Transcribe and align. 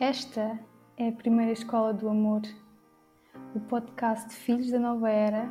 Esta 0.00 0.56
é 0.96 1.08
a 1.08 1.12
primeira 1.12 1.50
escola 1.50 1.92
do 1.92 2.08
amor. 2.08 2.42
O 3.52 3.58
podcast 3.58 4.32
Filhos 4.32 4.70
da 4.70 4.78
Nova 4.78 5.10
Era 5.10 5.50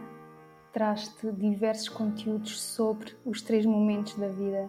traz-te 0.71 1.29
diversos 1.33 1.89
conteúdos 1.89 2.57
sobre 2.61 3.13
os 3.25 3.41
três 3.41 3.65
momentos 3.65 4.15
da 4.15 4.29
vida: 4.29 4.67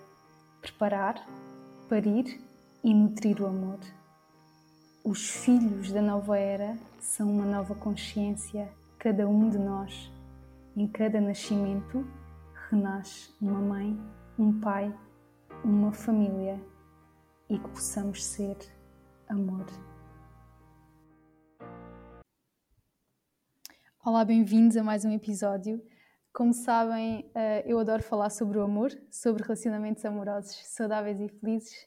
preparar, 0.61 1.25
parir 1.89 2.41
e 2.83 2.93
nutrir 2.93 3.41
o 3.41 3.47
amor. 3.47 3.79
Os 5.05 5.31
filhos 5.31 5.93
da 5.93 6.03
nova 6.03 6.37
era 6.37 6.77
são 6.99 7.31
uma 7.31 7.47
nova 7.47 7.77
consciência, 7.77 8.69
cada 8.99 9.29
um 9.29 9.49
de 9.49 9.59
nós. 9.59 10.11
Em 10.77 10.89
cada 10.89 11.21
nascimento 11.21 12.05
renasce 12.69 13.33
uma 13.41 13.61
mãe, 13.61 13.97
um 14.37 14.59
pai, 14.59 14.93
uma 15.63 15.93
família 15.93 16.61
e 17.49 17.57
que 17.61 17.69
possamos 17.69 18.25
ser 18.25 18.57
amor. 19.29 19.67
Olá, 24.05 24.25
bem-vindos 24.25 24.77
a 24.77 24.83
mais 24.83 25.05
um 25.05 25.13
episódio. 25.13 25.83
Como 26.33 26.55
sabem, 26.55 27.31
eh, 27.35 27.63
eu 27.67 27.79
adoro 27.79 28.03
falar 28.03 28.31
sobre 28.31 28.59
o 28.59 28.63
amor, 28.63 28.91
sobre 29.11 29.43
relacionamentos 29.43 30.05
amorosos 30.05 30.57
saudáveis 30.65 31.21
e 31.21 31.29
felizes, 31.29 31.87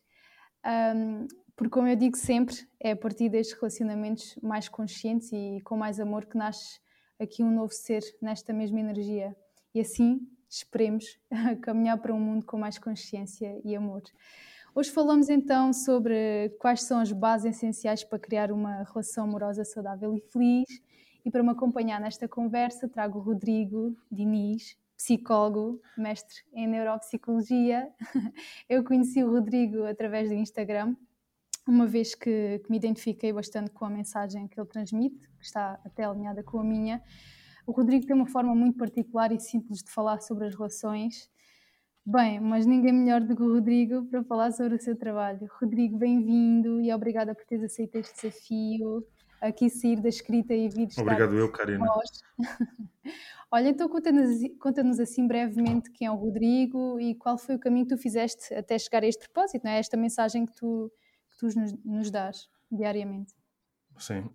porque, 1.55 1.71
como 1.71 1.87
eu 1.87 1.95
digo 1.95 2.17
sempre, 2.17 2.55
é 2.79 2.91
a 2.91 2.95
partir 2.95 3.29
destes 3.29 3.55
relacionamentos 3.55 4.35
mais 4.41 4.69
conscientes 4.69 5.31
e 5.31 5.61
com 5.63 5.75
mais 5.75 5.99
amor 5.99 6.25
que 6.25 6.37
nasce 6.37 6.79
aqui 7.19 7.43
um 7.43 7.51
novo 7.51 7.73
ser 7.73 8.01
nesta 8.21 8.53
mesma 8.53 8.79
energia. 8.79 9.35
E 9.73 9.79
assim, 9.79 10.19
esperemos 10.49 11.05
caminhar 11.61 11.97
para 11.97 12.13
um 12.13 12.19
mundo 12.19 12.45
com 12.45 12.57
mais 12.57 12.77
consciência 12.77 13.59
e 13.63 13.75
amor. 13.75 14.03
Hoje 14.73 14.89
falamos 14.89 15.27
então 15.27 15.73
sobre 15.73 16.47
quais 16.57 16.83
são 16.83 17.01
as 17.01 17.11
bases 17.11 17.57
essenciais 17.57 18.05
para 18.05 18.17
criar 18.17 18.53
uma 18.53 18.83
relação 18.83 19.25
amorosa 19.25 19.65
saudável 19.65 20.15
e 20.15 20.21
feliz. 20.21 20.81
E 21.25 21.29
para 21.29 21.43
me 21.43 21.49
acompanhar 21.49 21.99
nesta 21.99 22.25
conversa, 22.25 22.87
trago 22.87 23.19
o 23.19 23.21
Rodrigo 23.21 23.93
Diniz, 24.09 24.77
psicólogo, 24.95 25.81
mestre 25.97 26.37
em 26.53 26.67
neuropsicologia. 26.67 27.91
Eu 28.69 28.81
conheci 28.81 29.21
o 29.21 29.29
Rodrigo 29.29 29.83
através 29.83 30.29
do 30.29 30.35
Instagram, 30.35 30.95
uma 31.67 31.85
vez 31.85 32.15
que, 32.15 32.59
que 32.59 32.71
me 32.71 32.77
identifiquei 32.77 33.33
bastante 33.33 33.71
com 33.71 33.83
a 33.83 33.89
mensagem 33.89 34.47
que 34.47 34.57
ele 34.57 34.69
transmite, 34.69 35.27
que 35.37 35.43
está 35.43 35.81
até 35.83 36.05
alinhada 36.05 36.43
com 36.43 36.61
a 36.61 36.63
minha. 36.63 37.03
O 37.67 37.73
Rodrigo 37.73 38.05
tem 38.05 38.15
uma 38.15 38.27
forma 38.27 38.55
muito 38.55 38.77
particular 38.77 39.33
e 39.33 39.39
simples 39.39 39.83
de 39.83 39.91
falar 39.91 40.21
sobre 40.21 40.47
as 40.47 40.55
relações 40.55 41.29
Bem, 42.03 42.39
mas 42.39 42.65
ninguém 42.65 42.91
melhor 42.91 43.21
do 43.21 43.35
que 43.35 43.43
o 43.43 43.53
Rodrigo 43.53 44.05
para 44.07 44.23
falar 44.23 44.51
sobre 44.51 44.75
o 44.75 44.81
seu 44.81 44.95
trabalho. 44.95 45.47
Rodrigo, 45.59 45.97
bem-vindo 45.97 46.81
e 46.81 46.91
obrigada 46.91 47.35
por 47.35 47.45
teres 47.45 47.65
aceito 47.65 47.95
este 47.95 48.15
desafio, 48.15 49.05
aqui 49.39 49.69
sair 49.69 50.01
da 50.01 50.09
escrita 50.09 50.51
e 50.51 50.67
vir 50.67 50.87
estar 50.87 51.03
Obrigado 51.03 51.37
eu, 51.37 51.51
Karina. 51.51 51.85
Olha, 53.51 53.69
então 53.69 53.87
conta-nos 53.87 54.39
conta 54.59 54.81
assim 55.03 55.27
brevemente 55.27 55.91
quem 55.91 56.07
é 56.07 56.11
o 56.11 56.15
Rodrigo 56.15 56.99
e 56.99 57.13
qual 57.13 57.37
foi 57.37 57.55
o 57.55 57.59
caminho 57.59 57.85
que 57.85 57.95
tu 57.95 58.01
fizeste 58.01 58.51
até 58.51 58.79
chegar 58.79 59.03
a 59.03 59.07
este 59.07 59.29
propósito, 59.29 59.63
não 59.63 59.71
é? 59.71 59.77
esta 59.77 59.95
mensagem 59.95 60.47
que 60.47 60.55
tu, 60.55 60.91
que 61.29 61.37
tu 61.37 61.59
nos, 61.59 61.73
nos 61.85 62.09
dás 62.09 62.49
diariamente. 62.71 63.31
Sim, 63.99 64.27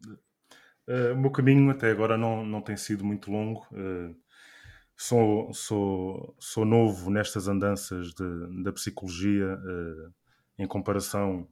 uh, 0.86 1.14
o 1.14 1.16
meu 1.16 1.32
caminho 1.32 1.68
até 1.70 1.90
agora 1.90 2.16
não, 2.16 2.46
não 2.46 2.62
tem 2.62 2.76
sido 2.76 3.04
muito 3.04 3.28
longo. 3.28 3.66
Uh, 3.72 4.14
sou, 4.96 5.52
sou, 5.52 6.34
sou 6.40 6.64
novo 6.64 7.10
nestas 7.10 7.48
andanças 7.48 8.14
de, 8.14 8.62
da 8.62 8.72
psicologia 8.72 9.54
uh, 9.54 10.14
em 10.58 10.66
comparação 10.66 11.46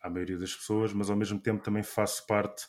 à 0.00 0.08
maioria 0.08 0.38
das 0.38 0.54
pessoas, 0.54 0.92
mas 0.92 1.10
ao 1.10 1.16
mesmo 1.16 1.40
tempo 1.40 1.62
também 1.62 1.82
faço 1.82 2.24
parte, 2.26 2.66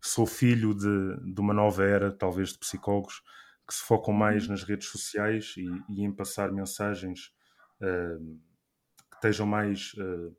sou 0.00 0.26
filho 0.26 0.74
de, 0.74 1.32
de 1.32 1.40
uma 1.40 1.54
nova 1.54 1.84
era, 1.84 2.12
talvez 2.12 2.50
de 2.50 2.58
psicólogos, 2.58 3.22
que 3.66 3.72
se 3.72 3.82
focam 3.82 4.12
mais 4.12 4.46
nas 4.46 4.62
redes 4.62 4.88
sociais 4.88 5.54
e, 5.56 5.64
e 5.88 6.04
em 6.04 6.12
passar 6.12 6.52
mensagens 6.52 7.32
uh, 7.80 8.38
que 9.10 9.16
estejam 9.16 9.46
mais 9.46 9.94
uh, 9.94 10.36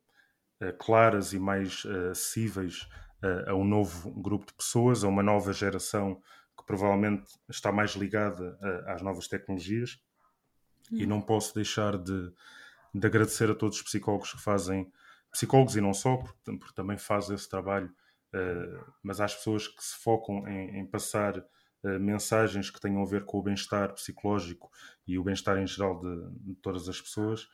claras 0.77 1.33
e 1.33 1.39
mais 1.39 1.83
acessíveis 2.11 2.87
a 3.47 3.53
um 3.53 3.63
novo 3.63 4.11
grupo 4.21 4.45
de 4.45 4.53
pessoas, 4.53 5.03
a 5.03 5.07
uma 5.07 5.23
nova 5.23 5.53
geração 5.53 6.21
que 6.57 6.65
provavelmente 6.65 7.25
está 7.49 7.71
mais 7.71 7.91
ligada 7.91 8.57
a, 8.61 8.93
às 8.93 9.01
novas 9.01 9.27
tecnologias. 9.27 9.99
Hum. 10.91 10.97
E 10.97 11.05
não 11.05 11.21
posso 11.21 11.53
deixar 11.55 11.97
de, 11.97 12.31
de, 12.93 13.07
agradecer 13.07 13.49
a 13.49 13.55
todos 13.55 13.77
os 13.77 13.83
psicólogos 13.83 14.33
que 14.33 14.41
fazem, 14.41 14.91
psicólogos 15.31 15.75
e 15.75 15.81
não 15.81 15.93
só, 15.93 16.17
porque, 16.17 16.57
porque 16.57 16.75
também 16.75 16.97
fazem 16.97 17.35
esse 17.35 17.49
trabalho, 17.49 17.87
uh, 18.33 18.93
mas 19.01 19.19
às 19.19 19.33
pessoas 19.33 19.67
que 19.67 19.83
se 19.83 19.95
focam 19.97 20.47
em, 20.47 20.79
em 20.79 20.85
passar 20.85 21.37
uh, 21.37 21.99
mensagens 21.99 22.69
que 22.69 22.79
tenham 22.79 23.01
a 23.01 23.05
ver 23.05 23.25
com 23.25 23.39
o 23.39 23.43
bem-estar 23.43 23.93
psicológico 23.93 24.69
e 25.07 25.17
o 25.17 25.23
bem-estar 25.23 25.57
em 25.57 25.67
geral 25.67 25.99
de, 25.99 26.53
de, 26.53 26.55
todas 26.55 26.87
as 26.87 27.01
pessoas. 27.01 27.47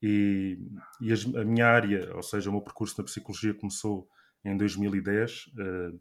E, 0.00 0.58
e 1.00 1.12
as, 1.12 1.24
a 1.34 1.44
minha 1.44 1.66
área, 1.66 2.14
ou 2.14 2.22
seja, 2.22 2.48
o 2.48 2.52
meu 2.52 2.62
percurso 2.62 2.94
na 2.98 3.04
psicologia 3.04 3.54
começou 3.54 4.08
em 4.44 4.56
2010. 4.56 5.46
Uh, 5.48 6.00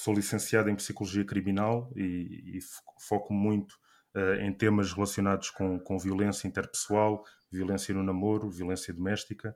sou 0.00 0.14
licenciado 0.14 0.70
em 0.70 0.76
Psicologia 0.76 1.24
Criminal 1.24 1.92
e, 1.94 2.56
e 2.56 2.58
foco 2.98 3.34
muito 3.34 3.72
uh, 4.14 4.40
em 4.40 4.52
temas 4.52 4.92
relacionados 4.92 5.50
com, 5.50 5.78
com 5.78 5.98
violência 5.98 6.48
interpessoal, 6.48 7.22
violência 7.50 7.94
no 7.94 8.02
namoro, 8.02 8.50
violência 8.50 8.94
doméstica. 8.94 9.54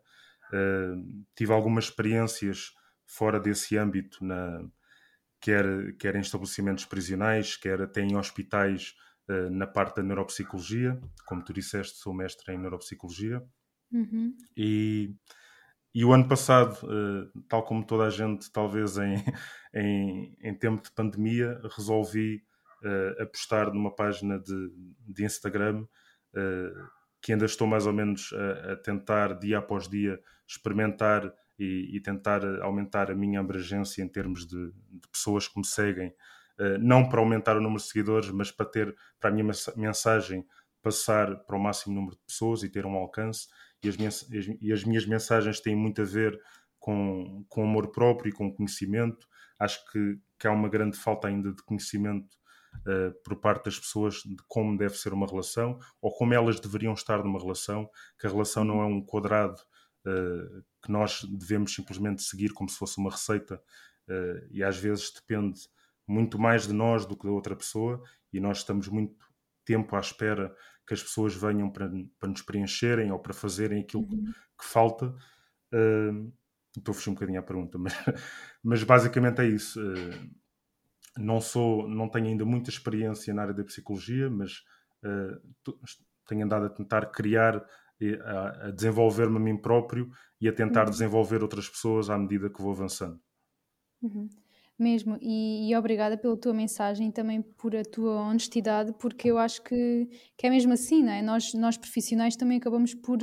Uh, 0.52 1.24
tive 1.34 1.52
algumas 1.52 1.84
experiências 1.84 2.72
fora 3.06 3.40
desse 3.40 3.76
âmbito, 3.78 4.22
na, 4.22 4.62
quer, 5.40 5.96
quer 5.96 6.14
em 6.14 6.20
estabelecimentos 6.20 6.84
prisionais, 6.84 7.56
quer 7.56 7.80
até 7.80 8.02
em 8.02 8.16
hospitais 8.16 8.94
uh, 9.28 9.48
na 9.50 9.66
parte 9.66 9.96
da 9.96 10.02
neuropsicologia. 10.02 11.00
Como 11.26 11.42
tu 11.42 11.54
disseste, 11.54 11.96
sou 11.96 12.12
mestre 12.12 12.52
em 12.52 12.58
neuropsicologia. 12.58 13.42
Uhum. 13.90 14.36
E 14.54 15.14
e 15.94 16.04
o 16.04 16.12
ano 16.12 16.26
passado, 16.26 16.76
uh, 16.84 17.42
tal 17.48 17.62
como 17.62 17.86
toda 17.86 18.04
a 18.04 18.10
gente, 18.10 18.50
talvez 18.50 18.98
em, 18.98 19.14
em, 19.72 20.36
em 20.42 20.54
tempo 20.54 20.82
de 20.82 20.90
pandemia, 20.90 21.60
resolvi 21.76 22.42
uh, 22.82 23.22
apostar 23.22 23.72
numa 23.72 23.94
página 23.94 24.40
de, 24.40 24.70
de 25.06 25.24
Instagram 25.24 25.82
uh, 25.82 26.88
que 27.22 27.32
ainda 27.32 27.44
estou 27.44 27.66
mais 27.66 27.86
ou 27.86 27.92
menos 27.92 28.34
a, 28.34 28.72
a 28.72 28.76
tentar, 28.76 29.38
dia 29.38 29.58
após 29.58 29.88
dia, 29.88 30.20
experimentar 30.46 31.32
e, 31.58 31.96
e, 31.96 32.00
tentar 32.02 32.44
aumentar 32.60 33.10
a 33.10 33.14
minha 33.14 33.40
abrangência 33.40 34.02
em 34.02 34.08
termos 34.08 34.44
de, 34.46 34.72
de 34.72 35.08
pessoas 35.10 35.48
que 35.48 35.58
me 35.58 35.64
seguem. 35.64 36.12
não 36.80 37.08
para 37.08 37.20
aumentar 37.20 37.56
o 37.56 37.62
número 37.62 37.80
de 37.80 37.88
seguidores, 37.88 38.28
mas 38.28 38.50
para 38.50 38.66
ter 38.66 38.94
para 39.18 39.30
a 39.30 39.32
minha 39.32 39.50
mensagem 39.74 40.44
passar 40.82 41.34
para 41.46 41.56
o 41.56 41.58
máximo 41.58 41.94
número 41.94 42.14
de 42.14 42.22
pessoas 42.26 42.62
e 42.62 42.68
ter 42.68 42.84
um 42.84 42.94
alcance 42.94 43.46
e 43.84 43.88
as, 43.88 43.96
minhas, 43.96 44.26
e 44.60 44.72
as 44.72 44.84
minhas 44.84 45.06
mensagens 45.06 45.60
têm 45.60 45.76
muito 45.76 46.02
a 46.02 46.04
ver 46.04 46.38
com, 46.78 47.44
com 47.48 47.62
amor 47.62 47.90
próprio 47.90 48.30
e 48.30 48.32
com 48.32 48.52
conhecimento. 48.52 49.26
Acho 49.58 49.84
que, 49.90 50.18
que 50.38 50.46
há 50.46 50.52
uma 50.52 50.68
grande 50.68 50.98
falta 50.98 51.28
ainda 51.28 51.52
de 51.52 51.62
conhecimento 51.62 52.36
uh, 52.86 53.12
por 53.22 53.40
parte 53.40 53.64
das 53.64 53.78
pessoas 53.78 54.16
de 54.16 54.36
como 54.48 54.76
deve 54.76 54.96
ser 54.96 55.12
uma 55.12 55.26
relação 55.26 55.78
ou 56.00 56.12
como 56.12 56.34
elas 56.34 56.60
deveriam 56.60 56.92
estar 56.92 57.22
numa 57.22 57.38
relação, 57.38 57.88
que 58.18 58.26
a 58.26 58.30
relação 58.30 58.64
não 58.64 58.80
é 58.80 58.84
um 58.84 59.00
quadrado 59.00 59.60
uh, 60.06 60.62
que 60.82 60.90
nós 60.90 61.24
devemos 61.24 61.74
simplesmente 61.74 62.22
seguir 62.22 62.52
como 62.52 62.68
se 62.68 62.76
fosse 62.76 62.98
uma 62.98 63.10
receita 63.10 63.56
uh, 64.08 64.46
e 64.50 64.62
às 64.62 64.76
vezes 64.76 65.12
depende 65.12 65.60
muito 66.06 66.38
mais 66.38 66.66
de 66.66 66.72
nós 66.72 67.06
do 67.06 67.16
que 67.16 67.26
da 67.26 67.32
outra 67.32 67.56
pessoa 67.56 68.02
e 68.32 68.40
nós 68.40 68.58
estamos 68.58 68.88
muito 68.88 69.26
tempo 69.64 69.96
à 69.96 70.00
espera 70.00 70.54
que 70.86 70.94
as 70.94 71.02
pessoas 71.02 71.34
venham 71.34 71.70
para, 71.70 71.90
para 72.18 72.28
nos 72.28 72.42
preencherem 72.42 73.10
ou 73.10 73.18
para 73.18 73.32
fazerem 73.32 73.80
aquilo 73.80 74.02
uhum. 74.02 74.32
que, 74.58 74.64
falta. 74.64 75.14
Uh, 75.72 76.32
estou 76.76 76.92
a 76.92 76.94
fechar 76.94 77.10
um 77.10 77.14
bocadinho 77.14 77.40
à 77.40 77.42
pergunta, 77.42 77.78
mas, 77.78 77.94
mas 78.62 78.82
basicamente 78.82 79.40
é 79.40 79.46
isso. 79.46 79.80
Uh, 79.80 80.30
não 81.16 81.40
sou, 81.40 81.88
não 81.88 82.08
tenho 82.08 82.26
ainda 82.26 82.44
muita 82.44 82.70
experiência 82.70 83.32
na 83.32 83.42
área 83.42 83.54
da 83.54 83.64
psicologia, 83.64 84.28
mas 84.28 84.64
uh, 85.04 85.74
tenho 86.26 86.44
andado 86.44 86.66
a 86.66 86.70
tentar 86.70 87.06
criar, 87.06 87.64
a, 88.24 88.66
a 88.66 88.70
desenvolver-me 88.70 89.36
a 89.36 89.40
mim 89.40 89.56
próprio 89.56 90.10
e 90.40 90.48
a 90.48 90.52
tentar 90.52 90.84
uhum. 90.84 90.90
desenvolver 90.90 91.42
outras 91.42 91.68
pessoas 91.68 92.10
à 92.10 92.18
medida 92.18 92.50
que 92.50 92.60
vou 92.60 92.72
avançando. 92.72 93.20
Uhum. 94.02 94.28
Mesmo, 94.76 95.16
e, 95.20 95.70
e, 95.70 95.76
obrigada 95.76 96.16
pela 96.16 96.36
tua 96.36 96.52
mensagem 96.52 97.08
e 97.08 97.12
também 97.12 97.40
por 97.40 97.76
a 97.76 97.84
tua 97.84 98.20
honestidade, 98.22 98.92
porque 98.98 99.30
eu 99.30 99.38
acho 99.38 99.62
que, 99.62 100.08
que 100.36 100.48
é 100.48 100.50
mesmo 100.50 100.72
assim, 100.72 101.00
não 101.00 101.12
é? 101.12 101.22
Nós, 101.22 101.54
nós 101.54 101.76
profissionais 101.76 102.34
também 102.34 102.58
acabamos 102.58 102.92
por 102.92 103.18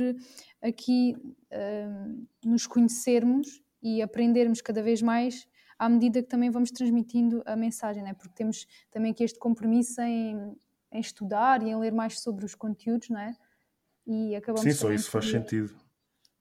aqui 0.62 1.14
uh, 1.52 2.26
nos 2.42 2.66
conhecermos 2.66 3.62
e 3.82 4.00
aprendermos 4.00 4.62
cada 4.62 4.82
vez 4.82 5.02
mais 5.02 5.46
à 5.82 5.88
medida 5.88 6.22
que 6.22 6.28
também 6.28 6.48
vamos 6.48 6.70
transmitindo 6.70 7.42
a 7.44 7.56
mensagem, 7.56 8.02
não 8.02 8.10
é? 8.10 8.14
Porque 8.14 8.34
temos 8.34 8.66
também 8.90 9.10
aqui 9.10 9.24
este 9.24 9.38
compromisso 9.38 10.00
em, 10.00 10.56
em 10.92 11.00
estudar 11.00 11.60
e 11.60 11.70
em 11.70 11.76
ler 11.76 11.92
mais 11.92 12.20
sobre 12.20 12.44
os 12.44 12.54
conteúdos, 12.54 13.08
não 13.08 13.18
é? 13.18 13.34
E 14.06 14.36
acabamos 14.36 14.62
Sim, 14.62 14.78
só 14.78 14.92
isso 14.92 15.10
faz 15.10 15.28
sentido. 15.28 15.74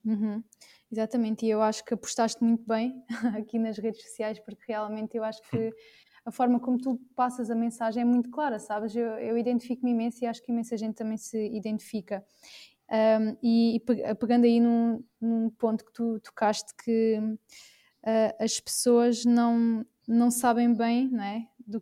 Uhum. 0.06 0.44
Exatamente, 0.92 1.46
e 1.46 1.50
eu 1.50 1.62
acho 1.62 1.86
que 1.86 1.94
apostaste 1.94 2.44
muito 2.44 2.66
bem 2.68 3.02
aqui 3.40 3.58
nas 3.58 3.78
redes 3.78 4.02
sociais, 4.02 4.40
porque 4.40 4.64
realmente 4.68 5.16
eu 5.16 5.24
acho 5.24 5.42
que 5.44 5.74
a 6.26 6.32
forma 6.32 6.60
como 6.60 6.78
tu 6.78 7.00
passas 7.16 7.50
a 7.50 7.56
mensagem 7.56 8.02
é 8.02 8.06
muito 8.06 8.30
clara, 8.30 8.60
sabes? 8.60 8.96
Eu, 8.96 9.12
eu 9.18 9.38
identifico-me 9.38 9.92
imenso 9.92 10.24
e 10.24 10.28
acho 10.28 10.42
que 10.44 10.52
imensa 10.52 10.78
gente 10.78 10.96
também 10.96 11.18
se 11.18 11.38
identifica. 11.48 12.24
Um, 12.90 13.38
e, 13.42 13.78
e, 13.78 14.16
pegando 14.16 14.44
aí 14.44 14.60
num, 14.60 15.02
num, 15.20 15.50
ponto 15.50 15.86
que 15.86 15.94
tu 15.94 16.20
tocaste, 16.20 16.74
que 16.84 17.18
uh, 17.18 18.36
as 18.44 18.60
pessoas 18.60 19.24
não, 19.24 19.86
não 20.06 20.30
sabem 20.30 20.74
bem 20.74 21.08
não 21.08 21.24
é? 21.24 21.48
do, 21.66 21.82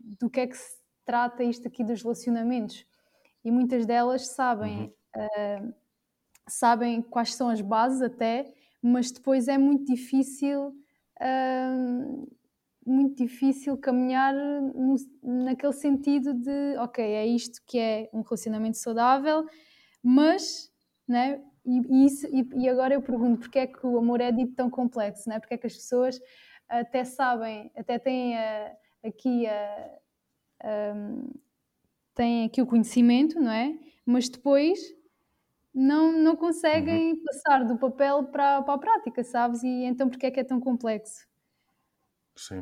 do 0.00 0.30
que 0.30 0.40
é 0.40 0.46
que 0.46 0.56
se 0.56 0.78
trata 1.04 1.44
isto 1.44 1.68
aqui 1.68 1.84
dos 1.84 2.02
relacionamentos. 2.02 2.86
E 3.44 3.50
muitas 3.50 3.84
delas 3.84 4.28
sabem, 4.28 4.92
uhum. 5.14 5.68
uh, 5.68 5.74
sabem 6.48 7.02
quais 7.02 7.34
são 7.34 7.48
as 7.48 7.60
bases 7.60 8.02
até, 8.02 8.52
mas 8.82 9.10
depois 9.10 9.48
é 9.48 9.58
muito 9.58 9.84
difícil. 9.84 10.74
Uh, 11.20 12.28
muito 12.88 13.16
difícil 13.16 13.76
caminhar 13.76 14.32
no, 14.34 14.96
naquele 15.22 15.74
sentido 15.74 16.32
de 16.32 16.76
ok, 16.78 17.04
é 17.04 17.26
isto 17.26 17.60
que 17.66 17.78
é 17.78 18.08
um 18.14 18.22
relacionamento 18.22 18.78
saudável, 18.78 19.44
mas, 20.02 20.72
né? 21.06 21.42
E, 21.66 21.80
e, 21.80 22.06
isso, 22.06 22.26
e, 22.28 22.48
e, 22.56 22.68
agora 22.68 22.94
eu 22.94 23.02
pergunto, 23.02 23.40
porque 23.40 23.58
é 23.58 23.66
que 23.66 23.86
o 23.86 23.98
amor 23.98 24.22
é 24.22 24.32
dito 24.32 24.54
tão 24.54 24.70
complexo, 24.70 25.28
né? 25.28 25.38
Porque 25.38 25.54
é 25.54 25.58
que 25.58 25.66
as 25.66 25.74
pessoas 25.74 26.18
até 26.66 27.04
sabem, 27.04 27.70
até 27.76 27.98
têm 27.98 28.38
a, 28.38 28.72
aqui 29.04 29.46
a, 29.46 29.98
a, 30.62 30.94
têm 32.14 32.46
aqui 32.46 32.62
o 32.62 32.66
conhecimento, 32.66 33.38
não 33.38 33.50
é? 33.50 33.78
Mas 34.06 34.30
depois 34.30 34.80
não, 35.78 36.12
não 36.12 36.36
conseguem 36.36 37.12
uhum. 37.12 37.24
passar 37.24 37.64
do 37.64 37.78
papel 37.78 38.24
para, 38.24 38.62
para 38.62 38.74
a 38.74 38.78
prática, 38.78 39.22
sabes? 39.22 39.62
E 39.62 39.84
então 39.84 40.08
porque 40.08 40.26
é 40.26 40.30
que 40.30 40.40
é 40.40 40.44
tão 40.44 40.60
complexo? 40.60 41.26
Sim. 42.36 42.60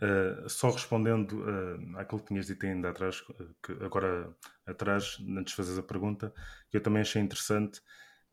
Uh, 0.00 0.48
só 0.48 0.70
respondendo 0.70 1.40
uh, 1.40 1.98
àquilo 1.98 2.20
que 2.20 2.28
tinhas 2.28 2.46
dito 2.46 2.64
ainda 2.64 2.90
atrás, 2.90 3.20
que 3.62 3.72
agora 3.82 4.34
atrás, 4.66 5.18
antes 5.36 5.50
de 5.50 5.56
fazeres 5.56 5.78
a 5.78 5.82
pergunta, 5.82 6.32
que 6.70 6.76
eu 6.76 6.82
também 6.82 7.02
achei 7.02 7.20
interessante, 7.20 7.80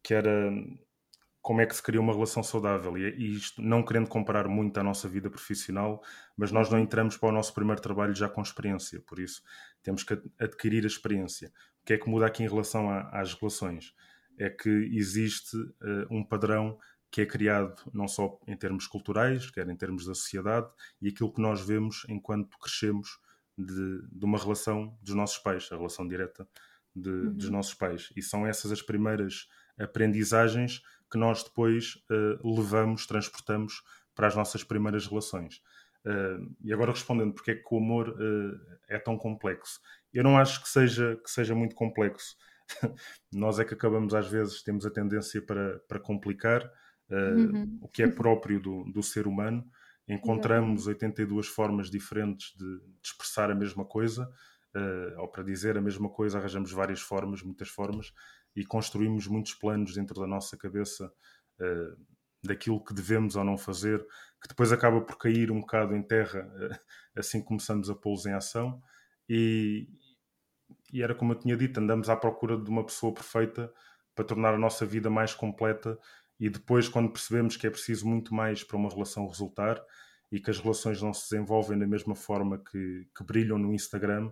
que 0.04 0.14
era 0.14 0.52
como 1.42 1.62
é 1.62 1.66
que 1.66 1.76
se 1.76 1.84
cria 1.84 2.02
uma 2.02 2.14
relação 2.14 2.42
saudável. 2.44 2.98
E, 2.98 3.10
e 3.18 3.36
isto, 3.36 3.62
não 3.62 3.84
querendo 3.84 4.10
comparar 4.10 4.48
muito 4.48 4.80
a 4.80 4.84
nossa 4.84 5.08
vida 5.08 5.30
profissional, 5.30 6.02
mas 6.36 6.52
nós 6.52 6.70
não 6.70 6.80
entramos 6.80 7.18
para 7.18 7.30
o 7.30 7.32
nosso 7.32 7.54
primeiro 7.54 7.82
trabalho 7.82 8.16
já 8.16 8.28
com 8.28 8.42
experiência, 8.42 9.02
por 9.02 9.20
isso 9.20 9.42
temos 9.82 10.04
que 10.04 10.20
adquirir 10.40 10.84
a 10.84 10.88
experiência. 10.88 11.52
O 11.82 11.86
que 11.86 11.94
é 11.94 11.98
que 11.98 12.10
muda 12.10 12.26
aqui 12.26 12.44
em 12.44 12.48
relação 12.48 12.90
a, 12.90 13.10
às 13.10 13.34
relações? 13.34 13.94
É 14.38 14.50
que 14.50 14.70
existe 14.70 15.56
uh, 15.58 16.08
um 16.10 16.24
padrão 16.24 16.78
que 17.12 17.22
é 17.22 17.26
criado 17.26 17.76
não 17.94 18.08
só 18.08 18.38
em 18.46 18.58
termos 18.58 18.88
culturais, 18.88 19.50
quer 19.50 19.70
em 19.70 19.76
termos 19.76 20.06
da 20.06 20.14
sociedade, 20.14 20.70
e 21.02 21.08
aquilo 21.08 21.32
que 21.32 21.42
nós 21.42 21.66
vemos 21.66 22.06
enquanto 22.10 22.58
crescemos 22.60 23.20
de, 23.58 24.02
de 24.12 24.26
uma 24.26 24.38
relação 24.38 24.98
dos 25.02 25.16
nossos 25.16 25.38
pais, 25.38 25.70
a 25.72 25.78
relação 25.78 26.08
direta 26.08 26.48
de, 26.96 27.10
uhum. 27.10 27.34
dos 27.34 27.50
nossos 27.50 27.74
pais. 27.74 28.12
E 28.16 28.22
são 28.22 28.46
essas 28.46 28.72
as 28.72 28.82
primeiras 28.82 29.48
aprendizagens 29.80 30.82
que 31.12 31.18
nós 31.18 31.44
depois 31.44 31.96
uh, 32.10 32.56
levamos, 32.56 33.06
transportamos 33.06 33.82
para 34.14 34.28
as 34.28 34.36
nossas 34.36 34.64
primeiras 34.64 35.08
relações. 35.08 35.62
Uh, 36.06 36.54
e 36.64 36.74
agora 36.74 36.92
respondendo 36.92 37.34
porque 37.34 37.52
é 37.52 37.56
que 37.56 37.74
o 37.74 37.78
amor 37.78 38.10
uh, 38.10 38.78
é 38.88 39.00
tão 39.00 39.18
complexo. 39.18 39.80
Eu 40.14 40.24
não 40.24 40.38
acho 40.38 40.62
que 40.62 40.70
seja, 40.70 41.20
que 41.24 41.30
seja 41.30 41.56
muito 41.56 41.76
complexo. 41.76 42.36
nós 43.32 43.60
é 43.60 43.66
que 43.66 43.74
acabamos 43.74 44.14
às 44.14 44.28
vezes, 44.28 44.64
temos 44.64 44.86
a 44.86 44.92
tendência 44.92 45.42
para, 45.42 45.80
para 45.88 46.00
complicar, 46.00 46.70
uhum. 47.10 47.78
o 47.82 47.88
que 47.88 48.04
é 48.04 48.08
próprio 48.08 48.60
do, 48.60 48.84
do 48.86 49.04
ser 49.04 49.28
humano. 49.28 49.66
Encontramos 50.08 50.86
82 50.86 51.48
formas 51.48 51.90
diferentes 51.90 52.56
de, 52.56 52.80
de 52.80 52.94
expressar 53.04 53.50
a 53.50 53.56
mesma 53.56 53.84
coisa, 53.86 54.30
uh, 54.76 55.20
ou 55.22 55.28
para 55.28 55.44
dizer 55.44 55.78
a 55.78 55.82
mesma 55.82 56.10
coisa, 56.10 56.38
arranjamos 56.38 56.72
várias 56.72 57.02
formas, 57.02 57.42
muitas 57.42 57.70
formas, 57.70 58.14
e 58.56 58.64
construímos 58.64 59.28
muitos 59.28 59.54
planos 59.56 59.96
dentro 59.96 60.20
da 60.20 60.28
nossa 60.28 60.56
cabeça 60.58 61.12
uh, 61.60 62.06
daquilo 62.44 62.84
que 62.84 62.94
devemos 62.94 63.36
ou 63.36 63.44
não 63.44 63.58
fazer, 63.58 64.00
que 64.42 64.48
depois 64.48 64.72
acaba 64.72 65.02
por 65.02 65.18
cair 65.18 65.52
um 65.52 65.62
bocado 65.62 65.96
em 65.96 66.04
terra 66.04 66.42
uh, 66.42 66.80
assim 67.18 67.42
começamos 67.42 67.90
a 67.90 67.96
pô-los 67.96 68.26
em 68.26 68.34
ação. 68.34 68.82
E, 69.28 69.90
e 70.92 71.02
era 71.02 71.16
como 71.16 71.34
eu 71.34 71.40
tinha 71.40 71.56
dito, 71.58 71.80
andamos 71.80 72.10
à 72.10 72.16
procura 72.16 72.58
de 72.58 72.70
uma 72.70 72.86
pessoa 72.86 73.14
perfeita 73.14 73.72
para 74.14 74.26
tornar 74.26 74.54
a 74.54 74.58
nossa 74.58 74.86
vida 74.86 75.10
mais 75.10 75.34
completa 75.34 75.98
e 76.40 76.50
depois, 76.50 76.90
quando 76.90 77.12
percebemos 77.12 77.56
que 77.56 77.66
é 77.66 77.70
preciso 77.70 78.08
muito 78.08 78.34
mais 78.34 78.64
para 78.64 78.78
uma 78.78 78.90
relação 78.90 79.28
resultar 79.28 79.82
e 80.32 80.40
que 80.40 80.50
as 80.50 80.60
relações 80.60 81.02
não 81.02 81.14
se 81.14 81.30
desenvolvem 81.30 81.80
da 81.80 81.88
mesma 81.88 82.16
forma 82.16 82.58
que, 82.58 83.08
que 83.16 83.24
brilham 83.24 83.58
no 83.58 83.74
Instagram, 83.74 84.28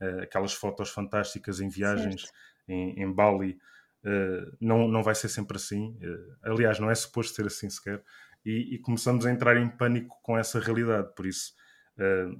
uh, 0.00 0.22
aquelas 0.22 0.52
fotos 0.52 0.90
fantásticas 0.90 1.60
em 1.60 1.68
viagens 1.68 2.30
em, 2.68 3.02
em, 3.02 3.12
Bali, 3.12 3.58
uh, 4.04 4.56
não, 4.60 4.86
não 4.86 5.02
vai 5.02 5.14
ser 5.14 5.28
sempre 5.28 5.56
assim. 5.56 5.98
Uh, 6.00 6.36
aliás, 6.42 6.78
não 6.78 6.90
é 6.90 6.94
suposto 6.94 7.34
ser 7.34 7.46
assim 7.46 7.68
sequer. 7.68 8.04
E, 8.44 8.76
e, 8.76 8.78
começamos 8.78 9.26
a 9.26 9.32
entrar 9.32 9.56
em 9.56 9.68
pânico 9.68 10.16
com 10.22 10.38
essa 10.38 10.60
realidade. 10.60 11.12
Por 11.14 11.26
isso, 11.26 11.52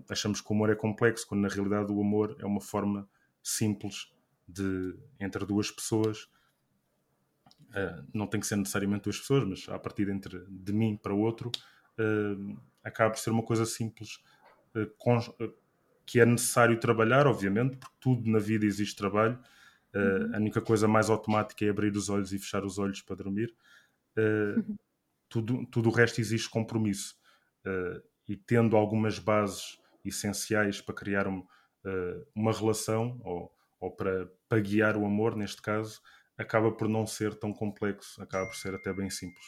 achamos 0.08 0.40
que 0.40 0.50
o 0.50 0.54
amor 0.54 0.70
é 0.70 0.76
complexo, 0.76 1.26
quando 1.26 1.42
na 1.42 1.48
realidade 1.48 1.92
o 1.92 2.00
amor 2.00 2.36
é 2.38 2.46
uma 2.46 2.60
forma 2.60 3.06
simples 3.48 4.12
de 4.46 4.94
entre 5.20 5.44
duas 5.44 5.70
pessoas 5.70 6.28
uh, 7.70 8.06
não 8.12 8.26
tem 8.26 8.40
que 8.40 8.46
ser 8.46 8.56
necessariamente 8.56 9.04
duas 9.04 9.18
pessoas, 9.18 9.44
mas 9.44 9.68
a 9.68 9.78
partir 9.78 10.08
entre 10.08 10.44
de 10.48 10.72
mim 10.72 10.96
para 10.96 11.14
o 11.14 11.20
outro, 11.20 11.50
uh, 11.98 12.60
acaba 12.82 13.10
por 13.10 13.18
ser 13.18 13.30
uma 13.30 13.42
coisa 13.42 13.66
simples 13.66 14.22
uh, 14.74 14.86
com, 14.96 15.18
que 16.06 16.20
é 16.20 16.26
necessário 16.26 16.78
trabalhar, 16.78 17.26
obviamente, 17.26 17.76
porque 17.76 17.96
tudo 18.00 18.30
na 18.30 18.38
vida 18.38 18.64
existe 18.64 18.96
trabalho. 18.96 19.38
Uhum. 19.94 20.34
A 20.34 20.36
única 20.36 20.60
coisa 20.60 20.86
mais 20.86 21.08
automática 21.08 21.64
é 21.64 21.70
abrir 21.70 21.96
os 21.96 22.08
olhos 22.08 22.32
e 22.32 22.38
fechar 22.38 22.64
os 22.64 22.78
olhos 22.78 23.00
para 23.00 23.16
dormir. 23.16 23.54
Uhum. 24.16 24.76
Tudo, 25.28 25.66
tudo 25.66 25.88
o 25.88 25.92
resto 25.92 26.20
existe 26.20 26.48
compromisso. 26.48 27.16
e 28.28 28.36
tendo 28.36 28.76
algumas 28.76 29.18
bases 29.18 29.78
essenciais 30.04 30.80
para 30.80 30.94
criar 30.94 31.26
um, 31.26 31.46
uma 32.34 32.52
relação 32.52 33.20
ou, 33.24 33.52
ou 33.80 33.90
para, 33.90 34.30
para 34.48 34.60
guiar 34.60 34.96
o 34.96 35.04
amor, 35.04 35.36
neste 35.36 35.62
caso, 35.62 36.00
acaba 36.36 36.70
por 36.70 36.88
não 36.88 37.06
ser 37.06 37.34
tão 37.34 37.52
complexo, 37.52 38.22
acaba 38.22 38.46
por 38.46 38.56
ser 38.56 38.74
até 38.74 38.92
bem 38.92 39.10
simples. 39.10 39.44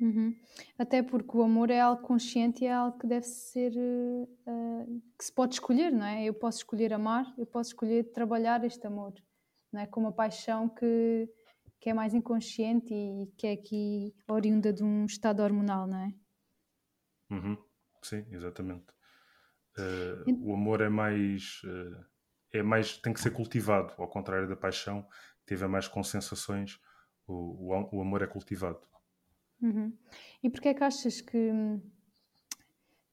Uhum. 0.00 0.34
Até 0.78 1.02
porque 1.02 1.36
o 1.36 1.42
amor 1.42 1.70
é 1.70 1.80
algo 1.80 2.02
consciente 2.02 2.64
e 2.64 2.66
é 2.66 2.72
algo 2.72 2.98
que 2.98 3.06
deve 3.06 3.26
ser 3.26 3.72
uh, 3.72 5.02
que 5.16 5.24
se 5.24 5.32
pode 5.32 5.54
escolher, 5.54 5.92
não 5.92 6.04
é? 6.04 6.24
Eu 6.24 6.34
posso 6.34 6.58
escolher 6.58 6.92
amar, 6.92 7.32
eu 7.38 7.46
posso 7.46 7.70
escolher 7.70 8.10
trabalhar 8.12 8.64
este 8.64 8.84
amor, 8.86 9.14
não 9.72 9.80
é? 9.80 9.86
Com 9.86 10.00
uma 10.00 10.12
paixão 10.12 10.68
que, 10.68 11.28
que 11.78 11.90
é 11.90 11.94
mais 11.94 12.14
inconsciente 12.14 12.92
e 12.92 13.26
que 13.36 13.46
é 13.46 13.52
aqui 13.52 14.12
oriunda 14.28 14.72
de 14.72 14.82
um 14.82 15.04
estado 15.04 15.40
hormonal, 15.40 15.86
não 15.86 15.98
é? 15.98 16.14
Uhum. 17.30 17.56
Sim, 18.02 18.26
exatamente. 18.32 18.86
Uh, 19.78 20.50
o 20.50 20.54
amor 20.54 20.80
é 20.80 20.88
mais, 20.88 21.62
uh, 21.64 22.04
é 22.52 22.62
mais 22.62 22.98
tem 22.98 23.12
que 23.12 23.20
ser 23.20 23.30
cultivado, 23.30 23.94
ao 23.96 24.08
contrário 24.08 24.48
da 24.48 24.56
paixão 24.56 25.06
tiver 25.46 25.66
mais 25.66 25.88
com 25.88 26.02
sensações, 26.02 26.78
o, 27.26 27.72
o, 27.72 27.96
o 27.96 28.00
amor 28.00 28.22
é 28.22 28.26
cultivado. 28.26 28.80
Uhum. 29.60 29.96
E 30.42 30.50
porquê 30.50 30.68
é 30.68 30.74
que 30.74 30.84
achas 30.84 31.20
que, 31.20 31.50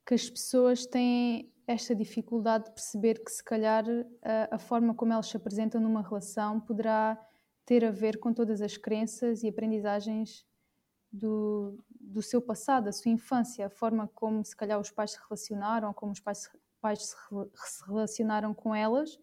que 0.06 0.14
as 0.14 0.30
pessoas 0.30 0.86
têm 0.86 1.54
esta 1.68 1.96
dificuldade 1.96 2.66
de 2.66 2.72
perceber 2.72 3.24
que 3.24 3.32
se 3.32 3.44
calhar 3.44 3.86
a, 4.24 4.56
a, 4.56 4.58
forma 4.58 4.96
como 4.96 5.14
elas 5.14 5.28
se 5.28 5.38
apresentam 5.38 5.80
numa 5.80 6.02
relação 6.02 6.60
poderá 6.60 7.20
ter 7.64 7.86
a 7.86 7.92
ver 7.92 8.18
com 8.18 8.34
todas 8.34 8.62
as 8.62 8.76
crenças 8.76 9.44
e 9.44 9.48
aprendizagens 9.48 10.44
do, 11.12 11.84
do 12.00 12.22
seu 12.22 12.42
passado, 12.42 12.86
da 12.86 12.92
sua 12.92 13.12
infância, 13.12 13.66
a 13.66 13.70
forma 13.70 14.08
como 14.14 14.44
se 14.46 14.56
calhar 14.56 14.80
os 14.80 14.92
pais 14.92 15.12
se 15.12 15.20
relacionaram, 15.28 15.94
como 15.94 16.12
os 16.12 16.20
pais, 16.20 16.50
pais 16.80 17.04
se, 17.04 17.16
se 17.56 17.86
relacionaram 17.86 18.54
com 18.54 18.74
elas, 18.74 19.18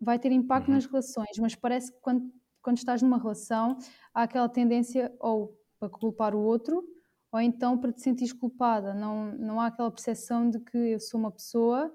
vai 0.00 0.18
ter 0.18 0.30
impacto 0.32 0.68
uhum. 0.68 0.74
nas 0.74 0.86
relações, 0.86 1.38
mas 1.38 1.54
parece 1.54 1.92
que 1.92 1.98
quando, 2.00 2.30
quando 2.62 2.78
estás 2.78 3.02
numa 3.02 3.18
relação 3.18 3.78
há 4.12 4.22
aquela 4.22 4.48
tendência 4.48 5.14
ou 5.18 5.58
para 5.78 5.88
culpar 5.88 6.34
o 6.34 6.40
outro 6.40 6.84
ou 7.32 7.40
então 7.40 7.78
para 7.78 7.92
te 7.92 8.00
sentir 8.02 8.32
culpada. 8.34 8.94
Não, 8.94 9.32
não 9.32 9.60
há 9.60 9.66
aquela 9.66 9.90
percepção 9.90 10.48
de 10.48 10.58
que 10.60 10.76
eu 10.76 11.00
sou 11.00 11.20
uma 11.20 11.30
pessoa, 11.30 11.92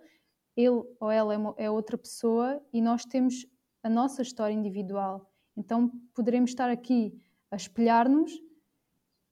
ele 0.56 0.84
ou 1.00 1.12
ela 1.12 1.34
é, 1.34 1.38
uma, 1.38 1.54
é 1.58 1.70
outra 1.70 1.98
pessoa 1.98 2.62
e 2.74 2.82
nós 2.82 3.06
temos 3.06 3.46
a 3.84 3.90
nossa 3.90 4.22
história 4.22 4.54
individual. 4.54 5.32
Então 5.56 5.92
poderemos 6.14 6.52
estar 6.52 6.70
aqui 6.70 7.20
a 7.50 7.56
espelhar-nos 7.56 8.32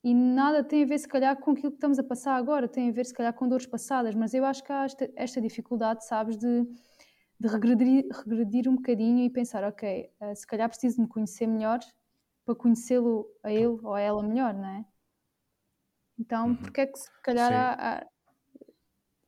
e 0.03 0.13
nada 0.13 0.63
tem 0.63 0.83
a 0.83 0.85
ver, 0.85 0.97
se 0.97 1.07
calhar, 1.07 1.35
com 1.37 1.51
aquilo 1.51 1.71
que 1.71 1.77
estamos 1.77 1.99
a 1.99 2.03
passar 2.03 2.35
agora, 2.35 2.67
tem 2.67 2.89
a 2.89 2.91
ver, 2.91 3.05
se 3.05 3.13
calhar, 3.13 3.33
com 3.33 3.47
dores 3.47 3.65
passadas, 3.65 4.15
mas 4.15 4.33
eu 4.33 4.45
acho 4.45 4.63
que 4.63 4.71
há 4.71 4.85
esta, 4.85 5.09
esta 5.15 5.41
dificuldade, 5.41 6.05
sabes, 6.05 6.37
de 6.37 6.65
de 7.39 7.47
regredir, 7.47 8.05
regredir 8.11 8.67
um 8.67 8.75
bocadinho 8.75 9.23
e 9.23 9.29
pensar, 9.29 9.63
ok, 9.63 10.11
uh, 10.19 10.35
se 10.35 10.45
calhar 10.45 10.67
preciso 10.67 11.01
me 11.01 11.07
conhecer 11.07 11.47
melhor 11.47 11.79
para 12.45 12.53
conhecê-lo 12.53 13.25
a 13.41 13.51
ele 13.51 13.79
ou 13.81 13.93
a 13.93 14.01
ela 14.01 14.21
melhor, 14.21 14.53
não 14.53 14.67
é? 14.67 14.85
Então, 16.17 16.47
uhum. 16.49 16.55
porque 16.57 16.81
é 16.81 16.85
que 16.85 16.99
se 16.99 17.09
calhar 17.21 17.53
há, 17.53 17.99
há, 17.99 18.07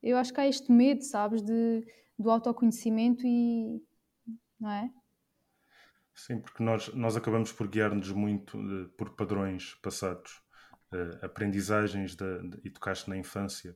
eu 0.03 0.17
acho 0.17 0.33
que 0.33 0.41
há 0.41 0.47
este 0.47 0.69
medo, 0.71 1.03
sabes, 1.03 1.41
de, 1.41 1.87
do 2.19 2.29
autoconhecimento 2.29 3.25
e 3.25 3.81
não 4.59 4.69
é? 4.69 4.91
Sim, 6.13 6.41
porque 6.41 6.61
nós, 6.61 6.93
nós 6.93 7.15
acabamos 7.15 7.53
por 7.53 7.69
guiar-nos 7.69 8.11
muito 8.11 8.57
uh, 8.57 8.89
por 8.89 9.15
padrões 9.15 9.75
passados, 9.75 10.43
uh, 10.93 11.25
aprendizagens 11.25 12.15
de, 12.15 12.49
de, 12.49 12.59
e 12.63 12.69
tocaste 12.69 13.09
na 13.09 13.17
infância, 13.17 13.75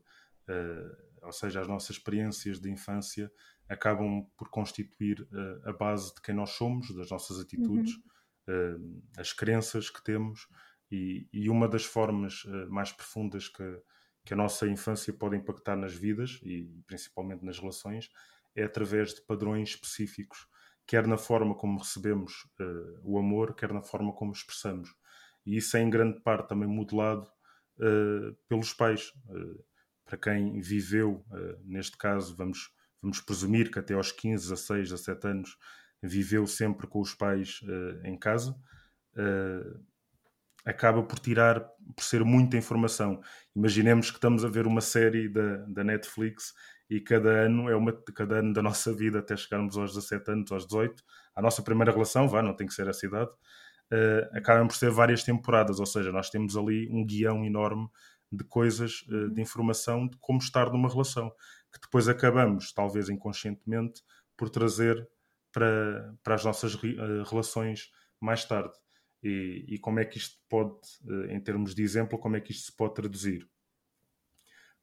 uh, 0.49 1.25
ou 1.25 1.31
seja, 1.31 1.61
as 1.61 1.67
nossas 1.67 1.91
experiências 1.91 2.59
de 2.59 2.69
infância 2.69 3.31
acabam 3.67 4.25
por 4.37 4.49
constituir 4.49 5.27
a 5.65 5.73
base 5.73 6.13
de 6.13 6.21
quem 6.21 6.35
nós 6.35 6.51
somos, 6.51 6.95
das 6.95 7.09
nossas 7.09 7.39
atitudes, 7.39 7.95
uhum. 8.47 9.01
as 9.17 9.33
crenças 9.33 9.89
que 9.89 10.03
temos 10.03 10.47
e, 10.91 11.27
e 11.33 11.49
uma 11.49 11.67
das 11.67 11.83
formas 11.83 12.43
mais 12.69 12.91
profundas 12.91 13.49
que, 13.49 13.63
que 14.23 14.35
a 14.35 14.37
nossa 14.37 14.67
infância 14.67 15.11
pode 15.11 15.35
impactar 15.35 15.75
nas 15.75 15.95
vidas 15.95 16.39
e 16.43 16.69
principalmente 16.85 17.43
nas 17.43 17.57
relações 17.57 18.11
é 18.55 18.63
através 18.63 19.15
de 19.15 19.21
padrões 19.21 19.69
específicos 19.69 20.47
quer 20.87 21.07
na 21.07 21.17
forma 21.17 21.55
como 21.55 21.79
recebemos 21.79 22.47
uh, 22.59 22.99
o 23.03 23.17
amor, 23.17 23.55
quer 23.55 23.73
na 23.73 23.81
forma 23.81 24.13
como 24.13 24.31
expressamos. 24.31 24.93
E 25.45 25.57
isso 25.57 25.77
é 25.77 25.81
em 25.81 25.89
grande 25.89 26.19
parte 26.21 26.49
também 26.49 26.67
modelado 26.67 27.27
uh, 27.79 28.35
pelos 28.47 28.73
pais. 28.73 29.11
Uh, 29.27 29.63
para 30.05 30.17
quem 30.17 30.61
viveu, 30.61 31.25
neste 31.63 31.97
caso, 31.97 32.35
vamos, 32.35 32.69
vamos 33.01 33.19
presumir 33.21 33.71
que 33.71 33.79
até 33.79 33.95
aos 33.95 34.11
15, 34.11 34.49
16, 34.49 34.89
17 34.91 35.27
anos 35.27 35.57
viveu 35.99 36.45
sempre 36.45 36.85
com 36.85 37.01
os 37.01 37.15
pais 37.15 37.59
em 38.03 38.15
casa, 38.15 38.55
acaba 40.63 41.01
por 41.01 41.17
tirar, 41.17 41.59
por 41.95 42.03
ser 42.03 42.23
muita 42.23 42.55
informação. 42.55 43.19
Imaginemos 43.55 44.11
que 44.11 44.17
estamos 44.17 44.45
a 44.45 44.47
ver 44.47 44.67
uma 44.67 44.79
série 44.79 45.27
da, 45.27 45.57
da 45.67 45.83
Netflix 45.83 46.53
e 46.89 46.99
cada 46.99 47.29
ano 47.29 47.69
é 47.69 47.75
uma 47.75 47.93
cada 48.13 48.37
ano 48.37 48.53
da 48.53 48.61
nossa 48.61 48.93
vida 48.93 49.19
até 49.19 49.35
chegarmos 49.35 49.77
aos 49.77 49.93
17 49.93 50.31
anos, 50.31 50.51
aos 50.51 50.65
18, 50.65 51.03
a 51.35 51.41
nossa 51.41 51.61
primeira 51.61 51.91
relação, 51.91 52.27
vá, 52.27 52.41
não 52.41 52.55
tem 52.55 52.67
que 52.67 52.73
ser 52.73 52.87
essa 52.87 53.05
idade, 53.05 53.31
uh, 53.91 54.37
acabam 54.37 54.67
por 54.67 54.75
ser 54.75 54.91
várias 54.91 55.23
temporadas, 55.23 55.79
ou 55.79 55.85
seja, 55.85 56.11
nós 56.11 56.29
temos 56.29 56.55
ali 56.55 56.89
um 56.89 57.05
guião 57.05 57.43
enorme 57.45 57.87
de 58.31 58.43
coisas, 58.43 59.03
uh, 59.09 59.29
de 59.29 59.41
informação 59.41 60.07
de 60.07 60.17
como 60.17 60.39
estar 60.39 60.71
numa 60.71 60.89
relação, 60.89 61.31
que 61.73 61.79
depois 61.81 62.07
acabamos, 62.07 62.71
talvez 62.73 63.09
inconscientemente, 63.09 64.01
por 64.37 64.49
trazer 64.49 65.07
para, 65.51 66.13
para 66.23 66.35
as 66.35 66.43
nossas 66.43 66.73
uh, 66.75 67.23
relações 67.29 67.91
mais 68.19 68.45
tarde. 68.45 68.73
E, 69.23 69.65
e, 69.67 69.79
como 69.79 69.99
é 69.99 70.05
que 70.05 70.19
isto 70.19 70.37
pode, 70.47 70.77
em 71.29 71.39
termos 71.39 71.73
de 71.73 71.81
exemplo, 71.81 72.19
como 72.19 72.35
é 72.35 72.41
que 72.41 72.51
isto 72.51 72.65
se 72.65 72.75
pode 72.75 72.93
traduzir? 72.93 73.49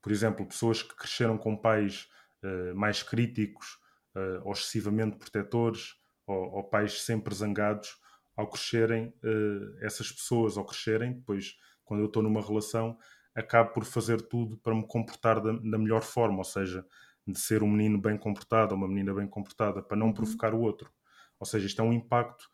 por 0.02 0.10
exemplo, 0.10 0.44
pessoas 0.44 0.82
que 0.82 0.94
cresceram 0.96 1.38
com 1.38 1.56
pais 1.56 2.08
uh, 2.42 2.74
mais 2.74 3.02
críticos 3.02 3.78
uh, 4.16 4.42
ou 4.44 4.52
excessivamente 4.52 5.16
protetores, 5.16 5.94
ou, 6.26 6.56
ou, 6.56 6.64
pais 6.64 7.02
sempre 7.02 7.34
zangados, 7.34 7.96
ao 8.36 8.48
crescerem, 8.48 9.12
uh, 9.22 9.84
essas 9.84 10.10
pessoas, 10.10 10.56
ao 10.56 10.64
crescerem, 10.64 11.12
depois, 11.12 11.56
quando 11.84 12.00
eu 12.00 12.06
estou 12.06 12.22
numa 12.22 12.40
relação, 12.40 12.98
acabo 13.34 13.72
por 13.72 13.84
fazer 13.84 14.22
tudo 14.22 14.56
para 14.58 14.74
me 14.74 14.86
comportar 14.86 15.40
da, 15.40 15.52
da, 15.52 15.78
melhor 15.78 16.02
forma, 16.02 16.38
ou 16.38 16.44
seja, 16.44 16.84
de 17.26 17.38
ser 17.38 17.62
um 17.62 17.70
menino 17.70 18.00
bem 18.00 18.16
comportado 18.16 18.74
ou 18.74 18.78
uma 18.78 18.88
menina 18.88 19.14
bem 19.14 19.26
comportada, 19.26 19.82
para 19.82 19.96
não 19.96 20.08
uhum. 20.08 20.14
provocar 20.14 20.54
o 20.54 20.60
outro. 20.60 20.90
Ou 21.38 21.46
seja, 21.46 21.66
isto 21.66 21.80
é 21.80 21.84
um 21.84 21.92
impacto, 21.92 22.48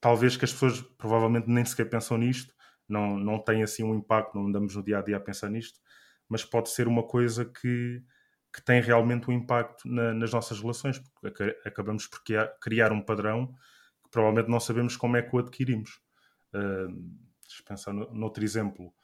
talvez 0.00 0.36
que 0.36 0.44
as 0.44 0.52
pessoas 0.52 0.80
provavelmente 0.80 1.48
nem 1.48 1.64
sequer 1.64 1.88
pensam 1.88 2.18
nisto, 2.18 2.54
não, 2.88 3.18
não 3.18 3.38
tem 3.38 3.62
assim 3.62 3.82
um 3.82 3.94
impacto, 3.94 4.34
não 4.34 4.46
andamos 4.46 4.76
no 4.76 4.82
dia 4.82 4.98
a 4.98 5.02
dia 5.02 5.16
a 5.16 5.20
pensar 5.20 5.48
nisto, 5.48 5.80
mas 6.28 6.44
pode 6.44 6.70
ser 6.70 6.86
uma 6.86 7.02
coisa 7.02 7.44
que, 7.44 8.02
que 8.52 8.62
tem 8.64 8.80
realmente 8.80 9.30
um 9.30 9.32
impacto 9.32 9.88
na, 9.88 10.12
nas 10.14 10.32
nossas 10.32 10.60
relações, 10.60 11.00
porque 11.20 11.58
acabamos 11.64 12.06
por 12.06 12.22
criar, 12.22 12.48
criar, 12.60 12.92
um 12.92 13.00
padrão 13.00 13.54
provavelmente 14.14 14.48
não 14.48 14.60
sabemos 14.60 14.96
como 14.96 15.16
é 15.16 15.22
que 15.22 15.34
o 15.34 15.40
adquirimos. 15.40 16.00
Uh, 16.54 16.88
deixa 17.42 17.60
eu 17.60 17.64
pensar 17.66 17.92
no, 17.92 18.14
noutro 18.14 18.44
exemplo. 18.44 18.94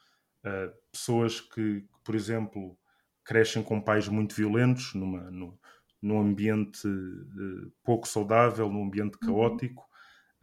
Uh, 0.45 0.73
pessoas 0.89 1.41
que, 1.41 1.81
que, 1.81 1.99
por 2.01 2.15
exemplo, 2.15 2.77
crescem 3.25 3.61
com 3.61 3.81
pais 3.81 4.07
muito 4.07 4.33
violentos, 4.33 4.93
numa, 4.93 5.29
no, 5.29 5.59
num 6.01 6.21
ambiente 6.21 6.87
uh, 6.87 7.71
pouco 7.83 8.07
saudável, 8.07 8.69
num 8.69 8.85
ambiente 8.85 9.17
uhum. 9.21 9.27
caótico, 9.27 9.83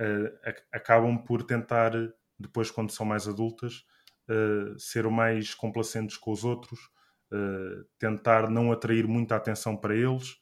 uh, 0.00 0.52
acabam 0.70 1.18
por 1.18 1.42
tentar, 1.42 1.92
depois, 2.38 2.70
quando 2.70 2.92
são 2.92 3.06
mais 3.06 3.26
adultas, 3.26 3.86
uh, 4.28 4.78
ser 4.78 5.08
mais 5.08 5.54
complacentes 5.54 6.18
com 6.18 6.30
os 6.30 6.44
outros, 6.44 6.78
tentar 7.98 8.48
não 8.48 8.72
atrair 8.72 9.06
muita 9.06 9.36
atenção 9.36 9.76
para 9.76 9.94
eles. 9.94 10.40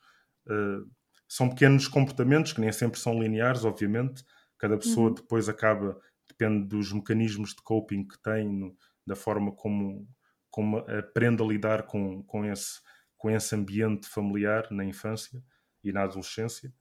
Uh, 1.29 1.33
são 1.33 1.49
pequenos 1.49 1.89
comportamentos 1.89 2.53
que 2.53 2.61
nem 2.61 2.73
sempre 2.73 3.01
são 3.01 3.21
lineares, 3.21 3.65
obviamente. 3.65 4.25
Cada 4.59 4.77
pessoa 4.77 5.09
uhum. 5.09 5.15
depois 5.15 5.49
acaba, 5.49 6.01
depende 6.29 6.67
dos 6.67 6.93
mecanismos 6.93 7.51
de 7.51 7.63
coping 7.63 8.07
que 8.07 8.19
tem, 8.23 8.49
no, 8.49 8.77
da 9.07 9.17
forma 9.17 9.53
como, 9.53 10.09
como 10.51 10.79
aprende 10.79 11.43
a 11.43 11.47
lidar 11.47 11.85
com, 11.85 12.23
com, 12.23 12.45
esse, 12.45 12.81
com 13.17 13.31
esse 13.31 13.55
ambiente 13.55 14.09
familiar 14.09 14.69
na 14.71 14.85
infância 14.85 15.43
e 15.83 15.93
na 15.93 16.05
adolescência. 16.05 16.73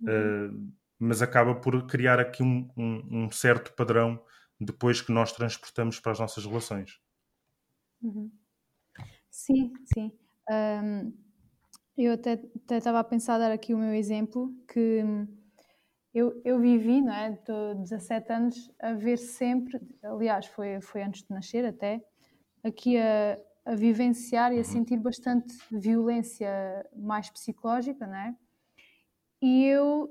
Uhum. 0.00 0.72
mas 0.98 1.22
acaba 1.22 1.54
por 1.54 1.86
criar 1.86 2.18
aqui 2.18 2.42
um, 2.42 2.68
um, 2.76 3.24
um 3.24 3.30
certo 3.30 3.72
padrão 3.74 4.20
depois 4.60 5.00
que 5.00 5.12
nós 5.12 5.32
transportamos 5.32 6.00
para 6.00 6.12
as 6.12 6.18
nossas 6.18 6.44
relações. 6.44 7.00
Uhum. 8.02 8.30
Sim, 9.30 9.72
sim. 9.92 10.12
Um, 10.50 11.23
eu 11.96 12.12
até 12.12 12.40
estava 12.70 13.00
a 13.00 13.04
pensar 13.04 13.38
dar 13.38 13.52
aqui 13.52 13.72
o 13.72 13.78
meu 13.78 13.94
exemplo, 13.94 14.52
que 14.66 15.02
eu, 16.12 16.40
eu 16.44 16.60
vivi, 16.60 17.00
não 17.00 17.12
é, 17.12 17.30
de 17.30 17.80
17 17.80 18.32
anos, 18.32 18.72
a 18.80 18.92
ver 18.92 19.18
sempre, 19.18 19.80
aliás, 20.02 20.46
foi, 20.46 20.80
foi 20.80 21.02
antes 21.02 21.22
de 21.22 21.30
nascer 21.30 21.64
até, 21.64 22.04
aqui 22.62 22.96
a, 22.96 23.38
a 23.64 23.74
vivenciar 23.74 24.52
e 24.52 24.56
a 24.56 24.58
uhum. 24.58 24.64
sentir 24.64 24.96
bastante 24.96 25.54
violência 25.70 26.48
mais 26.96 27.30
psicológica, 27.30 28.06
não 28.06 28.16
é? 28.16 28.36
E 29.42 29.64
eu 29.66 30.08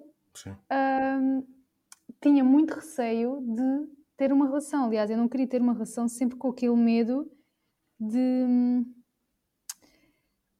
um, 0.71 1.45
tinha 2.21 2.43
muito 2.43 2.75
receio 2.75 3.41
de 3.41 3.89
ter 4.17 4.31
uma 4.31 4.45
relação. 4.45 4.85
Aliás, 4.85 5.09
eu 5.09 5.17
não 5.17 5.27
queria 5.27 5.47
ter 5.47 5.61
uma 5.61 5.73
relação 5.73 6.07
sempre 6.07 6.37
com 6.37 6.49
aquele 6.49 6.75
medo 6.75 7.31
de, 7.99 8.45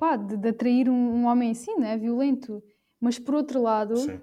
pá, 0.04 0.18
de, 0.18 0.36
de 0.36 0.50
atrair 0.50 0.90
um, 0.90 1.16
um, 1.16 1.26
homem 1.28 1.52
assim, 1.52 1.74
né? 1.78 1.98
violento. 1.98 2.62
Mas 3.00 3.18
por 3.18 3.36
outro 3.36 3.62
lado, 3.62 3.96
Sim. 3.96 4.22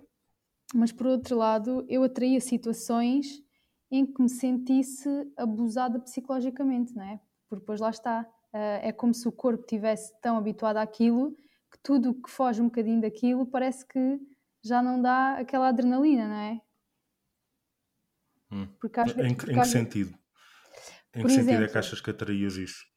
mas 0.75 0.93
por 0.93 1.07
outro 1.07 1.39
lado, 1.39 1.87
eu 1.89 2.03
atraía 2.03 2.39
situações 2.39 3.43
em 3.91 4.05
que 4.05 4.21
me 4.21 4.29
sentisse 4.29 5.09
abusada 5.39 5.99
psicologicamente, 5.99 6.95
não 6.95 7.03
é? 7.03 7.19
Porque 7.49 7.63
depois 7.63 7.81
lá 7.81 7.89
está. 7.89 8.29
Uh, 8.53 8.83
é 8.83 8.93
como 8.93 9.15
se 9.15 9.27
o 9.27 9.33
corpo 9.33 9.63
estivesse 9.63 10.13
tão 10.21 10.37
habituado 10.37 10.77
àquilo 10.77 11.35
que 11.71 11.79
tudo 11.83 12.13
que 12.13 12.29
foge 12.29 12.61
um 12.61 12.67
bocadinho 12.67 13.01
daquilo 13.01 13.47
parece 13.47 13.87
que 13.87 14.21
já 14.63 14.83
não 14.83 15.01
dá 15.01 15.39
aquela 15.39 15.69
adrenalina, 15.69 16.29
não 16.29 16.37
é? 16.37 16.61
Hum. 18.53 18.69
Porque 18.79 19.01
em, 19.01 19.35
porque 19.35 19.53
em 19.53 19.61
que 19.61 19.65
sentido? 19.65 20.19
Em 21.15 21.23
que 21.23 21.31
sentido 21.31 21.65
é 21.65 21.69
que 21.69 21.79
achas 21.79 22.01
que 22.01 22.11
atraías 22.11 22.57
isso? 22.57 22.90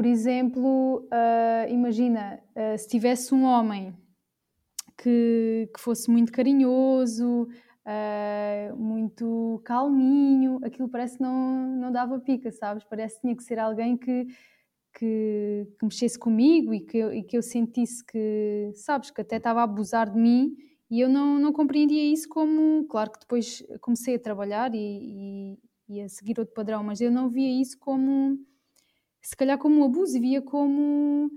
Por 0.00 0.06
exemplo, 0.06 1.06
uh, 1.12 1.70
imagina, 1.70 2.40
uh, 2.56 2.78
se 2.78 2.88
tivesse 2.88 3.34
um 3.34 3.44
homem 3.44 3.94
que, 4.96 5.68
que 5.74 5.78
fosse 5.78 6.10
muito 6.10 6.32
carinhoso, 6.32 7.42
uh, 7.84 8.76
muito 8.78 9.60
calminho, 9.62 10.58
aquilo 10.64 10.88
parece 10.88 11.18
que 11.18 11.22
não, 11.22 11.76
não 11.76 11.92
dava 11.92 12.18
pica, 12.18 12.50
sabes? 12.50 12.82
Parece 12.82 13.16
que 13.16 13.20
tinha 13.20 13.36
que 13.36 13.42
ser 13.42 13.58
alguém 13.58 13.94
que, 13.94 14.26
que, 14.98 15.68
que 15.78 15.84
mexesse 15.84 16.18
comigo 16.18 16.72
e 16.72 16.80
que, 16.80 16.98
e 16.98 17.22
que 17.22 17.36
eu 17.36 17.42
sentisse 17.42 18.02
que, 18.02 18.70
sabes, 18.76 19.10
que 19.10 19.20
até 19.20 19.36
estava 19.36 19.60
a 19.60 19.64
abusar 19.64 20.10
de 20.10 20.18
mim 20.18 20.56
e 20.90 20.98
eu 20.98 21.10
não, 21.10 21.38
não 21.38 21.52
compreendia 21.52 22.10
isso 22.10 22.26
como. 22.26 22.86
Claro 22.86 23.12
que 23.12 23.20
depois 23.20 23.62
comecei 23.82 24.14
a 24.14 24.18
trabalhar 24.18 24.74
e, 24.74 25.58
e, 25.90 25.96
e, 25.96 26.00
a 26.00 26.08
seguir 26.08 26.38
outro 26.38 26.54
padrão, 26.54 26.82
mas 26.82 27.02
eu 27.02 27.10
não 27.10 27.28
via 27.28 27.60
isso 27.60 27.78
como. 27.78 28.38
Se 29.20 29.36
calhar 29.36 29.58
como 29.58 29.80
um 29.80 29.84
abuso, 29.84 30.18
via 30.20 30.40
como. 30.42 31.30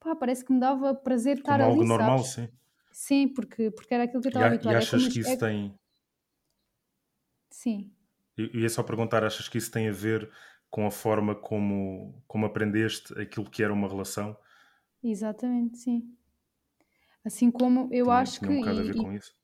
Pá, 0.00 0.14
parece 0.16 0.44
que 0.44 0.52
me 0.52 0.60
dava 0.60 0.94
prazer 0.94 1.42
como 1.42 1.54
estar 1.54 1.60
algo 1.60 1.80
ali. 1.80 1.80
algo 1.80 1.84
normal, 1.84 2.18
sabes? 2.24 2.50
sim. 2.50 2.58
Sim, 2.90 3.28
porque, 3.28 3.70
porque 3.70 3.94
era 3.94 4.04
aquilo 4.04 4.20
que 4.20 4.28
eu 4.28 4.30
estava 4.30 4.46
habituada. 4.46 4.74
E 4.74 4.74
é 4.74 4.78
achas 4.78 5.06
é 5.06 5.10
que 5.10 5.20
isso 5.20 5.30
é... 5.30 5.36
tem. 5.36 5.78
Sim. 7.50 7.92
Eu 8.36 8.60
ia 8.60 8.68
só 8.68 8.82
perguntar, 8.82 9.24
achas 9.24 9.48
que 9.48 9.58
isso 9.58 9.70
tem 9.70 9.88
a 9.88 9.92
ver 9.92 10.30
com 10.70 10.86
a 10.86 10.90
forma 10.90 11.34
como, 11.34 12.22
como 12.26 12.46
aprendeste 12.46 13.12
aquilo 13.20 13.50
que 13.50 13.62
era 13.62 13.72
uma 13.72 13.88
relação? 13.88 14.36
Exatamente, 15.02 15.78
sim. 15.78 16.12
Assim 17.24 17.50
como 17.50 17.88
eu 17.92 18.06
Também 18.06 18.20
acho 18.20 18.40
que. 18.40 18.46
Um 18.46 18.58
bocado 18.60 18.80
a 18.80 18.82
ver 18.82 18.96
com 18.96 19.12
isso. 19.12 19.36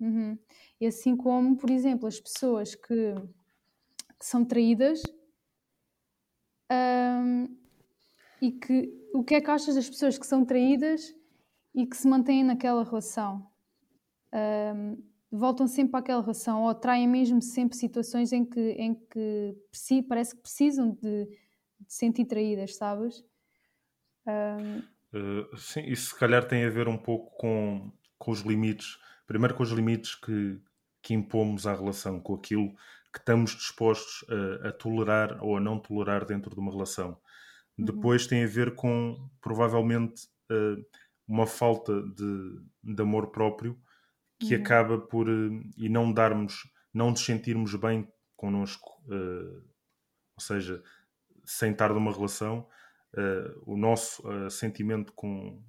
Uhum. 0.00 0.38
E 0.80 0.86
assim 0.86 1.16
como, 1.16 1.56
por 1.56 1.70
exemplo, 1.70 2.08
as 2.08 2.20
pessoas 2.20 2.74
que, 2.74 3.14
que 3.14 4.26
são 4.26 4.44
traídas 4.44 5.00
um, 6.72 7.56
e 8.40 8.50
que 8.52 8.92
o 9.12 9.22
que 9.22 9.34
é 9.34 9.40
que 9.40 9.50
achas 9.50 9.74
das 9.74 9.88
pessoas 9.88 10.18
que 10.18 10.26
são 10.26 10.44
traídas 10.44 11.14
e 11.74 11.86
que 11.86 11.96
se 11.96 12.08
mantêm 12.08 12.42
naquela 12.42 12.82
relação? 12.82 13.46
Um, 14.32 15.02
voltam 15.30 15.66
sempre 15.66 15.98
àquela 15.98 16.20
relação 16.20 16.62
ou 16.62 16.74
traem 16.74 17.06
mesmo 17.06 17.40
sempre 17.40 17.76
situações 17.76 18.32
em 18.32 18.44
que, 18.44 18.60
em 18.72 18.94
que 18.94 19.56
parece 20.08 20.34
que 20.34 20.42
precisam 20.42 20.90
de, 20.90 21.26
de 21.26 21.92
sentir 21.92 22.24
traídas, 22.24 22.76
sabes? 22.76 23.24
Um... 24.26 24.78
Uh, 25.14 25.56
sim, 25.58 25.82
isso 25.82 26.08
se 26.08 26.18
calhar 26.18 26.46
tem 26.48 26.64
a 26.64 26.70
ver 26.70 26.88
um 26.88 26.96
pouco 26.96 27.36
com, 27.36 27.92
com 28.18 28.30
os 28.30 28.40
limites. 28.40 28.98
Primeiro 29.26 29.54
com 29.54 29.62
os 29.62 29.70
limites 29.70 30.14
que, 30.14 30.58
que 31.02 31.14
impomos 31.14 31.66
à 31.66 31.74
relação, 31.74 32.18
com 32.18 32.34
aquilo 32.34 32.74
que 33.12 33.18
estamos 33.18 33.50
dispostos 33.52 34.24
a, 34.62 34.68
a 34.68 34.72
tolerar 34.72 35.42
ou 35.42 35.56
a 35.56 35.60
não 35.60 35.78
tolerar 35.78 36.24
dentro 36.24 36.54
de 36.54 36.60
uma 36.60 36.72
relação. 36.72 37.18
Uhum. 37.78 37.84
Depois 37.84 38.26
tem 38.26 38.44
a 38.44 38.48
ver 38.48 38.74
com, 38.74 39.28
provavelmente, 39.40 40.28
uh, 40.50 40.84
uma 41.26 41.46
falta 41.46 42.02
de, 42.02 42.60
de 42.82 43.02
amor 43.02 43.30
próprio 43.30 43.78
que 44.40 44.54
uhum. 44.54 44.60
acaba 44.60 44.98
por 44.98 45.28
uh, 45.28 45.62
e 45.76 45.88
não 45.88 46.12
darmos, 46.12 46.68
não 46.92 47.10
nos 47.10 47.24
sentirmos 47.24 47.74
bem 47.74 48.08
connosco, 48.36 48.90
uh, 49.06 49.62
ou 50.34 50.40
seja, 50.40 50.82
sem 51.44 51.72
estar 51.72 51.92
numa 51.92 52.12
relação, 52.12 52.66
o 53.66 53.76
nosso 53.76 54.22
sentimento 54.48 55.12
com 55.12 55.62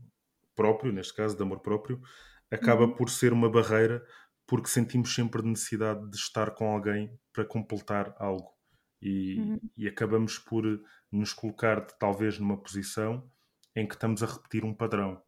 próprio, 0.56 0.94
neste 0.94 1.14
caso 1.14 1.36
de 1.36 1.44
amor 1.44 1.60
próprio, 1.60 2.02
acaba 2.50 2.84
uhum. 2.84 2.96
por 2.96 3.10
ser 3.10 3.34
uma 3.34 3.50
barreira 3.50 4.06
porque 4.48 4.68
sentimos 4.68 5.14
sempre 5.14 5.42
necessidade 5.42 6.10
de 6.10 6.18
estar 6.18 6.52
com 6.52 6.72
alguém 6.72 7.18
para 7.32 7.46
completar 7.46 8.16
algo 8.18 8.52
e, 9.02 9.40
uhum. 9.40 9.60
e 9.78 9.88
acabamos 9.88 10.38
por 10.38 10.64
nos 11.12 11.34
colocar 11.34 11.82
talvez 12.00 12.40
numa 12.40 12.62
posição 12.62 13.30
em 13.76 13.88
que 13.88 13.96
estamos 13.96 14.22
a 14.24 14.28
repetir 14.28 14.64
um 14.64 14.74
padrão 14.74 15.22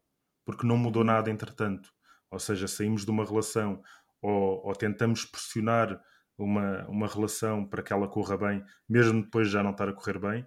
porque 0.44 0.66
não 0.66 0.76
mudou 0.76 1.02
uhum. 1.02 1.08
nada 1.08 1.30
entretanto 1.30 1.90
ou 2.30 2.38
seja, 2.38 2.68
saímos 2.68 3.04
de 3.04 3.10
uma 3.10 3.24
relação 3.24 3.82
ou, 4.20 4.66
ou 4.66 4.74
tentamos 4.74 5.24
pressionar 5.24 6.00
uma, 6.36 6.86
uma 6.88 7.06
relação 7.06 7.66
para 7.66 7.82
que 7.82 7.92
ela 7.92 8.08
corra 8.08 8.36
bem, 8.36 8.62
mesmo 8.88 9.22
depois 9.22 9.46
de 9.46 9.54
já 9.54 9.62
não 9.62 9.70
estar 9.70 9.88
a 9.88 9.92
correr 9.92 10.18
bem, 10.18 10.46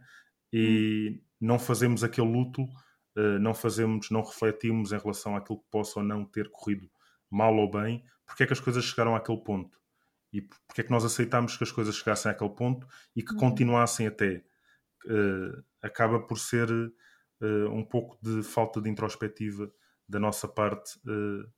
e 0.52 1.12
hum. 1.12 1.26
não 1.42 1.60
fazemos 1.60 2.04
aquele 2.04 2.28
luto, 2.28 2.64
uh, 2.64 3.40
não 3.40 3.54
fazemos, 3.54 4.10
não 4.12 4.22
refletimos 4.22 4.92
em 4.92 4.98
relação 4.98 5.36
àquilo 5.36 5.60
que 5.60 5.70
possa 5.72 6.00
ou 6.00 6.06
não 6.06 6.26
ter 6.26 6.50
corrido 6.52 6.90
mal 7.30 7.56
ou 7.56 7.70
bem, 7.70 8.04
porque 8.26 8.44
é 8.44 8.48
que 8.48 8.54
as 8.54 8.60
coisas 8.60 8.84
chegaram 8.84 9.16
àquele 9.16 9.40
ponto 9.40 9.80
e 10.32 10.42
porque 10.42 10.82
é 10.82 10.84
que 10.84 10.92
nós 10.92 11.04
aceitámos 11.04 11.58
que 11.58 11.64
as 11.64 11.72
coisas 11.72 11.96
chegassem 11.96 12.32
àquele 12.32 12.52
ponto 12.52 12.88
e 13.16 13.24
que 13.24 13.34
uhum. 13.34 13.40
continuassem 13.40 14.08
até. 14.08 14.44
Uh, 15.06 15.64
acaba 15.82 16.20
por 16.20 16.38
ser 16.38 16.70
uh, 16.70 17.70
um 17.72 17.84
pouco 17.84 18.18
de 18.22 18.44
falta 18.44 18.82
de 18.82 18.90
introspectiva 18.90 19.72
da 20.08 20.20
nossa 20.20 20.48
parte 20.48 21.00
uh, 21.08 21.50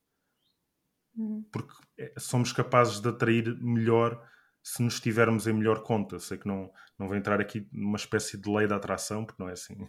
Uhum. 1.16 1.44
Porque 1.52 1.74
somos 2.18 2.54
capazes 2.54 3.00
de 3.00 3.10
atrair 3.10 3.56
melhor 3.62 4.22
se 4.64 4.82
nos 4.84 4.96
estivermos 4.96 5.48
em 5.48 5.54
melhor 5.54 5.84
conta. 5.84 6.20
Sei 6.20 6.38
que 6.38 6.48
não, 6.48 6.72
não 6.98 7.08
vou 7.08 7.18
entrar 7.18 7.42
aqui 7.42 7.68
numa 7.72 7.98
espécie 7.98 8.38
de 8.38 8.50
lei 8.50 8.68
da 8.68 8.76
atração, 8.76 9.26
porque 9.26 9.42
não 9.42 9.50
é 9.50 9.54
assim, 9.54 9.88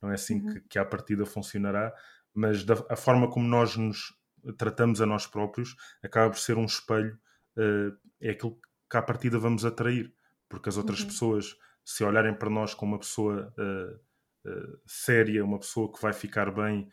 não 0.00 0.10
é 0.10 0.14
assim 0.14 0.40
uhum. 0.40 0.54
que, 0.54 0.60
que 0.62 0.78
à 0.78 0.84
partida 0.84 1.26
funcionará, 1.26 1.92
mas 2.32 2.64
da, 2.64 2.74
a 2.88 2.96
forma 2.96 3.28
como 3.30 3.46
nós 3.46 3.76
nos 3.76 4.14
tratamos 4.52 5.00
a 5.00 5.06
nós 5.06 5.26
próprios 5.26 5.74
acaba 6.02 6.30
por 6.30 6.38
ser 6.38 6.56
um 6.56 6.64
espelho, 6.64 7.18
uh, 7.56 7.96
é 8.20 8.30
aquilo 8.30 8.58
que 8.90 8.96
à 8.96 9.02
partida 9.02 9.38
vamos 9.38 9.64
atrair, 9.64 10.12
porque 10.48 10.68
as 10.68 10.76
outras 10.76 11.00
uhum. 11.00 11.06
pessoas, 11.06 11.56
se 11.84 12.04
olharem 12.04 12.34
para 12.34 12.50
nós 12.50 12.74
como 12.74 12.92
uma 12.92 12.98
pessoa 12.98 13.52
uh, 13.58 14.50
uh, 14.50 14.80
séria, 14.86 15.44
uma 15.44 15.58
pessoa 15.58 15.92
que 15.92 16.00
vai 16.00 16.12
ficar 16.12 16.50
bem, 16.50 16.88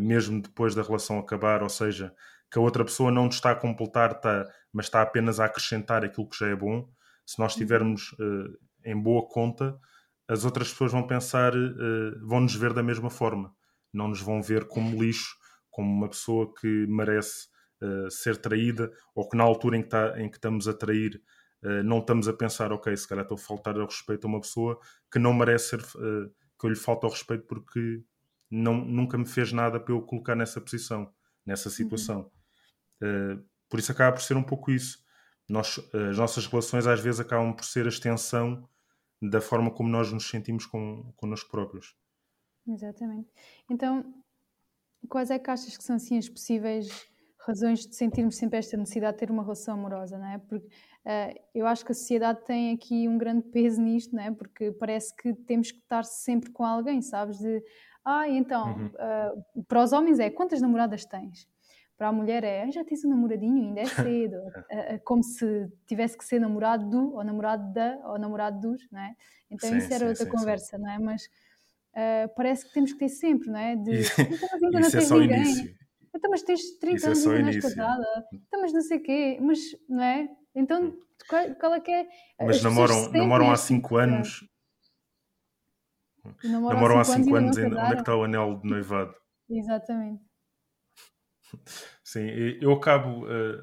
mesmo 0.00 0.40
depois 0.40 0.74
da 0.74 0.82
relação 0.82 1.18
acabar, 1.18 1.62
ou 1.62 1.68
seja, 1.68 2.10
que 2.50 2.58
a 2.58 2.62
outra 2.62 2.82
pessoa 2.82 3.10
não 3.12 3.28
está 3.28 3.50
a 3.50 3.54
completar, 3.54 4.12
está, 4.12 4.50
mas 4.72 4.86
está 4.86 5.02
apenas 5.02 5.38
a 5.38 5.44
acrescentar 5.44 6.02
aquilo 6.02 6.26
que 6.26 6.38
já 6.38 6.48
é 6.48 6.56
bom, 6.56 6.88
se 7.26 7.38
nós 7.38 7.52
uhum. 7.52 7.56
estivermos 7.58 8.12
uh, 8.12 8.58
em 8.86 8.98
boa 8.98 9.28
conta, 9.28 9.78
as 10.26 10.46
outras 10.46 10.70
pessoas 10.70 10.92
vão 10.92 11.06
pensar, 11.06 11.52
vão 12.22 12.40
nos 12.40 12.54
ver 12.56 12.72
da 12.72 12.82
mesma 12.82 13.10
forma, 13.10 13.54
não 13.92 14.08
nos 14.08 14.20
vão 14.20 14.42
ver 14.42 14.66
como 14.66 15.00
lixo, 15.00 15.36
como 15.76 15.92
uma 15.92 16.08
pessoa 16.08 16.50
que 16.54 16.86
merece 16.86 17.48
uh, 17.82 18.10
ser 18.10 18.38
traída, 18.38 18.90
ou 19.14 19.28
que 19.28 19.36
na 19.36 19.44
altura 19.44 19.76
em 19.76 19.82
que, 19.82 19.88
está, 19.88 20.18
em 20.18 20.30
que 20.30 20.36
estamos 20.36 20.66
a 20.66 20.72
trair 20.72 21.22
não 21.84 21.98
estamos 21.98 22.28
a 22.28 22.32
pensar, 22.32 22.70
ok, 22.70 22.96
se 22.96 23.08
calhar 23.08 23.24
estou 23.24 23.34
a 23.34 23.40
faltar 23.40 23.74
ao 23.76 23.86
respeito 23.86 24.24
a 24.24 24.28
uma 24.28 24.40
pessoa 24.40 24.78
que 25.10 25.18
não 25.18 25.32
merece 25.32 25.70
ser, 25.70 25.82
que 25.82 26.64
eu 26.64 26.70
lhe 26.70 26.76
falta 26.76 27.06
ao 27.06 27.10
respeito 27.10 27.44
porque 27.46 28.04
não, 28.48 28.74
nunca 28.84 29.18
me 29.18 29.26
fez 29.26 29.52
nada 29.52 29.80
para 29.80 29.92
eu 29.92 30.00
colocar 30.02 30.36
nessa 30.36 30.60
posição, 30.60 31.12
nessa 31.44 31.68
uhum. 31.68 31.74
situação. 31.74 32.30
Uhum. 33.00 33.34
Uh, 33.34 33.44
por 33.68 33.80
isso 33.80 33.90
acaba 33.90 34.14
por 34.14 34.22
ser 34.22 34.36
um 34.36 34.44
pouco 34.44 34.70
isso. 34.70 34.98
Nós, 35.48 35.80
as 36.10 36.16
nossas 36.18 36.46
relações 36.46 36.86
às 36.86 37.00
vezes 37.00 37.18
acabam 37.18 37.52
por 37.52 37.64
ser 37.64 37.86
a 37.86 37.88
extensão 37.88 38.68
da 39.20 39.40
forma 39.40 39.70
como 39.70 39.88
nós 39.88 40.12
nos 40.12 40.28
sentimos 40.28 40.66
com, 40.66 41.12
connosco 41.16 41.50
próprios. 41.50 41.96
Exatamente. 42.66 43.30
Então, 43.70 44.04
quais 45.06 45.30
é 45.30 45.38
que 45.38 45.50
achas 45.50 45.76
que 45.76 45.84
são 45.84 45.96
assim 45.96 46.18
as 46.18 46.28
possíveis 46.28 46.88
razões 47.46 47.86
de 47.86 47.94
sentirmos 47.94 48.36
sempre 48.36 48.58
esta 48.58 48.76
necessidade 48.76 49.14
de 49.14 49.20
ter 49.20 49.30
uma 49.30 49.42
relação 49.42 49.74
amorosa, 49.74 50.18
não 50.18 50.26
é? 50.26 50.38
Porque 50.38 50.66
uh, 50.66 51.40
eu 51.54 51.66
acho 51.66 51.84
que 51.84 51.92
a 51.92 51.94
sociedade 51.94 52.44
tem 52.44 52.74
aqui 52.74 53.06
um 53.08 53.16
grande 53.16 53.42
peso 53.44 53.80
nisto, 53.80 54.14
não 54.14 54.22
é? 54.22 54.30
Porque 54.32 54.72
parece 54.72 55.14
que 55.14 55.32
temos 55.32 55.70
que 55.70 55.78
estar 55.78 56.04
sempre 56.04 56.50
com 56.50 56.64
alguém, 56.64 57.00
sabes? 57.00 57.38
De, 57.38 57.62
ah, 58.04 58.28
então, 58.28 58.76
uhum. 58.76 58.86
uh, 58.86 59.64
para 59.64 59.82
os 59.82 59.92
homens 59.92 60.18
é 60.18 60.28
quantas 60.28 60.60
namoradas 60.60 61.04
tens? 61.04 61.48
Para 61.96 62.08
a 62.08 62.12
mulher 62.12 62.44
é, 62.44 62.70
já 62.70 62.84
tens 62.84 63.04
um 63.04 63.10
namoradinho, 63.10 63.68
ainda 63.68 63.80
é 63.80 63.86
cedo. 63.86 64.36
Como 65.04 65.22
se 65.22 65.66
tivesse 65.86 66.18
que 66.18 66.24
ser 66.24 66.38
namorado 66.38 66.90
do, 66.90 67.14
ou 67.14 67.24
namorado 67.24 67.72
da, 67.72 67.98
ou 68.04 68.18
namorado 68.18 68.60
dos, 68.60 68.86
não 68.90 69.00
é? 69.00 69.14
Então 69.50 69.70
sim, 69.70 69.78
isso 69.78 69.94
era 69.94 70.00
sim, 70.00 70.08
outra 70.08 70.24
sim, 70.24 70.30
conversa, 70.30 70.78
não 70.78 70.90
é? 70.90 70.98
Mas 70.98 71.26
uh, 71.96 72.34
parece 72.36 72.66
que 72.66 72.74
temos 72.74 72.92
que 72.92 72.98
ter 72.98 73.08
sempre, 73.08 73.48
não 73.48 73.58
é? 73.58 73.76
De, 73.76 74.00
então, 74.00 74.48
mas 74.52 74.62
ainda 74.62 74.80
não 74.80 74.86
é 74.86 74.90
tens 74.90 75.10
ninguém. 75.10 75.40
Início. 75.40 75.76
Então, 76.14 76.30
mas 76.30 76.42
tens 76.42 76.78
30 76.78 76.96
isso 76.96 77.32
é 77.32 77.38
anos 77.38 77.54
é 77.54 77.56
és 77.56 77.62
casada. 77.62 78.26
Então, 78.32 78.60
mas 78.60 78.72
não 78.72 78.80
sei 78.80 78.98
o 78.98 79.02
quê. 79.02 79.38
Mas, 79.40 79.58
não 79.88 80.02
é? 80.02 80.28
Então, 80.54 80.84
hum. 80.84 80.98
qual, 81.28 81.54
qual 81.56 81.74
é 81.74 81.80
que 81.80 81.90
é? 81.90 82.08
Mas 82.40 82.62
namoram, 82.62 83.10
namoram 83.10 83.50
há 83.50 83.56
5 83.56 83.96
anos. 83.96 84.48
Namoram, 86.42 86.74
namoram 86.74 86.98
há 86.98 87.04
5 87.04 87.34
anos, 87.34 87.58
anos 87.58 87.78
onde 87.78 87.92
é 87.92 87.94
que 87.94 88.00
está 88.00 88.16
o 88.16 88.24
anel 88.24 88.58
de 88.60 88.68
noivado? 88.68 89.14
Exatamente. 89.48 90.24
Sim, 92.02 92.26
eu 92.60 92.72
acabo. 92.72 93.26
Eh, 93.30 93.60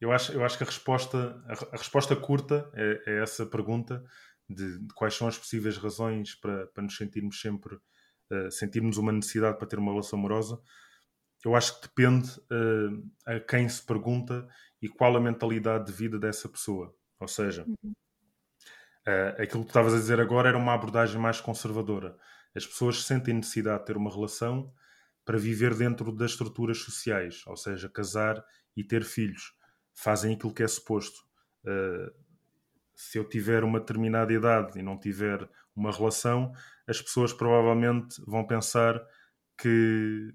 eu 0.00 0.12
acho, 0.12 0.32
eu 0.32 0.44
acho 0.44 0.58
que 0.58 0.64
a 0.64 0.66
resposta, 0.66 1.42
a, 1.48 1.76
resposta 1.76 2.14
curta 2.14 2.70
é, 2.74 3.02
é 3.06 3.22
essa 3.22 3.46
pergunta 3.46 4.04
de, 4.48 4.78
de, 4.78 4.94
quais 4.94 5.14
são 5.14 5.26
as 5.28 5.38
possíveis 5.38 5.76
razões 5.76 6.34
para, 6.34 6.66
para 6.68 6.82
nos 6.82 6.96
sentirmos 6.96 7.40
sempre, 7.40 7.74
uh, 7.74 8.50
sentirmos 8.50 8.96
uma 8.96 9.12
necessidade 9.12 9.58
para 9.58 9.66
ter 9.66 9.78
uma 9.78 9.92
relação 9.92 10.18
amorosa. 10.18 10.60
Eu 11.44 11.54
acho 11.54 11.80
que 11.80 11.88
depende 11.88 12.30
uh, 12.30 13.10
a 13.26 13.40
quem 13.40 13.68
se 13.68 13.84
pergunta 13.84 14.48
e 14.80 14.88
qual 14.88 15.16
a 15.16 15.20
mentalidade 15.20 15.86
de 15.86 15.92
vida 15.92 16.18
dessa 16.18 16.48
pessoa. 16.48 16.94
Ou 17.20 17.28
seja, 17.28 17.64
uhum. 17.66 17.92
uh, 19.06 19.42
aquilo 19.42 19.62
que 19.62 19.70
estavas 19.70 19.94
a 19.94 19.98
dizer 19.98 20.20
agora 20.20 20.48
era 20.48 20.58
uma 20.58 20.74
abordagem 20.74 21.20
mais 21.20 21.40
conservadora. 21.40 22.16
As 22.54 22.66
pessoas 22.66 23.04
sentem 23.04 23.34
necessidade 23.34 23.80
de 23.80 23.86
ter 23.86 23.96
uma 23.96 24.10
relação 24.10 24.72
para 25.24 25.38
viver 25.38 25.74
dentro 25.74 26.12
das 26.12 26.32
estruturas 26.32 26.78
sociais, 26.78 27.42
ou 27.46 27.56
seja, 27.56 27.88
casar 27.88 28.44
e 28.76 28.84
ter 28.84 29.04
filhos. 29.04 29.54
Fazem 29.94 30.34
aquilo 30.34 30.52
que 30.52 30.62
é 30.62 30.68
suposto. 30.68 31.18
Uh, 31.64 32.23
se 32.94 33.18
eu 33.18 33.24
tiver 33.24 33.64
uma 33.64 33.80
determinada 33.80 34.32
idade 34.32 34.78
e 34.78 34.82
não 34.82 34.98
tiver 34.98 35.48
uma 35.74 35.90
relação, 35.90 36.52
as 36.86 37.00
pessoas 37.00 37.32
provavelmente 37.32 38.22
vão 38.26 38.46
pensar 38.46 39.00
que, 39.58 40.32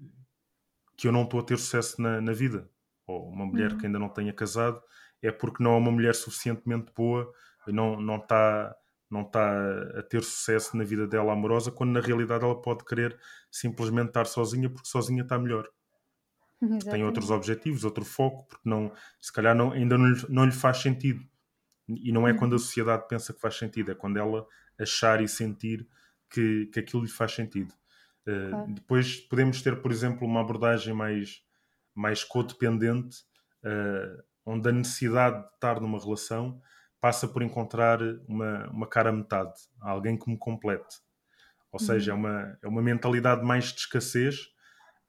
que 0.96 1.08
eu 1.08 1.12
não 1.12 1.22
estou 1.22 1.40
a 1.40 1.42
ter 1.42 1.58
sucesso 1.58 2.00
na, 2.00 2.20
na 2.20 2.32
vida. 2.32 2.68
Ou 3.06 3.28
uma 3.28 3.46
mulher 3.46 3.72
uhum. 3.72 3.78
que 3.78 3.86
ainda 3.86 3.98
não 3.98 4.08
tenha 4.08 4.32
casado 4.32 4.80
é 5.22 5.30
porque 5.30 5.62
não 5.62 5.74
é 5.74 5.76
uma 5.76 5.90
mulher 5.90 6.14
suficientemente 6.14 6.92
boa 6.94 7.30
e 7.66 7.72
não, 7.72 8.00
não 8.00 8.16
está 8.16 8.74
não 9.10 9.22
está 9.22 9.52
a 9.98 10.02
ter 10.04 10.22
sucesso 10.22 10.76
na 10.76 10.84
vida 10.84 11.04
dela 11.04 11.32
amorosa, 11.32 11.72
quando 11.72 11.90
na 11.90 12.00
realidade 12.00 12.44
ela 12.44 12.62
pode 12.62 12.84
querer 12.84 13.18
simplesmente 13.50 14.08
estar 14.08 14.24
sozinha 14.24 14.70
porque 14.70 14.88
sozinha 14.88 15.22
está 15.24 15.36
melhor. 15.36 15.68
Exatamente. 16.62 16.86
Tem 16.94 17.04
outros 17.04 17.28
objetivos, 17.28 17.82
outro 17.82 18.04
foco, 18.04 18.46
porque 18.46 18.68
não, 18.68 18.92
se 19.20 19.32
calhar 19.32 19.52
não, 19.52 19.72
ainda 19.72 19.98
não 19.98 20.06
lhe, 20.06 20.26
não 20.28 20.44
lhe 20.44 20.52
faz 20.52 20.78
sentido. 20.78 21.20
E 21.96 22.12
não 22.12 22.26
é 22.26 22.34
quando 22.34 22.52
a 22.52 22.56
uhum. 22.56 22.58
sociedade 22.58 23.06
pensa 23.08 23.32
que 23.32 23.40
faz 23.40 23.56
sentido, 23.56 23.90
é 23.90 23.94
quando 23.94 24.18
ela 24.18 24.46
achar 24.78 25.22
e 25.22 25.28
sentir 25.28 25.86
que, 26.30 26.66
que 26.66 26.80
aquilo 26.80 27.02
lhe 27.02 27.10
faz 27.10 27.32
sentido. 27.32 27.72
Uh, 28.26 28.50
claro. 28.50 28.74
Depois 28.74 29.16
podemos 29.16 29.62
ter, 29.62 29.80
por 29.80 29.90
exemplo, 29.90 30.26
uma 30.26 30.40
abordagem 30.40 30.94
mais, 30.94 31.42
mais 31.94 32.22
codependente, 32.22 33.18
uh, 33.64 34.22
onde 34.44 34.68
a 34.68 34.72
necessidade 34.72 35.42
de 35.42 35.54
estar 35.54 35.80
numa 35.80 35.98
relação 35.98 36.60
passa 37.00 37.26
por 37.26 37.42
encontrar 37.42 38.00
uma, 38.28 38.68
uma 38.70 38.86
cara 38.86 39.10
metade, 39.10 39.54
alguém 39.80 40.18
que 40.18 40.30
me 40.30 40.38
complete. 40.38 40.96
Ou 41.72 41.78
seja, 41.78 42.12
é 42.12 42.14
uhum. 42.14 42.26
é 42.26 42.28
uma, 42.28 42.58
é 42.64 42.68
uma 42.68 42.82
mentalidade 42.82 43.44
mais 43.44 43.72
de 43.72 43.80
escassez 43.80 44.48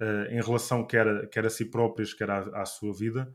uh, 0.01 0.29
em 0.29 0.41
relação 0.41 0.85
quer 0.85 1.07
a, 1.07 1.27
quer 1.27 1.45
a 1.45 1.49
si 1.49 1.65
próprias, 1.65 2.13
quer 2.13 2.29
à, 2.29 2.61
à 2.61 2.65
sua 2.65 2.93
vida, 2.93 3.33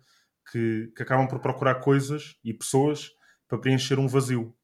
que, 0.51 0.93
que, 0.97 1.03
acabam 1.03 1.27
por 1.27 1.41
procurar 1.41 1.77
coisas 1.77 2.37
e 2.45 2.55
pessoas 2.55 3.11
para 3.49 3.59
preencher 3.59 3.99
um 3.99 4.09
vazio. 4.09 4.55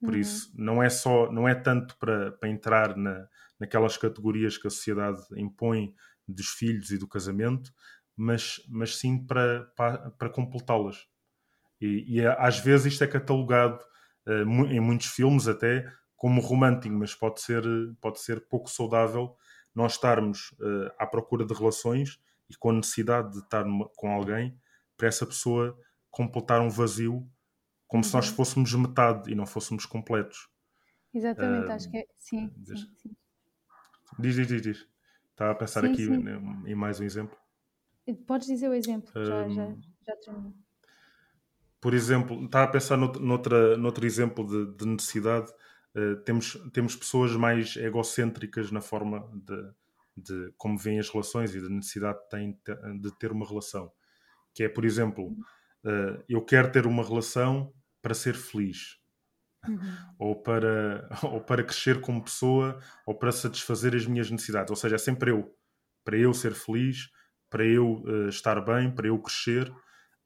Por 0.00 0.12
uhum. 0.14 0.20
isso, 0.20 0.52
não 0.54 0.82
é 0.82 0.90
só, 0.90 1.30
não 1.32 1.48
é 1.48 1.54
tanto 1.54 1.96
para, 1.98 2.32
para 2.32 2.48
entrar 2.48 2.96
na, 2.96 3.26
naquelas 3.58 3.96
categorias 3.96 4.58
que 4.58 4.66
a 4.66 4.70
sociedade 4.70 5.22
impõe 5.36 5.94
dos 6.26 6.48
filhos 6.48 6.90
e 6.90 6.98
do 6.98 7.08
casamento, 7.08 7.72
mas, 8.16 8.60
mas 8.68 8.96
sim 8.96 9.24
para, 9.26 9.64
para, 9.76 10.10
para 10.10 10.30
completá-las. 10.30 11.06
E, 11.80 12.16
e, 12.16 12.20
é, 12.20 12.36
às 12.38 12.58
vezes 12.58 12.92
isto 12.92 13.04
é 13.04 13.06
catalogado 13.06 13.82
uh, 14.26 14.66
em 14.66 14.80
muitos 14.80 15.06
filmes 15.06 15.48
até 15.48 15.90
como 16.16 16.40
romântico, 16.40 16.94
mas 16.94 17.14
pode 17.14 17.40
ser, 17.40 17.62
pode 18.00 18.20
ser 18.20 18.46
pouco 18.48 18.70
saudável 18.70 19.36
nós 19.74 19.92
estarmos 19.92 20.52
uh, 20.60 20.90
à 20.98 21.06
procura 21.06 21.44
de 21.44 21.52
relações 21.52 22.18
e 22.48 22.54
com 22.56 22.70
a 22.70 22.74
necessidade 22.74 23.32
de 23.32 23.38
estar 23.38 23.64
numa, 23.64 23.88
com 23.96 24.10
alguém 24.10 24.56
para 24.96 25.08
essa 25.08 25.26
pessoa 25.26 25.76
completar 26.10 26.60
um 26.60 26.70
vazio 26.70 27.28
como 27.94 28.02
uhum. 28.02 28.08
se 28.08 28.14
nós 28.14 28.28
uhum. 28.28 28.34
fôssemos 28.34 28.74
metade 28.74 29.30
e 29.30 29.36
não 29.36 29.46
fôssemos 29.46 29.86
completos. 29.86 30.48
Exatamente, 31.14 31.68
uh, 31.68 31.72
acho 31.72 31.88
que 31.88 31.98
é. 31.98 32.06
Sim, 32.16 32.52
diz, 32.56 32.80
sim, 32.80 32.90
sim. 32.96 33.16
Diz, 34.18 34.34
diz, 34.34 34.48
diz, 34.48 34.62
diz. 34.62 34.88
Estava 35.30 35.52
a 35.52 35.54
pensar 35.54 35.82
sim, 35.82 35.92
aqui 35.92 36.04
sim. 36.06 36.24
em 36.66 36.74
mais 36.74 36.98
um 36.98 37.04
exemplo. 37.04 37.38
Podes 38.26 38.48
dizer 38.48 38.68
o 38.68 38.74
exemplo, 38.74 39.12
já, 39.14 39.48
já, 39.48 39.76
já 40.06 40.16
terminou. 40.16 40.52
Por 41.80 41.94
exemplo, 41.94 42.44
estava 42.44 42.64
a 42.64 42.68
pensar 42.68 42.96
noutra, 42.96 43.76
noutro 43.76 44.04
exemplo 44.04 44.44
de, 44.44 44.76
de 44.76 44.86
necessidade 44.86 45.52
eh, 45.94 46.16
temos, 46.24 46.58
temos 46.72 46.96
pessoas 46.96 47.36
mais 47.36 47.76
egocêntricas 47.76 48.72
na 48.72 48.80
forma 48.80 49.30
de, 49.32 49.70
de 50.16 50.52
como 50.58 50.76
veem 50.76 50.98
as 50.98 51.08
relações 51.08 51.54
e 51.54 51.60
da 51.60 51.68
necessidade 51.68 52.18
que 52.24 52.30
têm 52.30 52.58
de 53.00 53.16
ter 53.18 53.30
uma 53.30 53.46
relação. 53.46 53.92
Que 54.52 54.64
é, 54.64 54.68
por 54.68 54.84
exemplo, 54.84 55.28
uh, 55.84 56.24
eu 56.28 56.44
quero 56.44 56.72
ter 56.72 56.86
uma 56.86 57.04
relação 57.04 57.72
para 58.04 58.14
ser 58.14 58.34
feliz. 58.34 58.98
Uhum. 59.66 59.96
Ou, 60.18 60.42
para, 60.42 61.08
ou 61.24 61.40
para 61.40 61.64
crescer 61.64 62.00
como 62.00 62.22
pessoa, 62.22 62.78
ou 63.06 63.18
para 63.18 63.32
satisfazer 63.32 63.94
as 63.94 64.06
minhas 64.06 64.30
necessidades. 64.30 64.70
Ou 64.70 64.76
seja, 64.76 64.96
é 64.96 64.98
sempre 64.98 65.30
eu. 65.30 65.52
Para 66.04 66.18
eu 66.18 66.34
ser 66.34 66.54
feliz, 66.54 67.08
para 67.48 67.64
eu 67.64 68.02
uh, 68.04 68.28
estar 68.28 68.60
bem, 68.60 68.94
para 68.94 69.08
eu 69.08 69.18
crescer. 69.18 69.68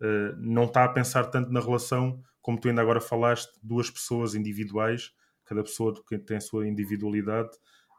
Uh, 0.00 0.36
não 0.36 0.64
está 0.64 0.84
a 0.84 0.88
pensar 0.88 1.26
tanto 1.26 1.52
na 1.52 1.60
relação, 1.60 2.20
como 2.42 2.60
tu 2.60 2.68
ainda 2.68 2.82
agora 2.82 3.00
falaste, 3.00 3.52
duas 3.62 3.88
pessoas 3.88 4.34
individuais 4.34 5.12
cada 5.48 5.62
pessoa 5.62 5.94
tem 6.26 6.36
a 6.36 6.40
sua 6.40 6.68
individualidade, 6.68 7.48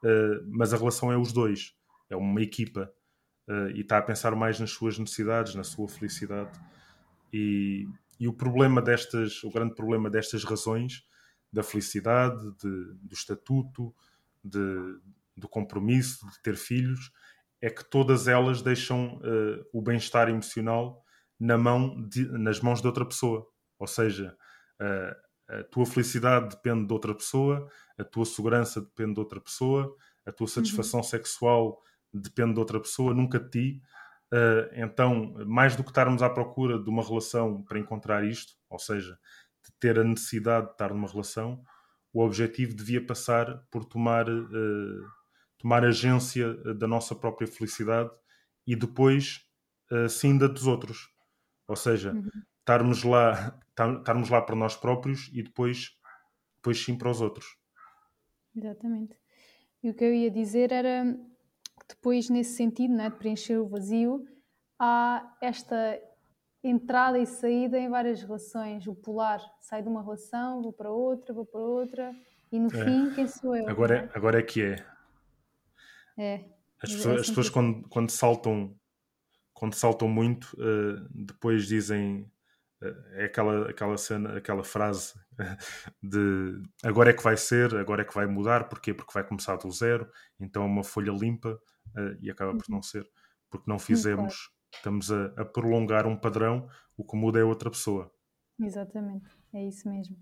uh, 0.03 0.45
mas 0.47 0.71
a 0.71 0.77
relação 0.77 1.11
é 1.11 1.17
os 1.17 1.33
dois, 1.33 1.73
é 2.07 2.15
uma 2.15 2.41
equipa 2.41 2.93
uh, 3.49 3.71
e 3.71 3.81
está 3.81 3.97
a 3.97 4.01
pensar 4.03 4.35
mais 4.35 4.59
nas 4.59 4.69
suas 4.69 4.99
necessidades, 4.99 5.55
na 5.55 5.63
sua 5.63 5.87
felicidade. 5.87 6.51
E, 7.33 7.87
e 8.19 8.27
o 8.27 8.33
problema 8.33 8.81
destas, 8.81 9.43
o 9.43 9.49
grande 9.49 9.73
problema 9.73 10.09
destas 10.09 10.43
razões 10.43 11.03
da 11.51 11.63
felicidade, 11.63 12.39
de, 12.57 12.93
do 13.01 13.13
estatuto, 13.13 13.95
de, 14.43 14.99
do 15.35 15.47
compromisso, 15.47 16.29
de 16.29 16.41
ter 16.41 16.55
filhos, 16.55 17.11
é 17.61 17.69
que 17.69 17.83
todas 17.83 18.27
elas 18.27 18.61
deixam 18.61 19.17
uh, 19.17 19.65
o 19.73 19.81
bem-estar 19.81 20.29
emocional 20.29 21.03
na 21.39 21.57
mão 21.57 22.07
de, 22.07 22.25
nas 22.37 22.59
mãos 22.59 22.81
de 22.81 22.87
outra 22.87 23.05
pessoa. 23.05 23.47
Ou 23.77 23.87
seja, 23.87 24.37
uh, 24.79 25.55
a 25.59 25.63
tua 25.63 25.85
felicidade 25.85 26.49
depende 26.49 26.85
de 26.85 26.93
outra 26.93 27.15
pessoa, 27.15 27.67
a 27.97 28.03
tua 28.03 28.25
segurança 28.25 28.81
depende 28.81 29.15
de 29.15 29.19
outra 29.19 29.41
pessoa, 29.41 29.95
a 30.25 30.31
tua 30.31 30.47
satisfação 30.47 30.99
uhum. 30.99 31.05
sexual 31.05 31.81
depende 32.13 32.53
de 32.53 32.59
outra 32.59 32.79
pessoa, 32.79 33.13
nunca 33.13 33.39
de 33.39 33.49
ti. 33.49 33.81
Uh, 34.31 34.69
então, 34.73 35.33
mais 35.45 35.75
do 35.75 35.83
que 35.83 35.89
estarmos 35.89 36.21
à 36.21 36.29
procura 36.29 36.77
de 36.77 36.89
uma 36.89 37.03
relação 37.03 37.63
para 37.63 37.79
encontrar 37.79 38.23
isto, 38.23 38.53
ou 38.69 38.77
seja, 38.77 39.17
de 39.65 39.71
ter 39.79 39.99
a 39.99 40.03
necessidade 40.03 40.67
de 40.67 40.71
estar 40.73 40.93
numa 40.93 41.07
relação, 41.07 41.63
o 42.13 42.23
objetivo 42.23 42.75
devia 42.75 43.05
passar 43.05 43.65
por 43.71 43.85
tomar, 43.85 44.29
uh, 44.29 45.05
tomar 45.57 45.83
agência 45.83 46.53
da 46.75 46.87
nossa 46.87 47.15
própria 47.15 47.47
felicidade 47.47 48.11
e 48.67 48.75
depois, 48.75 49.41
uh, 49.91 50.07
sim, 50.07 50.37
da 50.37 50.47
dos 50.47 50.67
outros. 50.67 51.09
Ou 51.67 51.75
seja, 51.75 52.13
uhum 52.13 52.29
estarmos 52.69 53.03
lá, 53.03 53.59
estarmos 53.67 54.29
lá 54.29 54.41
para 54.41 54.55
nós 54.55 54.75
próprios 54.75 55.29
e 55.33 55.41
depois, 55.41 55.97
depois 56.57 56.83
sim 56.83 56.95
para 56.95 57.09
os 57.09 57.19
outros. 57.19 57.57
Exatamente. 58.55 59.17
E 59.81 59.89
o 59.89 59.93
que 59.93 60.03
eu 60.03 60.13
ia 60.13 60.29
dizer 60.29 60.71
era 60.71 61.17
depois, 61.87 62.29
nesse 62.29 62.55
sentido, 62.55 62.93
né, 62.93 63.09
de 63.09 63.17
preencher 63.17 63.57
o 63.57 63.67
vazio, 63.67 64.25
há 64.77 65.35
esta 65.41 65.99
entrada 66.63 67.17
e 67.17 67.25
saída 67.25 67.79
em 67.79 67.89
várias 67.89 68.21
relações. 68.21 68.87
O 68.87 68.95
polar 68.95 69.41
sai 69.61 69.81
de 69.81 69.89
uma 69.89 70.01
relação, 70.01 70.61
vou 70.61 70.73
para 70.73 70.91
outra, 70.91 71.33
vou 71.33 71.45
para 71.45 71.61
outra, 71.61 72.15
e 72.51 72.59
no 72.59 72.67
é. 72.67 72.85
fim, 72.85 73.13
quem 73.13 73.27
sou 73.27 73.55
eu? 73.55 73.67
Agora 73.69 73.97
é, 73.97 74.17
agora 74.17 74.39
é 74.39 74.43
que 74.43 74.61
é. 74.61 74.85
É. 76.17 76.45
As 76.81 76.93
pessoas, 76.93 77.17
é 77.17 77.19
as 77.19 77.27
pessoas 77.27 77.49
quando, 77.49 77.87
quando 77.89 78.09
saltam 78.09 78.75
quando 79.59 79.73
saltam 79.73 80.07
muito, 80.07 80.53
uh, 80.53 81.05
depois 81.13 81.67
dizem 81.67 82.25
é 83.13 83.25
aquela, 83.25 83.69
aquela 83.69 83.97
cena, 83.97 84.37
aquela 84.37 84.63
frase 84.63 85.13
de 86.01 86.61
agora 86.83 87.09
é 87.09 87.13
que 87.13 87.23
vai 87.23 87.35
ser, 87.35 87.75
agora 87.75 88.01
é 88.01 88.05
que 88.05 88.15
vai 88.15 88.25
mudar, 88.25 88.69
porquê? 88.69 88.93
Porque 88.93 89.13
vai 89.13 89.23
começar 89.23 89.57
do 89.57 89.69
zero, 89.69 90.09
então 90.39 90.63
é 90.63 90.65
uma 90.65 90.83
folha 90.83 91.11
limpa 91.11 91.59
uh, 91.95 92.17
e 92.21 92.31
acaba 92.31 92.55
por 92.55 92.69
não 92.69 92.77
uhum. 92.77 92.83
ser, 92.83 93.05
porque 93.49 93.69
não 93.69 93.77
fizemos, 93.77 94.49
estamos 94.73 95.11
a, 95.11 95.25
a, 95.37 95.45
prolongar 95.45 96.07
um 96.07 96.15
padrão, 96.15 96.69
o 96.95 97.03
que 97.03 97.17
muda 97.17 97.39
é 97.39 97.43
outra 97.43 97.69
pessoa. 97.69 98.11
Exatamente, 98.59 99.29
é 99.53 99.65
isso 99.65 99.89
mesmo. 99.89 100.17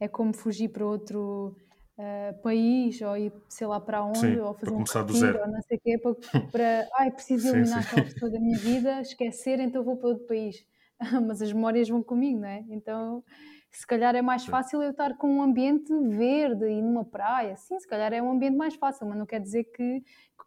É 0.00 0.08
como 0.08 0.32
fugir 0.32 0.68
para 0.68 0.86
outro 0.86 1.54
uh, 1.98 2.42
país, 2.42 3.02
ou 3.02 3.16
ir, 3.18 3.32
sei 3.50 3.66
lá, 3.66 3.80
para 3.80 4.02
onde, 4.02 4.18
sim, 4.20 4.38
ou 4.38 4.54
fazer 4.54 4.72
um 4.72 4.78
retiro, 4.78 5.40
ou 5.40 5.48
não 5.48 5.62
sei 5.62 5.76
o 5.76 5.80
quê, 5.80 5.98
para, 5.98 6.14
para 6.52 6.88
ai, 6.98 7.10
preciso 7.10 7.48
eliminar 7.48 7.80
aquela 7.80 8.04
pessoa 8.04 8.30
da 8.30 8.40
minha 8.40 8.56
vida, 8.56 9.00
esquecer, 9.02 9.60
então 9.60 9.84
vou 9.84 9.98
para 9.98 10.08
outro 10.08 10.26
país 10.26 10.66
mas 11.26 11.40
as 11.42 11.52
memórias 11.52 11.88
vão 11.88 12.02
comigo, 12.02 12.40
não 12.40 12.48
é? 12.48 12.64
Então, 12.68 13.24
se 13.70 13.86
calhar 13.86 14.14
é 14.14 14.22
mais 14.22 14.44
fácil 14.46 14.82
eu 14.82 14.90
estar 14.90 15.16
com 15.16 15.38
um 15.38 15.42
ambiente 15.42 15.92
verde 16.08 16.66
e 16.66 16.82
numa 16.82 17.04
praia. 17.04 17.56
Sim, 17.56 17.78
se 17.78 17.86
calhar 17.86 18.12
é 18.12 18.22
um 18.22 18.30
ambiente 18.32 18.56
mais 18.56 18.74
fácil, 18.74 19.06
mas 19.06 19.18
não 19.18 19.26
quer 19.26 19.40
dizer 19.40 19.64
que, 19.64 20.02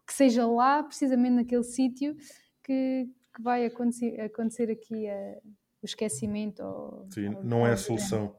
que 0.06 0.12
seja 0.12 0.46
lá, 0.46 0.82
precisamente 0.82 1.34
naquele 1.34 1.62
sítio, 1.62 2.16
que, 2.62 3.08
que, 3.34 3.42
vai 3.42 3.64
acontecer, 3.64 4.20
acontecer 4.20 4.70
aqui 4.70 5.08
a, 5.08 5.38
o 5.82 5.86
esquecimento. 5.86 6.62
Ou, 6.62 7.06
Sim, 7.10 7.34
ou, 7.34 7.44
não 7.44 7.66
é 7.66 7.72
a 7.72 7.76
solução. 7.76 8.36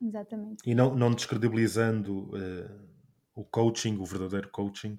Exatamente. 0.00 0.62
E 0.66 0.74
não, 0.74 0.94
não 0.94 1.10
descredibilizando 1.10 2.30
uh, 2.34 2.88
o 3.34 3.44
coaching, 3.44 3.96
o 3.98 4.04
verdadeiro 4.04 4.50
coaching 4.50 4.96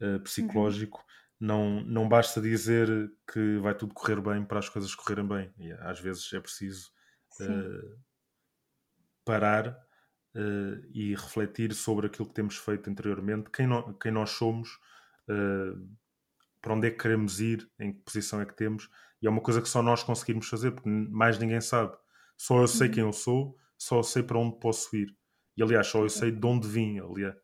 uh, 0.00 0.20
psicológico, 0.20 1.04
não, 1.38 1.82
não 1.82 2.08
basta 2.08 2.40
dizer 2.40 2.88
que 3.30 3.58
vai 3.58 3.74
tudo 3.74 3.94
correr 3.94 4.20
bem 4.20 4.44
para 4.44 4.58
as 4.58 4.68
coisas 4.68 4.94
correrem 4.94 5.26
bem. 5.26 5.52
E 5.58 5.72
às 5.72 6.00
vezes 6.00 6.32
é 6.32 6.40
preciso 6.40 6.90
uh, 7.40 7.98
parar 9.24 9.68
uh, 9.68 10.86
e 10.92 11.14
refletir 11.14 11.74
sobre 11.74 12.06
aquilo 12.06 12.28
que 12.28 12.34
temos 12.34 12.56
feito 12.56 12.88
anteriormente, 12.88 13.50
quem, 13.50 13.66
no, 13.66 13.94
quem 13.98 14.10
nós 14.10 14.30
somos, 14.30 14.78
uh, 15.28 15.96
para 16.60 16.74
onde 16.74 16.88
é 16.88 16.90
que 16.90 16.98
queremos 16.98 17.40
ir, 17.40 17.70
em 17.78 17.92
que 17.92 18.00
posição 18.00 18.40
é 18.40 18.46
que 18.46 18.56
temos. 18.56 18.88
E 19.20 19.26
é 19.26 19.30
uma 19.30 19.40
coisa 19.40 19.60
que 19.60 19.68
só 19.68 19.82
nós 19.82 20.02
conseguimos 20.02 20.48
fazer, 20.48 20.72
porque 20.72 20.88
mais 20.88 21.38
ninguém 21.38 21.60
sabe. 21.60 21.96
Só 22.36 22.60
eu 22.60 22.68
sei 22.68 22.88
uhum. 22.88 22.94
quem 22.94 23.02
eu 23.02 23.12
sou, 23.12 23.56
só 23.78 23.98
eu 23.98 24.02
sei 24.02 24.22
para 24.22 24.38
onde 24.38 24.58
posso 24.58 24.94
ir. 24.96 25.14
E 25.56 25.62
aliás, 25.62 25.86
só 25.86 26.02
eu 26.02 26.08
sei 26.08 26.30
de 26.30 26.46
onde 26.46 26.68
vim. 26.68 26.98
Aliás, 26.98 27.34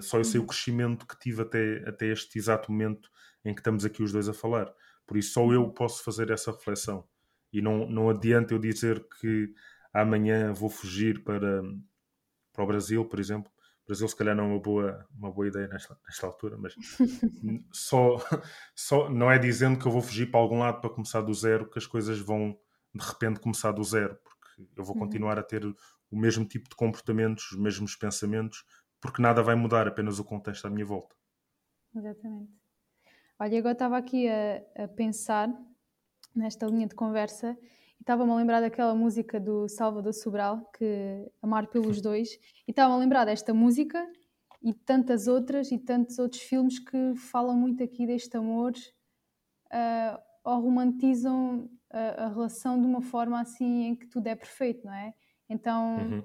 só 0.00 0.18
eu 0.18 0.24
sei 0.24 0.38
o 0.38 0.42
uhum. 0.42 0.46
crescimento 0.46 1.06
que 1.06 1.18
tive 1.18 1.42
até, 1.42 1.88
até 1.88 2.06
este 2.06 2.38
exato 2.38 2.70
momento 2.70 3.10
em 3.44 3.54
que 3.54 3.60
estamos 3.60 3.84
aqui 3.84 4.02
os 4.02 4.12
dois 4.12 4.28
a 4.28 4.34
falar. 4.34 4.72
Por 5.06 5.16
isso, 5.16 5.32
só 5.32 5.40
eu 5.52 5.64
uhum. 5.64 5.70
posso 5.70 6.04
fazer 6.04 6.30
essa 6.30 6.50
reflexão. 6.50 7.04
E 7.52 7.60
não, 7.60 7.88
não 7.88 8.10
adianta 8.10 8.54
eu 8.54 8.58
dizer 8.58 9.04
que 9.20 9.52
amanhã 9.92 10.52
vou 10.52 10.70
fugir 10.70 11.24
para, 11.24 11.62
para 12.52 12.64
o 12.64 12.66
Brasil, 12.66 13.04
por 13.04 13.18
exemplo. 13.18 13.50
O 13.84 13.86
Brasil, 13.86 14.06
se 14.06 14.14
calhar, 14.14 14.36
não 14.36 14.44
é 14.44 14.46
uma 14.48 14.60
boa, 14.60 15.06
uma 15.16 15.32
boa 15.32 15.48
ideia 15.48 15.66
nesta, 15.66 15.98
nesta 16.06 16.26
altura, 16.26 16.56
mas 16.56 16.74
só, 17.72 18.18
só 18.74 19.10
não 19.10 19.30
é 19.30 19.38
dizendo 19.38 19.78
que 19.78 19.86
eu 19.86 19.90
vou 19.90 20.00
fugir 20.00 20.30
para 20.30 20.38
algum 20.38 20.60
lado 20.60 20.80
para 20.80 20.90
começar 20.90 21.22
do 21.22 21.34
zero 21.34 21.68
que 21.68 21.78
as 21.78 21.86
coisas 21.86 22.18
vão 22.20 22.56
de 22.94 23.04
repente 23.04 23.40
começar 23.40 23.72
do 23.72 23.82
zero, 23.82 24.16
porque 24.22 24.68
eu 24.76 24.84
vou 24.84 24.94
uhum. 24.94 25.02
continuar 25.02 25.38
a 25.38 25.42
ter 25.42 25.64
o 25.64 26.18
mesmo 26.18 26.44
tipo 26.44 26.68
de 26.68 26.76
comportamentos, 26.76 27.52
os 27.52 27.58
mesmos 27.58 27.96
pensamentos, 27.96 28.64
porque 29.00 29.22
nada 29.22 29.42
vai 29.42 29.54
mudar, 29.54 29.88
apenas 29.88 30.18
o 30.18 30.24
contexto 30.24 30.66
à 30.66 30.70
minha 30.70 30.84
volta. 30.84 31.14
Exatamente. 31.94 32.52
Olha, 33.38 33.58
agora 33.58 33.72
estava 33.72 33.96
aqui 33.96 34.28
a, 34.28 34.84
a, 34.84 34.88
pensar 34.88 35.50
nesta 36.34 36.66
linha 36.66 36.86
de 36.86 36.94
conversa 36.94 37.56
e 37.98 38.02
estava-me 38.02 38.30
a 38.30 38.36
lembrar 38.36 38.60
daquela 38.60 38.94
música 38.94 39.40
do 39.40 39.68
Salvador 39.68 40.12
Sobral, 40.12 40.70
que 40.76 41.26
Amar 41.42 41.66
pelos 41.68 42.00
Dois, 42.00 42.28
e 42.68 42.70
estava-me 42.70 42.96
a 42.96 42.98
lembrar 42.98 43.24
desta 43.24 43.54
música 43.54 44.06
e 44.62 44.74
tantas 44.74 45.26
outras 45.26 45.72
e 45.72 45.78
tantos 45.78 46.18
outros 46.18 46.42
filmes 46.42 46.78
que 46.78 47.14
falam 47.16 47.56
muito 47.56 47.82
aqui 47.82 48.06
deste 48.06 48.36
amor 48.36 48.72
uh, 49.72 50.20
ou 50.44 50.60
romantizam 50.60 51.70
a, 51.90 52.24
a, 52.24 52.28
relação 52.28 52.78
de 52.78 52.86
uma 52.86 53.00
forma 53.00 53.40
assim 53.40 53.84
em 53.84 53.96
que 53.96 54.06
tudo 54.06 54.26
é 54.26 54.34
perfeito, 54.34 54.84
não 54.84 54.92
é? 54.92 55.14
Então, 55.48 55.96
uhum. 55.96 56.24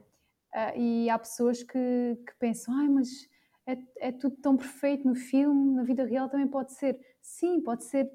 Uh, 0.55 0.79
e 0.79 1.09
há 1.09 1.19
pessoas 1.19 1.61
que, 1.61 1.77
que 2.25 2.35
pensam, 2.39 2.73
ai, 2.73 2.87
mas 2.87 3.09
é, 3.67 3.77
é 4.07 4.11
tudo 4.11 4.37
tão 4.37 4.55
perfeito 4.55 5.07
no 5.07 5.15
filme, 5.15 5.75
na 5.75 5.83
vida 5.83 6.05
real 6.05 6.29
também 6.29 6.47
pode 6.47 6.73
ser. 6.73 6.97
Sim, 7.21 7.61
pode 7.61 7.83
ser 7.83 8.09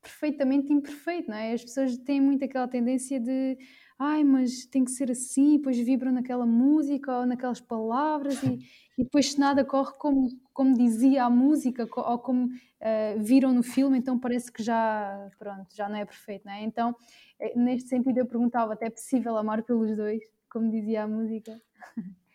perfeitamente 0.00 0.72
imperfeito, 0.72 1.30
não 1.30 1.36
é? 1.36 1.52
As 1.52 1.62
pessoas 1.62 1.96
têm 1.98 2.20
muito 2.20 2.44
aquela 2.44 2.66
tendência 2.66 3.20
de 3.20 3.56
ai, 3.98 4.24
mas 4.24 4.66
tem 4.66 4.84
que 4.84 4.90
ser 4.90 5.10
assim, 5.12 5.58
depois 5.58 5.78
vibram 5.78 6.10
naquela 6.10 6.44
música 6.44 7.20
ou 7.20 7.26
naquelas 7.26 7.60
palavras 7.60 8.42
e, 8.42 8.58
e 8.98 9.04
depois 9.04 9.32
se 9.32 9.38
nada 9.38 9.64
corre 9.64 9.92
como, 9.96 10.28
como 10.52 10.74
dizia 10.76 11.24
a 11.24 11.30
música 11.30 11.88
ou 11.96 12.18
como 12.18 12.46
uh, 12.46 13.20
viram 13.20 13.52
no 13.52 13.62
filme, 13.62 13.96
então 13.98 14.18
parece 14.18 14.50
que 14.50 14.60
já, 14.62 15.30
pronto, 15.38 15.68
já 15.74 15.88
não 15.88 15.96
é 15.96 16.04
perfeito, 16.04 16.44
não 16.44 16.52
é? 16.52 16.64
Então, 16.64 16.96
eh, 17.38 17.56
neste 17.56 17.88
sentido 17.88 18.18
eu 18.18 18.26
perguntava, 18.26 18.72
até 18.72 18.86
é 18.86 18.90
possível 18.90 19.36
amar 19.36 19.62
pelos 19.62 19.96
dois, 19.96 20.20
como 20.50 20.68
dizia 20.68 21.04
a 21.04 21.08
música? 21.08 21.60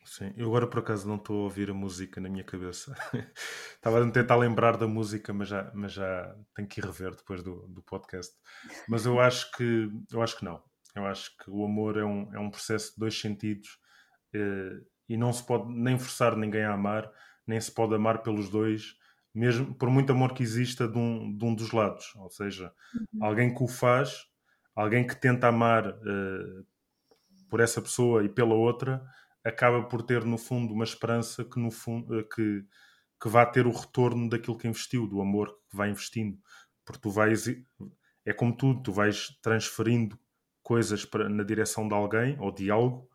Sim, 0.07 0.33
eu 0.38 0.47
agora 0.47 0.65
por 0.65 0.79
acaso 0.79 1.05
não 1.05 1.17
estou 1.17 1.41
a 1.41 1.43
ouvir 1.43 1.69
a 1.69 1.73
música 1.73 2.21
na 2.21 2.29
minha 2.29 2.43
cabeça. 2.43 2.95
Estava 3.75 4.01
a 4.01 4.10
tentar 4.10 4.38
lembrar 4.38 4.77
da 4.77 4.88
música, 4.88 5.33
mas 5.33 5.49
já, 5.49 5.69
mas 5.75 5.91
já 5.91 6.33
tenho 6.55 6.67
que 6.67 6.79
ir 6.79 6.86
rever 6.86 7.13
depois 7.13 7.43
do, 7.43 7.67
do 7.67 7.83
podcast. 7.83 8.33
Mas 8.88 9.05
eu 9.05 9.19
acho 9.19 9.51
que 9.51 9.89
eu 10.10 10.21
acho 10.21 10.38
que 10.38 10.45
não. 10.45 10.63
Eu 10.95 11.05
acho 11.05 11.36
que 11.38 11.51
o 11.51 11.63
amor 11.65 11.97
é 11.97 12.05
um, 12.05 12.33
é 12.33 12.39
um 12.39 12.49
processo 12.49 12.93
de 12.93 12.99
dois 12.99 13.19
sentidos 13.19 13.77
eh, 14.33 14.79
e 15.10 15.17
não 15.17 15.31
se 15.33 15.45
pode 15.45 15.71
nem 15.73 15.99
forçar 15.99 16.38
ninguém 16.38 16.63
a 16.63 16.73
amar, 16.73 17.12
nem 17.45 17.60
se 17.60 17.71
pode 17.71 17.93
amar 17.93 18.23
pelos 18.23 18.49
dois, 18.49 18.95
mesmo 19.36 19.75
por 19.75 19.89
muito 19.89 20.12
amor 20.13 20.33
que 20.33 20.41
exista 20.41 20.88
de 20.88 20.97
um, 20.97 21.36
de 21.36 21.43
um 21.43 21.53
dos 21.53 21.71
lados. 21.71 22.15
Ou 22.15 22.29
seja, 22.29 22.73
uhum. 22.95 23.25
alguém 23.25 23.53
que 23.53 23.62
o 23.62 23.67
faz, 23.67 24.25
alguém 24.73 25.05
que 25.05 25.15
tenta 25.15 25.49
amar 25.49 25.86
eh, 25.86 26.63
por 27.49 27.60
essa 27.60 27.81
pessoa 27.81 28.23
e 28.23 28.29
pela 28.29 28.55
outra 28.55 29.05
acaba 29.47 29.83
por 29.83 30.03
ter 30.03 30.25
no 30.25 30.38
fundo 30.38 30.73
uma 30.73 30.83
esperança 30.83 31.45
que 31.45 31.60
no 31.60 31.71
fundo 31.71 32.19
eh, 32.19 32.23
que, 32.23 32.65
que 33.21 33.29
vá 33.29 33.45
ter 33.45 33.65
o 33.65 33.71
retorno 33.71 34.29
daquilo 34.29 34.57
que 34.57 34.67
investiu, 34.67 35.07
do 35.07 35.21
amor 35.21 35.47
que 35.69 35.77
vai 35.77 35.89
investindo, 35.89 36.38
porque 36.86 37.01
tu 37.01 37.10
vais 37.10 37.47
é 38.25 38.33
como 38.33 38.55
tudo, 38.55 38.83
tu 38.83 38.91
vais 38.91 39.29
transferindo 39.41 40.19
coisas 40.62 41.05
para, 41.05 41.29
na 41.29 41.43
direção 41.43 41.88
de 41.88 41.93
alguém 41.93 42.38
ou 42.39 42.51
de 42.51 42.69
algo 42.69 43.10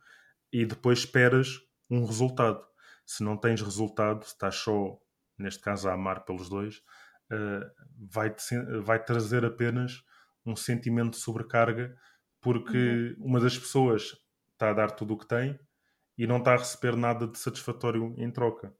e 0.50 0.64
depois 0.64 1.00
esperas 1.00 1.58
um 1.90 2.04
resultado. 2.06 2.64
Se 3.04 3.22
não 3.22 3.36
tens 3.36 3.60
resultado, 3.60 4.24
se 4.24 4.32
estás 4.32 4.54
só, 4.54 4.98
neste 5.36 5.60
caso, 5.60 5.88
a 5.88 5.92
amar 5.92 6.24
pelos 6.24 6.48
dois, 6.48 6.78
uh, 7.30 7.70
vai, 8.10 8.34
vai 8.82 9.04
trazer 9.04 9.44
apenas 9.44 10.02
um 10.46 10.56
sentimento 10.56 11.10
de 11.10 11.18
sobrecarga 11.18 11.94
porque 12.40 13.14
uhum. 13.18 13.26
uma 13.26 13.40
das 13.40 13.58
pessoas 13.58 14.16
está 14.52 14.70
a 14.70 14.74
dar 14.74 14.90
tudo 14.92 15.12
o 15.12 15.18
que 15.18 15.28
tem 15.28 15.58
e 16.22 16.26
não 16.26 16.38
está 16.38 16.52
a 16.52 16.56
receber 16.56 16.94
nada 16.96 17.26
de 17.26 17.36
satisfatório 17.36 18.14
em 18.16 18.30
troca, 18.30 18.72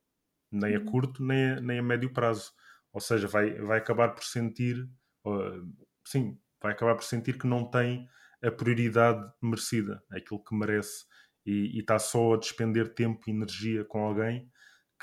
nem 0.48 0.76
a 0.76 0.78
uhum. 0.78 0.84
curto 0.84 1.24
nem 1.24 1.50
a, 1.50 1.60
nem 1.60 1.78
a 1.80 1.82
médio 1.82 2.12
prazo. 2.12 2.52
Ou 2.92 3.00
seja, 3.00 3.26
vai, 3.26 3.54
vai 3.54 3.78
acabar 3.78 4.10
por 4.14 4.22
sentir, 4.22 4.88
uh, 5.26 5.68
sim, 6.06 6.38
vai 6.62 6.70
acabar 6.70 6.94
por 6.94 7.02
sentir 7.02 7.36
que 7.36 7.48
não 7.48 7.68
tem 7.68 8.08
a 8.44 8.48
prioridade 8.48 9.28
merecida, 9.42 10.04
aquilo 10.12 10.38
que 10.44 10.54
merece, 10.54 11.04
e, 11.44 11.80
está 11.80 11.98
só 11.98 12.34
a 12.34 12.36
despender 12.36 12.94
tempo 12.94 13.22
e 13.26 13.32
energia 13.32 13.84
com 13.84 14.04
alguém 14.04 14.48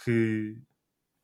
que, 0.02 0.64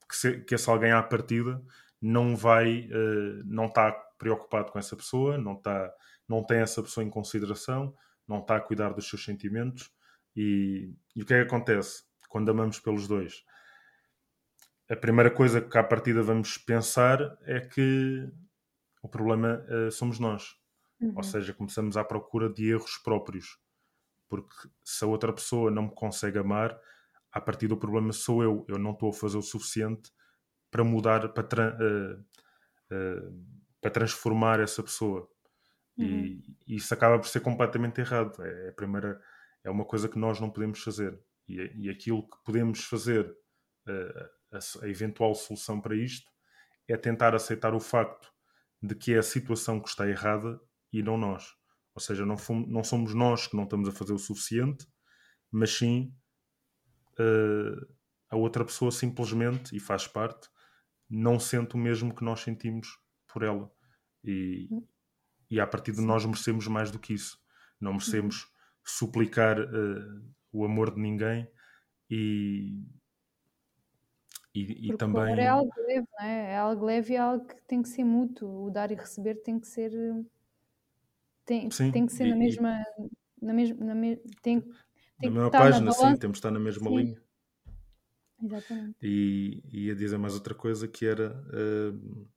que, 0.10 0.17
se, 0.17 0.41
que 0.41 0.54
esse 0.54 0.69
alguém 0.69 0.91
à 0.91 1.01
partida 1.01 1.63
não 2.01 2.36
vai, 2.36 2.89
uh, 2.89 3.41
não 3.45 3.67
está 3.67 3.89
preocupado 4.17 4.69
com 4.69 4.80
essa 4.80 4.97
pessoa, 4.97 5.38
não, 5.38 5.54
está, 5.54 5.93
não 6.28 6.43
tem 6.45 6.58
essa 6.58 6.84
pessoa 6.84 7.06
em 7.06 7.10
consideração, 7.10 7.95
não 8.28 8.39
está 8.39 8.58
a 8.58 8.62
cuidar 8.62 8.89
dos 8.89 9.08
seus 9.08 9.23
sentimentos 9.23 9.94
e, 10.36 10.93
e 11.15 11.21
o 11.21 11.26
que 11.26 11.34
é 11.34 11.41
que 11.41 11.48
acontece 11.48 12.04
quando 12.30 12.50
amamos 12.50 12.80
pelos 12.80 13.08
dois? 13.08 13.43
A 14.89 14.95
primeira 14.95 15.32
coisa 15.32 15.62
que 15.62 15.78
à 15.78 15.84
partida 15.84 16.21
vamos 16.21 16.58
pensar 16.58 17.19
é 17.43 17.60
que 17.60 18.30
o 19.02 19.08
problema 19.08 19.65
uh, 19.69 19.91
somos 19.91 20.19
nós. 20.19 20.56
Uhum. 21.00 21.13
Ou 21.15 21.24
seja, 21.24 21.54
começamos 21.54 21.98
à 21.98 22.04
procura 22.04 22.50
de 22.50 22.69
erros 22.69 22.98
próprios. 22.98 23.58
Porque 24.28 24.56
se 24.84 25.04
a 25.04 25.08
outra 25.08 25.34
pessoa 25.34 25.71
não 25.71 25.84
me 25.84 25.95
consegue 25.95 26.38
amar, 26.38 26.80
a 27.32 27.41
partir 27.41 27.67
do 27.67 27.78
problema 27.78 28.12
sou 28.12 28.43
eu. 28.43 28.65
Eu 28.67 28.78
não 28.78 28.91
estou 28.91 29.10
a 29.10 29.13
fazer 29.13 29.38
o 29.38 29.41
suficiente 29.41 30.12
para 30.71 30.84
mudar, 30.84 31.30
para, 31.30 31.43
tra 31.43 31.78
uh, 31.78 32.19
uh, 32.95 33.45
para 33.82 33.91
transformar 33.91 34.60
essa 34.60 34.84
pessoa. 34.84 35.30
Uhum. 35.98 36.06
E, 36.06 36.58
e, 36.67 36.76
isso 36.76 36.93
acaba 36.93 37.17
por 37.17 37.28
ser 37.28 37.39
completamente 37.39 38.02
errado. 38.02 38.43
É 38.43 38.69
a 38.69 38.74
primeira 38.74 39.21
é 39.65 39.69
uma 39.69 39.84
coisa 39.84 40.08
que 40.08 40.17
nós 40.17 40.39
não 40.39 40.49
podemos 40.49 40.82
fazer. 40.82 41.19
E, 41.47 41.56
e 41.75 41.89
aquilo 41.89 42.28
que 42.30 42.38
podemos 42.45 42.86
fazer, 42.86 43.25
uh, 43.88 44.56
a, 44.56 44.86
a, 44.86 44.89
eventual 44.89 45.34
solução 45.34 45.82
para 45.82 45.95
isto, 45.95 46.32
é 46.88 46.95
tentar 46.95 47.34
aceitar 47.34 47.73
o 47.73 47.80
facto 47.80 48.32
de 48.82 48.93
que 48.93 49.13
é 49.13 49.17
a 49.17 49.23
situação 49.23 49.82
que 49.82 49.89
está 49.89 50.08
errada 50.08 50.62
e 50.93 51.01
não 51.01 51.17
nós. 51.17 51.56
Ou 51.95 52.01
seja, 52.01 52.25
não, 52.25 52.38
fomos, 52.38 52.69
não 52.69 52.84
somos 52.84 53.13
nós 53.15 53.47
que 53.47 53.56
não 53.56 53.63
estamos 53.63 53.89
a 53.89 53.91
fazer 53.91 54.13
o 54.13 54.19
suficiente, 54.19 54.86
mas 55.51 55.71
sim 55.71 56.15
uh, 57.19 57.95
a 58.30 58.38
outra 58.38 58.63
pessoa 58.63 58.91
simplesmente, 58.91 59.75
e 59.75 59.80
faz 59.80 60.08
parte, 60.08 60.47
não 61.10 61.39
sente 61.39 61.75
o 61.75 61.80
mesmo 61.80 62.13
que 62.13 62.23
nós 62.23 62.41
sentimos 62.41 62.99
por 63.28 63.41
ela. 63.41 63.71
E, 64.23 64.69
e 65.49 65.60
a 65.60 65.65
partir 65.65 65.91
de 65.91 66.01
nós 66.01 66.23
merecemos 66.23 66.67
mais 66.67 66.91
do 66.91 66.99
que 66.99 67.13
isso. 67.13 67.39
Não 67.80 67.93
merecemos 67.93 68.47
suplicar 68.86 69.60
uh, 69.60 70.21
o 70.52 70.63
amor 70.63 70.93
de 70.93 71.02
ninguém 71.02 71.48
e, 72.10 72.84
e, 74.54 74.91
e 74.91 74.98
também. 74.98 75.38
é 75.38 75.48
algo 75.48 75.71
leve, 75.78 76.08
não 76.17 76.26
é? 76.26 76.52
É 76.52 76.58
algo 76.58 76.86
leve 76.86 77.13
e 77.13 77.15
é 77.15 77.19
algo 77.19 77.45
que 77.45 77.56
tem 77.67 77.82
que 77.82 77.89
ser 77.89 78.04
mútuo. 78.04 78.67
O 78.67 78.71
dar 78.71 78.91
e 78.91 78.95
receber 78.95 79.36
tem 79.36 79.60
que 79.60 79.67
ser. 79.67 79.91
Tem, 81.45 81.69
sim, 81.69 81.91
tem 81.91 82.06
que 82.06 82.13
ser 82.13 82.28
e, 82.28 82.30
na 82.30 82.36
mesma. 82.36 82.86
Na 83.41 83.54
mesma, 83.54 83.86
na 83.86 83.93
me, 83.93 84.15
tem, 84.41 84.62
tem 84.62 85.30
na 85.30 85.32
mesma 85.32 85.52
página, 85.52 85.86
na 85.86 85.91
sim, 85.91 86.15
temos 86.15 86.36
de 86.36 86.39
estar 86.39 86.52
na 86.52 86.60
mesma 86.60 86.89
sim. 86.89 86.95
linha. 86.95 87.21
Exatamente. 88.41 88.98
E 89.02 89.62
ia 89.71 89.95
dizer 89.95 90.17
mais 90.17 90.34
outra 90.34 90.56
coisa 90.56 90.88
que 90.88 91.06
era 91.06 91.36
uh, 91.50 92.28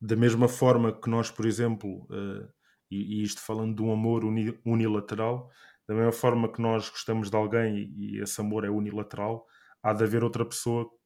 da 0.00 0.16
mesma 0.16 0.48
forma 0.48 0.92
que 0.92 1.10
nós, 1.10 1.30
por 1.30 1.46
exemplo, 1.46 2.06
uh, 2.10 2.48
e, 2.90 3.20
e, 3.20 3.22
isto 3.22 3.40
falando 3.40 3.76
de 3.76 3.82
um 3.82 3.92
amor 3.92 4.24
uni, 4.24 4.58
unilateral, 4.64 5.50
da 5.86 5.94
mesma 5.94 6.12
forma 6.12 6.52
que 6.52 6.60
nós 6.60 6.88
gostamos 6.88 7.30
de 7.30 7.36
alguém 7.36 7.76
e, 7.76 8.16
e 8.16 8.22
esse 8.22 8.40
amor 8.40 8.64
é 8.64 8.70
unilateral, 8.70 9.46
há 9.82 9.92
de 9.92 10.04
haver 10.04 10.22
outra 10.22 10.44
pessoa 10.44 10.84
que 10.88 10.96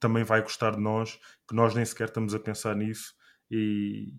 também 0.00 0.24
vai 0.24 0.42
gostar 0.42 0.72
de 0.72 0.80
nós, 0.80 1.18
que 1.48 1.54
nós 1.54 1.74
nem 1.74 1.84
sequer 1.84 2.08
estamos 2.08 2.34
a 2.34 2.38
pensar 2.38 2.76
nisso, 2.76 3.14
e, 3.50 4.12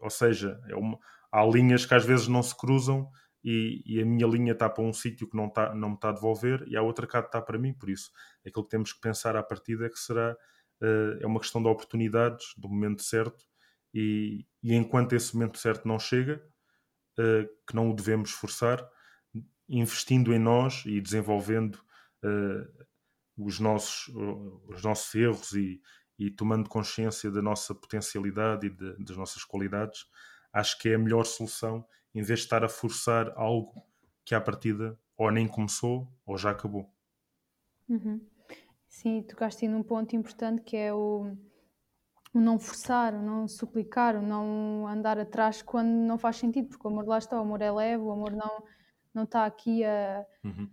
ou 0.00 0.10
seja, 0.10 0.60
é 0.68 0.76
uma, 0.76 0.98
há 1.32 1.44
linhas 1.44 1.84
que 1.84 1.94
às 1.94 2.04
vezes 2.04 2.28
não 2.28 2.42
se 2.42 2.56
cruzam 2.56 3.10
e, 3.42 3.82
e, 3.86 4.00
a 4.00 4.04
minha 4.04 4.26
linha 4.26 4.52
está 4.52 4.68
para 4.68 4.84
um 4.84 4.92
sítio 4.92 5.28
que 5.28 5.36
não, 5.36 5.46
está, 5.46 5.74
não 5.74 5.90
me 5.90 5.94
está 5.94 6.08
a 6.08 6.12
devolver 6.12 6.64
e 6.66 6.76
a 6.76 6.82
outra 6.82 7.06
cá 7.06 7.20
está 7.20 7.40
para 7.40 7.58
mim, 7.58 7.72
por 7.72 7.88
isso 7.88 8.10
aquilo 8.46 8.64
que 8.64 8.70
temos 8.70 8.92
que 8.92 9.00
pensar 9.00 9.36
à 9.36 9.42
partida 9.42 9.86
é 9.86 9.88
que 9.88 9.98
será 9.98 10.36
uh, 10.82 11.18
é 11.20 11.26
uma 11.26 11.40
questão 11.40 11.62
de 11.62 11.68
oportunidades, 11.68 12.46
do 12.56 12.68
momento 12.68 13.02
certo 13.02 13.44
e, 13.94 14.46
e 14.62 14.74
enquanto 14.74 15.14
esse 15.14 15.34
momento 15.34 15.58
certo 15.58 15.86
não 15.86 15.98
chega, 15.98 16.42
uh, 17.18 17.48
que 17.66 17.74
não 17.74 17.90
o 17.90 17.94
devemos 17.94 18.30
forçar, 18.30 18.86
investindo 19.68 20.32
em 20.32 20.38
nós 20.38 20.84
e 20.86 21.00
desenvolvendo 21.00 21.76
uh, 22.24 22.86
os, 23.36 23.58
nossos, 23.58 24.08
uh, 24.14 24.62
os 24.68 24.82
nossos 24.82 25.14
erros 25.14 25.52
e, 25.52 25.80
e, 26.18 26.30
tomando 26.30 26.68
consciência 26.68 27.30
da 27.30 27.42
nossa 27.42 27.74
potencialidade 27.74 28.66
e 28.66 28.70
de, 28.70 29.04
das 29.04 29.16
nossas 29.16 29.44
qualidades, 29.44 30.06
acho 30.52 30.78
que 30.78 30.88
é 30.88 30.94
a 30.94 30.98
melhor 30.98 31.24
solução 31.24 31.86
em 32.14 32.22
vez 32.22 32.40
de 32.40 32.44
estar 32.46 32.64
a 32.64 32.68
forçar 32.68 33.32
algo 33.36 33.84
que 34.24 34.34
à 34.34 34.40
partida 34.40 34.98
ou 35.16 35.30
nem 35.30 35.46
começou 35.46 36.08
ou 36.24 36.38
já 36.38 36.50
acabou. 36.50 36.90
Uhum. 37.88 38.20
Sim, 38.88 39.22
tocaste 39.22 39.68
num 39.68 39.82
ponto 39.82 40.16
importante 40.16 40.62
que 40.62 40.76
é 40.76 40.92
o 40.92 41.36
o 42.36 42.40
não 42.40 42.58
forçar, 42.58 43.14
o 43.14 43.22
não 43.22 43.48
suplicar, 43.48 44.16
o 44.16 44.22
não 44.22 44.86
andar 44.86 45.18
atrás 45.18 45.62
quando 45.62 45.88
não 45.88 46.18
faz 46.18 46.36
sentido, 46.36 46.68
porque 46.68 46.86
o 46.86 46.90
amor 46.90 47.06
lá 47.06 47.18
está, 47.18 47.38
o 47.38 47.40
amor 47.42 47.62
é 47.62 47.70
leve, 47.70 48.02
o 48.02 48.10
amor 48.10 48.32
não, 48.32 48.62
não 49.14 49.24
está 49.24 49.46
aqui 49.46 49.84
a, 49.84 50.26
uhum. 50.44 50.70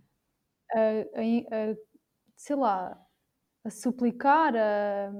a, 0.72 0.78
a, 0.78 1.72
a, 1.72 1.76
sei 2.36 2.56
lá, 2.56 3.00
a 3.64 3.70
suplicar, 3.70 4.54
a, 4.54 5.12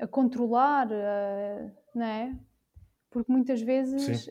a 0.00 0.06
controlar, 0.08 0.88
a, 0.92 1.70
não 1.94 2.04
é? 2.04 2.36
porque 3.12 3.30
muitas 3.30 3.60
vezes 3.60 4.28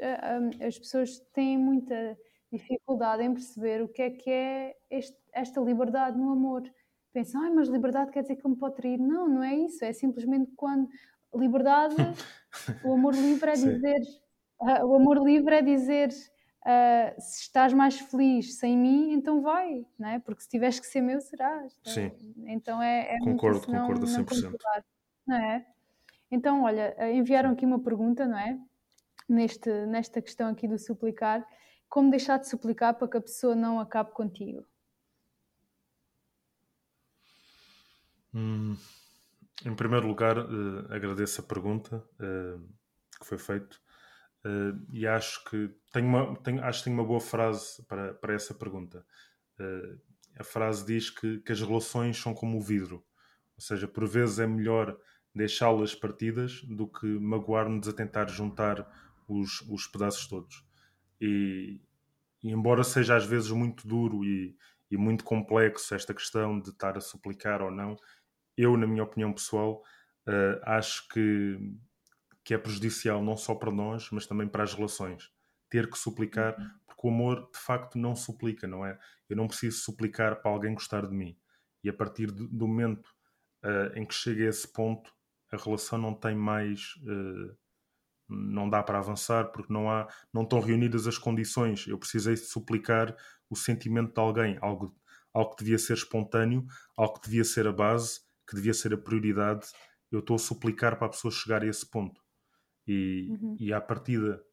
as 0.59 0.77
pessoas 0.77 1.19
têm 1.33 1.57
muita 1.57 2.17
dificuldade 2.51 3.23
em 3.23 3.31
perceber 3.31 3.81
o 3.81 3.87
que 3.87 4.01
é 4.01 4.09
que 4.09 4.29
é 4.29 4.75
este, 4.89 5.15
esta 5.31 5.61
liberdade 5.61 6.17
no 6.17 6.31
amor. 6.31 6.63
Pensam, 7.13 7.43
ah, 7.43 7.51
mas 7.51 7.69
liberdade 7.69 8.11
quer 8.11 8.23
dizer 8.23 8.35
que 8.35 8.45
ele 8.45 8.55
me 8.55 8.59
pode 8.59 8.75
trair. 8.75 8.97
Não, 8.97 9.29
não 9.29 9.43
é 9.43 9.55
isso. 9.55 9.85
É 9.85 9.93
simplesmente 9.93 10.51
quando 10.55 10.89
liberdade, 11.33 11.95
o 12.83 12.93
amor 12.93 13.13
livre 13.13 13.49
é 13.49 13.53
dizer, 13.55 14.01
uh, 14.59 14.85
o 14.85 14.95
amor 14.95 15.17
livre 15.23 15.55
é 15.55 15.61
dizer 15.61 16.09
uh, 16.09 17.21
se 17.21 17.41
estás 17.41 17.73
mais 17.73 17.99
feliz 17.99 18.55
sem 18.55 18.77
mim, 18.77 19.13
então 19.13 19.41
vai, 19.41 19.85
não 19.97 20.09
é? 20.09 20.19
Porque 20.19 20.43
se 20.43 20.49
tiveres 20.49 20.79
que 20.79 20.87
ser 20.87 21.01
meu, 21.01 21.21
serás. 21.21 21.73
Tá? 21.75 21.91
Sim. 21.91 22.11
Então 22.45 22.81
é, 22.81 23.15
é 23.15 23.19
concordo, 23.19 23.71
não, 23.71 23.81
concordo 23.81 24.05
a 24.05 24.09
100%. 24.09 24.43
Não, 24.43 24.51
não 25.27 25.35
é? 25.35 25.65
Então, 26.31 26.63
olha, 26.63 26.95
enviaram 27.11 27.51
aqui 27.51 27.65
uma 27.65 27.79
pergunta, 27.79 28.25
não 28.25 28.37
é? 28.37 28.57
Neste, 29.27 29.69
nesta 29.85 30.21
questão 30.21 30.49
aqui 30.49 30.67
do 30.67 30.79
suplicar. 30.79 31.45
Como 31.89 32.09
deixar 32.09 32.37
de 32.37 32.47
suplicar 32.47 32.93
para 32.93 33.07
que 33.07 33.17
a 33.17 33.21
pessoa 33.21 33.53
não 33.53 33.77
acabe 33.77 34.11
contigo? 34.11 34.65
Hum, 38.33 38.77
em 39.65 39.75
primeiro 39.75 40.07
lugar, 40.07 40.37
uh, 40.37 40.93
agradeço 40.93 41.41
a 41.41 41.43
pergunta 41.43 41.97
uh, 41.97 42.67
que 43.19 43.25
foi 43.25 43.37
feita 43.37 43.75
uh, 44.45 44.85
e 44.91 45.05
acho 45.05 45.43
que 45.45 45.69
tenho 45.91 46.07
uma, 46.07 46.35
tenho, 46.37 46.63
acho 46.63 46.79
que 46.79 46.85
tenho 46.85 46.97
uma 46.97 47.05
boa 47.05 47.21
frase 47.21 47.83
para, 47.87 48.13
para 48.13 48.33
essa 48.33 48.53
pergunta. 48.53 49.05
a 50.39 50.43
frase 50.43 50.85
diz 50.85 51.09
que, 51.09 51.39
que 51.39 51.51
as 51.51 51.61
relações 51.61 52.17
são 52.17 52.33
como 52.33 52.57
o 52.57 52.61
vidro, 52.61 53.05
ou 53.55 53.61
seja, 53.61 53.87
por 53.87 54.07
vezes 54.07 54.39
é 54.39 54.47
melhor 54.47 54.97
deixá-las 55.33 55.95
partidas 55.95 56.61
do 56.63 56.87
que 56.87 57.05
magoar-nos 57.05 57.87
a 57.87 57.93
tentar 57.93 58.27
juntar 58.29 58.85
os, 59.27 59.61
os 59.69 59.87
pedaços 59.87 60.27
todos. 60.27 60.65
E, 61.19 61.79
e, 62.43 62.51
embora 62.51 62.83
seja 62.83 63.15
às 63.15 63.25
vezes 63.25 63.51
muito 63.51 63.87
duro 63.87 64.25
e, 64.25 64.57
e, 64.89 64.97
muito 64.97 65.23
complexo 65.23 65.93
esta 65.95 66.13
questão 66.13 66.59
de 66.59 66.69
estar 66.69 66.97
a 66.97 67.01
suplicar 67.01 67.61
ou 67.61 67.71
não, 67.71 67.95
eu, 68.57 68.75
na 68.77 68.87
minha 68.87 69.03
opinião 69.03 69.33
pessoal, 69.33 69.81
uh, 70.27 70.59
acho 70.63 71.07
que, 71.09 71.57
que 72.43 72.53
é 72.53 72.57
prejudicial 72.57 73.23
não 73.23 73.37
só 73.37 73.55
para 73.55 73.71
nós, 73.71 74.09
mas 74.11 74.25
também 74.25 74.47
para 74.47 74.63
as 74.63 74.73
relações. 74.73 75.31
Ter 75.69 75.89
que 75.89 75.97
suplicar, 75.97 76.57
uhum. 76.59 76.69
porque 76.85 77.07
o 77.07 77.09
amor 77.09 77.49
de 77.51 77.59
facto 77.59 77.97
não 77.97 78.15
suplica, 78.15 78.67
não 78.67 78.85
é? 78.85 78.97
Eu 79.29 79.37
não 79.37 79.47
preciso 79.47 79.79
suplicar 79.79 80.41
para 80.41 80.51
alguém 80.51 80.73
gostar 80.73 81.07
de 81.07 81.15
mim. 81.15 81.37
E 81.83 81.89
a 81.89 81.93
partir 81.93 82.27
do, 82.27 82.47
do 82.47 82.67
momento 82.67 83.07
uh, 83.63 83.97
em 83.97 84.05
que 84.05 84.13
chega 84.13 84.45
a 84.45 84.49
esse 84.49 84.67
ponto, 84.71 85.11
a 85.51 85.57
relação 85.57 85.97
não 85.97 86.13
tem 86.13 86.35
mais. 86.35 86.95
Uh, 87.03 87.55
não 88.31 88.69
dá 88.69 88.81
para 88.81 88.97
avançar 88.97 89.51
porque 89.51 89.73
não 89.73 89.91
há 89.91 90.07
não 90.33 90.43
estão 90.43 90.61
reunidas 90.61 91.05
as 91.05 91.17
condições 91.17 91.85
eu 91.85 91.97
precisei 91.97 92.37
suplicar 92.37 93.13
o 93.49 93.57
sentimento 93.57 94.13
de 94.13 94.21
alguém 94.21 94.57
algo 94.61 94.95
algo 95.33 95.53
que 95.53 95.65
devia 95.65 95.77
ser 95.77 95.95
espontâneo 95.95 96.65
algo 96.95 97.19
que 97.19 97.27
devia 97.27 97.43
ser 97.43 97.67
a 97.67 97.73
base 97.73 98.21
que 98.51 98.55
devia 98.57 98.73
ser 98.73 98.93
a 98.93 98.97
prioridade 98.97 99.67
eu 100.11 100.19
estou 100.19 100.35
a 100.35 100.39
suplicar 100.39 100.97
para 100.97 101.07
a 101.07 101.09
pessoa 101.09 101.31
chegar 101.31 101.63
a 101.63 101.65
esse 101.65 101.89
ponto 101.89 102.21
e, 102.85 103.29
uhum. 103.29 103.55
e 103.57 103.71
à 103.71 103.79
partida 103.79 104.43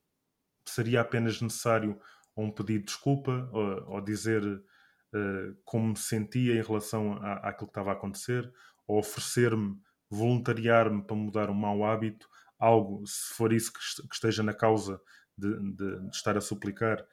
seria 0.64 1.00
apenas 1.00 1.40
necessário 1.40 1.98
um 2.36 2.48
pedido 2.52 2.80
de 2.80 2.84
desculpa 2.84 3.50
ou, 3.52 3.94
ou 3.94 4.00
dizer 4.00 4.44
uh, 4.46 5.58
como 5.64 5.88
me 5.88 5.98
sentia 5.98 6.54
em 6.54 6.62
relação 6.62 7.14
à, 7.14 7.48
àquilo 7.48 7.66
que 7.66 7.72
estava 7.72 7.90
a 7.90 7.94
acontecer 7.94 8.48
ou 8.86 9.00
oferecer-me 9.00 9.76
voluntariar-me 10.08 11.02
para 11.02 11.16
mudar 11.16 11.50
um 11.50 11.54
mau 11.54 11.84
hábito, 11.84 12.26
algo, 12.58 13.04
se 13.06 13.34
for 13.34 13.52
isso 13.52 13.72
que 13.72 14.14
esteja 14.14 14.42
na 14.42 14.54
causa 14.54 15.00
de, 15.36 15.54
de, 15.74 16.00
de, 16.00 16.08
estar 16.08 16.36
a 16.36 16.40
suplicar, 16.40 17.04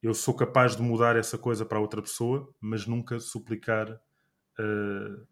eu 0.00 0.14
sou 0.14 0.34
capaz 0.34 0.76
de 0.76 0.82
mudar 0.82 1.16
essa 1.16 1.36
coisa 1.36 1.64
para 1.64 1.80
outra 1.80 2.00
pessoa, 2.02 2.52
mas 2.60 2.86
nunca 2.86 3.18
suplicar 3.18 3.90
uh, 3.90 5.26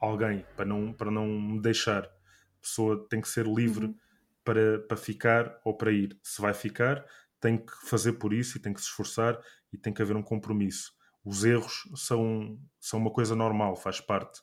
alguém 0.00 0.44
para 0.56 0.64
não, 0.64 0.92
para 0.92 1.10
não 1.10 1.26
me 1.26 1.60
deixar. 1.60 2.04
A 2.04 2.60
pessoa 2.60 3.06
tem 3.08 3.20
que 3.20 3.28
ser 3.28 3.46
livre 3.46 3.86
uhum. 3.86 3.98
para, 4.44 4.80
para 4.80 4.96
ficar 4.96 5.60
ou 5.64 5.76
para 5.76 5.92
ir. 5.92 6.18
Se 6.22 6.40
vai 6.40 6.54
ficar, 6.54 7.04
tem 7.40 7.58
que 7.58 7.72
fazer 7.86 8.14
por 8.14 8.32
isso 8.32 8.56
e 8.56 8.60
tem 8.60 8.72
que 8.72 8.80
se 8.80 8.86
esforçar 8.86 9.38
e 9.72 9.78
tem 9.78 9.92
que 9.92 10.00
haver 10.00 10.16
um 10.16 10.22
compromisso. 10.22 10.92
Os 11.24 11.44
erros 11.44 11.88
são, 11.94 12.58
são 12.80 12.98
uma 12.98 13.10
coisa 13.10 13.34
normal, 13.34 13.76
faz 13.76 14.00
parte. 14.00 14.40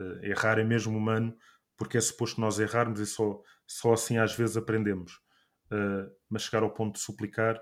Uh, 0.00 0.24
errar 0.24 0.58
é 0.58 0.64
mesmo 0.64 0.96
humano, 0.96 1.36
porque 1.76 1.96
é 1.96 2.00
suposto 2.00 2.40
nós 2.40 2.58
errarmos 2.58 3.00
e 3.00 3.06
só, 3.06 3.40
só 3.66 3.92
assim 3.92 4.18
às 4.18 4.34
vezes 4.34 4.56
aprendemos. 4.56 5.20
Uh, 5.66 6.10
mas 6.28 6.42
chegar 6.42 6.62
ao 6.62 6.72
ponto 6.72 6.94
de 6.94 7.00
suplicar, 7.00 7.60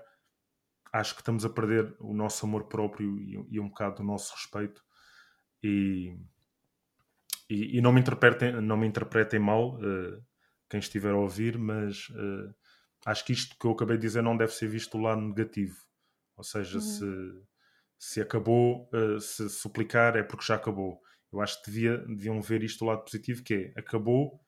acho 0.91 1.15
que 1.15 1.21
estamos 1.21 1.45
a 1.45 1.49
perder 1.49 1.95
o 1.99 2.13
nosso 2.13 2.45
amor 2.45 2.65
próprio 2.67 3.17
e, 3.19 3.47
e 3.49 3.59
um 3.59 3.69
bocado 3.69 4.01
o 4.01 4.05
nosso 4.05 4.33
respeito. 4.33 4.83
E, 5.63 6.17
e, 7.53 7.77
e, 7.77 7.81
não, 7.81 7.91
me 7.91 8.01
interpretem, 8.01 8.61
não 8.61 8.77
me 8.77 8.87
interpretem 8.87 9.39
mal 9.39 9.75
uh, 9.75 10.23
quem 10.69 10.79
estiver 10.79 11.11
a 11.11 11.17
ouvir, 11.17 11.57
mas 11.57 12.09
uh, 12.09 12.53
acho 13.05 13.25
que 13.25 13.33
isto 13.33 13.55
que 13.59 13.65
eu 13.65 13.71
acabei 13.71 13.97
de 13.97 14.03
dizer 14.03 14.21
não 14.21 14.37
deve 14.37 14.53
ser 14.53 14.67
visto 14.67 14.97
lado 14.97 15.21
negativo. 15.21 15.75
Ou 16.37 16.43
seja, 16.43 16.77
uhum. 16.77 16.81
se, 16.81 17.43
se 17.99 18.21
acabou, 18.21 18.89
se 19.19 19.47
suplicar 19.49 20.15
é 20.15 20.23
porque 20.23 20.45
já 20.45 20.55
acabou 20.55 20.99
eu 21.31 21.39
acho 21.39 21.61
que 21.61 21.71
devia, 21.71 21.97
deviam 21.99 22.41
ver 22.41 22.63
isto 22.63 22.79
do 22.79 22.85
lado 22.85 23.03
positivo, 23.03 23.43
que 23.43 23.53
é, 23.53 23.79
acabou, 23.79 24.41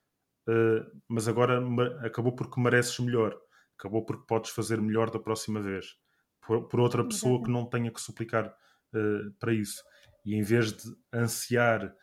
uh, 0.49 1.01
mas 1.07 1.27
agora 1.27 1.63
acabou 2.05 2.35
porque 2.35 2.59
mereces 2.59 2.99
melhor. 2.99 3.39
Acabou 3.77 4.05
porque 4.05 4.25
podes 4.27 4.51
fazer 4.51 4.81
melhor 4.81 5.09
da 5.09 5.19
próxima 5.19 5.61
vez. 5.61 5.95
Por, 6.41 6.67
por 6.67 6.79
outra 6.81 7.03
pessoa 7.05 7.41
que 7.41 7.49
não 7.49 7.65
tenha 7.65 7.91
que 7.91 8.01
suplicar 8.01 8.47
uh, 8.47 9.31
para 9.39 9.53
isso. 9.53 9.81
E 10.25 10.35
em 10.35 10.41
vez 10.41 10.73
de 10.73 10.83
ansiar 11.13 11.95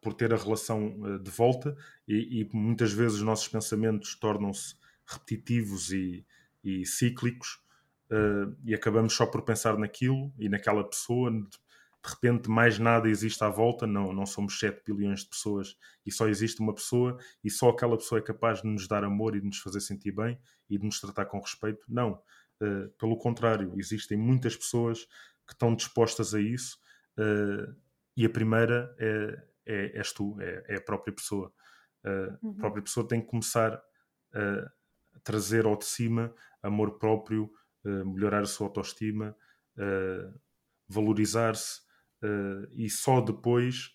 por 0.00 0.14
ter 0.14 0.32
a 0.32 0.36
relação 0.36 1.00
uh, 1.00 1.18
de 1.18 1.30
volta, 1.30 1.76
e, 2.06 2.40
e, 2.40 2.50
muitas 2.52 2.92
vezes 2.92 3.18
os 3.18 3.22
nossos 3.22 3.48
pensamentos 3.48 4.14
tornam-se 4.14 4.74
repetitivos 5.06 5.92
e, 5.92 6.24
e 6.62 6.86
cíclicos, 6.86 7.60
e 8.64 8.74
acabamos 8.74 9.14
só 9.14 9.24
por 9.24 9.42
pensar 9.42 9.78
naquilo 9.78 10.32
e 10.36 10.48
naquela 10.48 10.82
pessoa, 10.82 11.30
de 11.30 12.10
repente 12.10 12.48
mais 12.48 12.78
nada 12.78 13.08
existe 13.08 13.42
à 13.44 13.48
volta, 13.48 13.86
não, 13.86 14.12
não 14.12 14.24
somos 14.24 14.58
7 14.58 14.82
bilhões 14.92 15.20
de 15.20 15.28
pessoas 15.28 15.76
e 16.04 16.10
só 16.10 16.28
existe 16.28 16.60
uma 16.60 16.74
pessoa 16.74 17.18
e 17.44 17.50
só 17.50 17.68
aquela 17.68 17.96
pessoa 17.96 18.18
é 18.18 18.22
capaz 18.22 18.62
de 18.62 18.68
nos 18.68 18.88
dar 18.88 19.04
amor 19.04 19.36
e 19.36 19.40
de 19.40 19.46
nos 19.46 19.58
fazer 19.58 19.80
sentir 19.80 20.12
bem 20.12 20.38
e 20.68 20.78
de 20.78 20.84
nos 20.84 21.00
tratar 21.00 21.26
com 21.26 21.38
respeito. 21.38 21.84
Não. 21.88 22.22
Uh, 22.60 22.88
pelo 22.98 23.16
contrário, 23.16 23.74
existem 23.76 24.16
muitas 24.16 24.56
pessoas 24.56 25.04
que 25.46 25.52
estão 25.52 25.74
dispostas 25.74 26.34
a 26.34 26.40
isso 26.40 26.78
uh, 27.18 27.74
e 28.16 28.24
a 28.24 28.30
primeira 28.30 28.94
é, 28.98 29.42
é, 29.70 29.98
és 29.98 30.12
tu, 30.12 30.36
é, 30.40 30.64
é 30.68 30.76
a 30.76 30.80
própria 30.80 31.14
pessoa. 31.14 31.52
Uh, 32.04 32.46
uhum. 32.46 32.50
A 32.52 32.54
própria 32.54 32.82
pessoa 32.82 33.06
tem 33.06 33.20
que 33.20 33.28
começar 33.28 33.80
a 34.32 35.20
trazer 35.24 35.66
ao 35.66 35.76
de 35.76 35.84
cima 35.84 36.32
amor 36.62 36.98
próprio, 36.98 37.50
melhorar 37.84 38.42
a 38.42 38.46
sua 38.46 38.68
autoestima, 38.68 39.34
valorizar-se 40.90 41.80
uh, 42.22 42.66
e 42.74 42.90
só 42.90 43.20
depois 43.20 43.90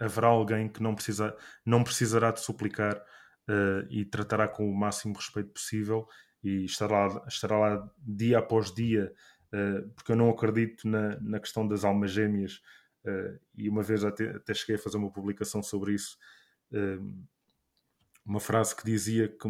haverá 0.00 0.28
alguém 0.28 0.68
que 0.68 0.82
não, 0.82 0.94
precisa, 0.94 1.36
não 1.64 1.84
precisará 1.84 2.30
de 2.30 2.40
suplicar 2.40 2.96
uh, 2.96 3.86
e 3.90 4.04
tratará 4.04 4.48
com 4.48 4.68
o 4.68 4.74
máximo 4.74 5.14
respeito 5.14 5.50
possível 5.50 6.06
e 6.42 6.64
estará, 6.64 7.22
estará 7.28 7.58
lá 7.58 7.90
dia 7.98 8.38
após 8.38 8.72
dia, 8.72 9.12
uh, 9.52 9.88
porque 9.94 10.12
eu 10.12 10.16
não 10.16 10.30
acredito 10.30 10.88
na, 10.88 11.20
na 11.20 11.40
questão 11.40 11.66
das 11.66 11.84
almas 11.84 12.10
gêmeas. 12.10 12.60
E 13.54 13.68
uma 13.68 13.82
vez 13.82 14.04
até, 14.04 14.30
até, 14.30 14.54
cheguei 14.54 14.76
a 14.76 14.78
fazer 14.78 14.96
uma 14.96 15.10
publicação 15.10 15.62
sobre 15.62 15.94
isso, 15.94 16.16
uma 18.24 18.40
frase 18.40 18.76
que 18.76 18.84
dizia 18.84 19.28
que 19.28 19.48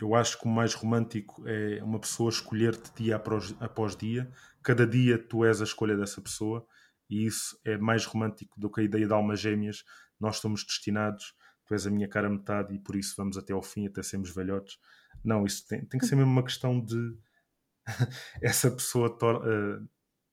eu 0.00 0.14
acho 0.14 0.40
que 0.40 0.46
o 0.46 0.50
mais 0.50 0.74
romântico 0.74 1.46
é 1.46 1.82
uma 1.82 2.00
pessoa 2.00 2.30
escolher-te 2.30 2.92
dia 2.94 3.16
após, 3.16 3.54
após 3.60 3.94
dia 3.94 4.32
cada 4.62 4.86
dia 4.86 5.18
tu 5.18 5.44
és 5.44 5.60
a 5.60 5.64
escolha 5.64 5.96
dessa 5.96 6.20
pessoa 6.20 6.66
e 7.10 7.26
isso 7.26 7.58
é 7.64 7.76
mais 7.76 8.06
romântico 8.06 8.58
do 8.58 8.70
que 8.70 8.80
a 8.80 8.84
ideia 8.84 9.06
de 9.06 9.12
almas 9.12 9.40
gêmeas. 9.40 9.84
Nós 10.18 10.36
estamos 10.36 10.64
destinados, 10.64 11.34
tu 11.66 11.74
és 11.74 11.86
a 11.86 11.90
minha 11.90 12.08
cara 12.08 12.30
metade 12.30 12.74
e 12.74 12.78
por 12.78 12.96
isso 12.96 13.14
vamos 13.16 13.36
até 13.36 13.52
ao 13.52 13.62
fim, 13.62 13.86
até 13.86 14.02
sermos 14.02 14.34
velhotes. 14.34 14.78
Não, 15.22 15.44
isso 15.44 15.66
tem, 15.66 15.84
tem 15.84 16.00
que 16.00 16.06
ser 16.06 16.16
mesmo 16.16 16.30
uma 16.30 16.44
questão 16.44 16.80
de 16.80 17.16
essa 18.40 18.70
pessoa 18.70 19.10
uh, 19.10 19.88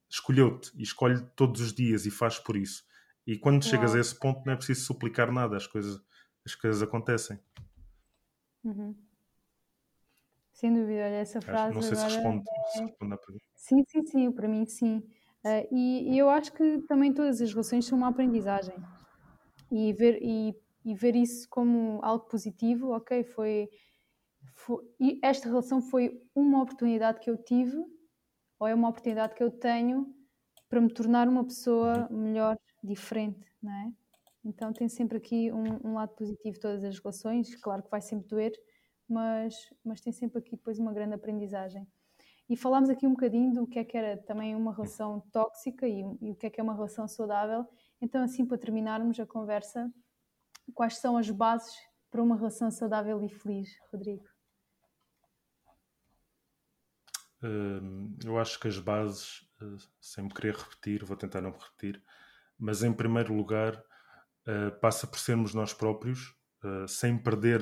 escolheu-te 0.09 0.71
e 0.75 0.83
escolhe 0.83 1.21
todos 1.35 1.61
os 1.61 1.73
dias 1.73 2.05
e 2.05 2.11
faz 2.11 2.39
por 2.39 2.57
isso. 2.57 2.83
E 3.25 3.37
quando 3.37 3.63
chegas 3.63 3.93
a 3.93 3.99
esse 3.99 4.17
ponto 4.17 4.43
não 4.45 4.53
é 4.53 4.55
preciso 4.55 4.85
suplicar 4.85 5.31
nada, 5.31 5.55
as 5.55 5.67
coisas, 5.67 6.01
as 6.45 6.55
coisas 6.55 6.81
acontecem. 6.81 7.39
Uhum. 8.63 8.95
Sem 10.51 10.73
dúvida, 10.73 11.05
olha, 11.05 11.15
essa 11.15 11.39
frase. 11.39 11.73
Não 11.73 11.81
sei 11.81 11.95
se 11.95 12.03
responde, 12.03 12.43
é... 12.49 12.67
se 12.71 12.81
responde 12.81 13.13
à 13.13 13.17
pergunta. 13.17 13.45
Sim, 13.55 13.83
sim, 13.87 14.05
sim, 14.05 14.31
para 14.31 14.47
mim 14.47 14.65
sim. 14.65 14.97
Uh, 15.45 15.67
e, 15.71 16.13
e, 16.13 16.17
eu 16.17 16.29
acho 16.29 16.51
que 16.51 16.79
também 16.79 17.13
todas 17.13 17.39
as 17.39 17.51
relações 17.51 17.85
são 17.85 17.97
uma 17.97 18.09
aprendizagem. 18.09 18.75
E 19.71 19.93
ver, 19.93 20.19
e, 20.21 20.53
e 20.83 20.95
ver 20.95 21.15
isso 21.15 21.47
como 21.49 21.99
algo 22.03 22.25
positivo, 22.25 22.89
ok, 22.89 23.23
foi. 23.23 23.69
foi, 24.53 24.83
e 24.99 25.19
esta 25.23 25.47
relação 25.47 25.81
foi 25.81 26.21
uma 26.35 26.61
oportunidade 26.61 27.19
que 27.19 27.29
eu 27.29 27.37
tive, 27.37 27.77
ou 28.59 28.67
é 28.67 28.75
uma 28.75 28.89
oportunidade 28.89 29.33
que 29.33 29.43
eu 29.43 29.49
tenho 29.49 30.13
para 30.67 30.81
me 30.81 30.93
tornar 30.93 31.27
uma 31.27 31.43
pessoa 31.43 32.07
melhor, 32.09 32.57
diferente, 32.83 33.51
não 33.61 33.71
é? 33.71 33.91
Então 34.43 34.71
tem 34.71 34.87
sempre 34.87 35.17
aqui 35.17 35.51
um, 35.51 35.89
um 35.89 35.93
lado 35.95 36.13
positivo 36.15 36.59
todas 36.59 36.83
as 36.83 36.97
relações, 36.97 37.55
claro 37.55 37.83
que 37.83 37.89
vai 37.89 38.01
sempre 38.01 38.27
doer, 38.27 38.53
mas, 39.07 39.55
mas 39.83 40.01
tem 40.01 40.13
sempre 40.13 40.39
aqui 40.39 40.51
depois 40.51 40.79
uma 40.79 40.93
grande 40.93 41.15
aprendizagem. 41.15 41.87
E 42.49 42.55
falámos 42.55 42.89
aqui 42.89 43.05
um 43.05 43.11
bocadinho 43.11 43.53
do 43.53 43.67
que 43.67 43.77
é 43.77 43.83
que 43.83 43.97
era 43.97 44.17
também 44.17 44.55
uma 44.55 44.73
relação 44.73 45.21
tóxica 45.31 45.87
e, 45.87 46.01
e 46.21 46.31
o 46.31 46.35
que 46.35 46.47
é 46.47 46.49
que 46.49 46.59
é 46.59 46.63
uma 46.63 46.73
relação 46.73 47.07
saudável. 47.07 47.65
Então, 48.01 48.23
assim, 48.23 48.45
para 48.45 48.57
terminarmos 48.57 49.19
a 49.19 49.25
conversa, 49.25 49.91
quais 50.73 50.97
são 50.97 51.15
as 51.15 51.29
bases 51.29 51.75
para 52.09 52.23
uma 52.23 52.35
relação 52.35 52.71
saudável 52.71 53.21
e 53.23 53.29
feliz, 53.29 53.69
Rodrigo? 53.91 54.23
Hum, 55.67 57.28
eu 58.23 58.37
acho 58.37 58.59
que 58.59 58.67
as 58.67 58.77
bases, 58.79 59.47
eh, 59.61 59.77
sem 59.99 60.25
me 60.25 60.33
querer 60.33 60.55
repetir, 60.55 61.05
vou 61.05 61.15
tentar 61.15 61.41
não 61.41 61.51
me 61.51 61.57
repetir, 61.57 62.03
mas 62.57 62.83
em 62.83 62.91
primeiro 62.91 63.33
lugar 63.33 63.81
eh, 64.45 64.69
passa 64.81 65.07
por 65.07 65.19
sermos 65.19 65.53
nós 65.53 65.73
próprios, 65.73 66.35
uh, 66.63 66.87
sem 66.87 67.17
perder 67.17 67.61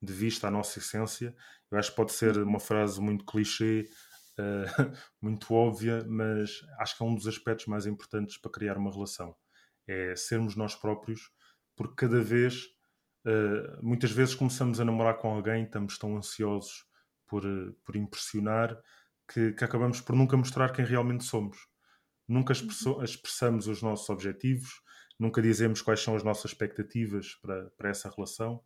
de 0.00 0.12
vista 0.12 0.48
a 0.48 0.50
nossa 0.50 0.78
essência. 0.78 1.34
Eu 1.70 1.78
acho 1.78 1.90
que 1.90 1.96
pode 1.96 2.12
ser 2.12 2.36
uma 2.38 2.60
frase 2.60 3.00
muito 3.00 3.24
clichê, 3.24 3.88
muito 5.20 5.52
óbvia, 5.54 6.04
mas 6.06 6.60
acho 6.78 6.96
que 6.96 7.02
é 7.02 7.06
um 7.06 7.14
dos 7.14 7.26
aspectos 7.26 7.66
mais 7.66 7.86
importantes 7.86 8.36
para 8.38 8.52
criar 8.52 8.76
uma 8.78 8.92
relação. 8.92 9.34
É 9.88 10.14
sermos 10.14 10.54
nós 10.56 10.74
próprios, 10.74 11.30
porque 11.74 12.06
cada 12.06 12.20
vez, 12.20 12.68
muitas 13.82 14.10
vezes 14.10 14.34
começamos 14.34 14.80
a 14.80 14.84
namorar 14.84 15.18
com 15.18 15.28
alguém, 15.34 15.64
estamos 15.64 15.98
tão 15.98 16.16
ansiosos 16.16 16.85
por, 17.26 17.42
por 17.84 17.96
impressionar 17.96 18.80
que, 19.28 19.52
que 19.52 19.64
acabamos 19.64 20.00
por 20.00 20.14
nunca 20.14 20.36
mostrar 20.36 20.72
quem 20.72 20.84
realmente 20.84 21.24
somos. 21.24 21.58
Nunca 22.28 22.52
uhum. 22.54 23.02
expressamos 23.02 23.66
os 23.66 23.82
nossos 23.82 24.08
objetivos, 24.08 24.82
nunca 25.18 25.40
dizemos 25.40 25.80
quais 25.82 26.00
são 26.00 26.16
as 26.16 26.22
nossas 26.22 26.52
expectativas 26.52 27.34
para, 27.36 27.70
para 27.70 27.90
essa 27.90 28.10
relação. 28.10 28.62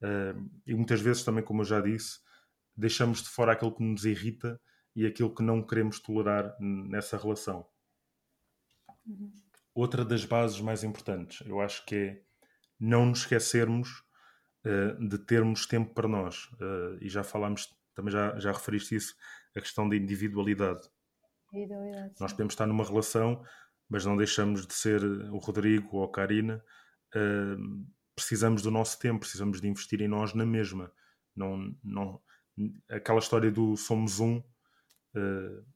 Uh, 0.00 0.50
e 0.66 0.74
muitas 0.74 1.00
vezes, 1.00 1.24
também, 1.24 1.44
como 1.44 1.60
eu 1.62 1.66
já 1.66 1.80
disse, 1.80 2.20
deixamos 2.76 3.22
de 3.22 3.28
fora 3.28 3.52
aquilo 3.52 3.74
que 3.74 3.82
nos 3.82 4.04
irrita 4.04 4.60
e 4.94 5.06
aquilo 5.06 5.34
que 5.34 5.42
não 5.42 5.62
queremos 5.62 6.00
tolerar 6.00 6.56
nessa 6.60 7.16
relação. 7.16 7.66
Uhum. 9.06 9.32
Outra 9.74 10.04
das 10.04 10.24
bases 10.24 10.60
mais 10.60 10.82
importantes, 10.82 11.46
eu 11.46 11.60
acho 11.60 11.84
que 11.86 11.94
é 11.94 12.22
não 12.78 13.06
nos 13.06 13.20
esquecermos 13.20 14.02
uh, 14.64 15.08
de 15.08 15.18
termos 15.18 15.66
tempo 15.66 15.92
para 15.94 16.08
nós. 16.08 16.46
Uh, 16.54 16.96
e 17.00 17.08
já 17.08 17.22
falámos, 17.22 17.68
também 17.94 18.12
já, 18.12 18.38
já 18.38 18.52
referiste 18.52 18.94
isso, 18.96 19.14
a 19.56 19.60
questão 19.60 19.88
da 19.88 19.96
individualidade. 19.96 20.88
individualidade 21.52 22.14
nós 22.20 22.32
podemos 22.32 22.54
estar 22.54 22.66
numa 22.66 22.84
relação 22.84 23.44
mas 23.90 24.06
não 24.06 24.16
deixamos 24.16 24.64
de 24.64 24.72
ser 24.72 25.02
o 25.02 25.38
Rodrigo 25.38 25.96
ou 25.96 26.04
a 26.04 26.12
Karina. 26.12 26.64
Uh, 27.12 27.84
precisamos 28.14 28.62
do 28.62 28.70
nosso 28.70 28.96
tempo, 29.00 29.20
precisamos 29.20 29.60
de 29.60 29.66
investir 29.66 30.00
em 30.00 30.06
nós 30.06 30.32
na 30.32 30.46
mesma. 30.46 30.92
Não, 31.34 31.74
não, 31.82 32.22
aquela 32.88 33.18
história 33.18 33.50
do 33.50 33.76
somos 33.76 34.20
um 34.20 34.36
uh, 34.38 35.66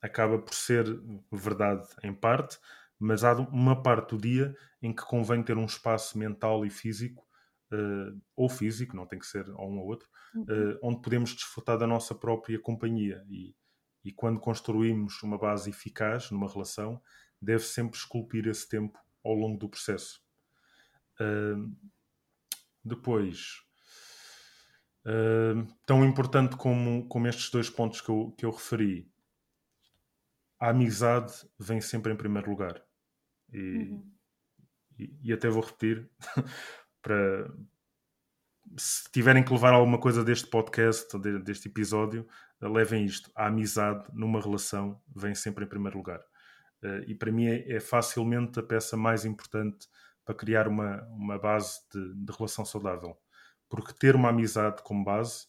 acaba 0.00 0.38
por 0.38 0.54
ser 0.54 0.86
verdade 1.30 1.86
em 2.02 2.14
parte, 2.14 2.58
mas 2.98 3.22
há 3.22 3.34
uma 3.34 3.82
parte 3.82 4.16
do 4.16 4.20
dia 4.20 4.56
em 4.80 4.94
que 4.94 5.04
convém 5.04 5.42
ter 5.42 5.58
um 5.58 5.66
espaço 5.66 6.18
mental 6.18 6.64
e 6.64 6.70
físico, 6.70 7.27
uh, 7.72 8.20
ou 8.36 8.48
físico, 8.48 8.96
não 8.96 9.06
tem 9.06 9.18
que 9.18 9.26
ser 9.26 9.48
ou 9.50 9.70
um 9.70 9.78
ou 9.78 9.86
outro, 9.86 10.08
uh, 10.36 10.78
onde 10.82 11.00
podemos 11.00 11.34
desfrutar 11.34 11.78
da 11.78 11.86
nossa 11.86 12.14
própria 12.14 12.58
companhia. 12.58 13.24
E, 13.28 13.54
e 14.04 14.12
quando 14.12 14.40
construímos 14.40 15.22
uma 15.22 15.38
base 15.38 15.70
eficaz 15.70 16.30
numa 16.30 16.50
relação, 16.50 17.00
deve 17.40 17.64
sempre 17.64 17.96
esculpir 17.96 18.46
esse 18.46 18.68
tempo 18.68 18.98
ao 19.24 19.34
longo 19.34 19.58
do 19.58 19.68
processo. 19.68 20.22
Uh, 21.20 21.74
depois, 22.84 23.62
tão 25.84 26.04
importante 26.04 26.56
como, 26.56 27.06
como 27.08 27.26
estes 27.26 27.50
dois 27.50 27.68
pontos 27.68 28.00
que 28.00 28.08
eu, 28.08 28.34
que 28.36 28.46
eu 28.46 28.50
referi, 28.50 29.10
a 30.58 30.70
amizade 30.70 31.32
vem 31.58 31.80
sempre 31.80 32.12
em 32.12 32.16
primeiro 32.16 32.50
lugar. 32.50 32.82
E, 33.52 33.58
uhum. 33.58 34.12
e, 34.98 35.18
e 35.22 35.32
até 35.32 35.48
vou 35.48 35.62
repetir 35.62 36.10
para 37.02 37.50
se 38.76 39.10
tiverem 39.10 39.42
que 39.42 39.52
levar 39.52 39.72
alguma 39.72 39.98
coisa 39.98 40.24
deste 40.24 40.48
podcast, 40.48 41.18
deste 41.42 41.68
episódio, 41.68 42.26
levem 42.60 43.04
isto. 43.04 43.30
A 43.34 43.46
amizade 43.46 44.04
numa 44.12 44.40
relação 44.40 45.00
vem 45.14 45.34
sempre 45.34 45.64
em 45.64 45.68
primeiro 45.68 45.96
lugar. 45.96 46.20
Uh, 46.82 47.02
e 47.06 47.14
para 47.14 47.32
mim 47.32 47.46
é, 47.46 47.76
é, 47.76 47.80
facilmente 47.80 48.58
a 48.60 48.62
peça 48.62 48.96
mais 48.96 49.24
importante 49.24 49.88
para 50.24 50.34
criar 50.34 50.68
uma, 50.68 51.02
uma 51.10 51.38
base 51.38 51.80
de, 51.92 52.14
de 52.14 52.32
relação 52.32 52.64
saudável. 52.64 53.16
Porque 53.68 53.92
ter 53.92 54.14
uma 54.14 54.28
amizade 54.28 54.82
como 54.82 55.04
base 55.04 55.46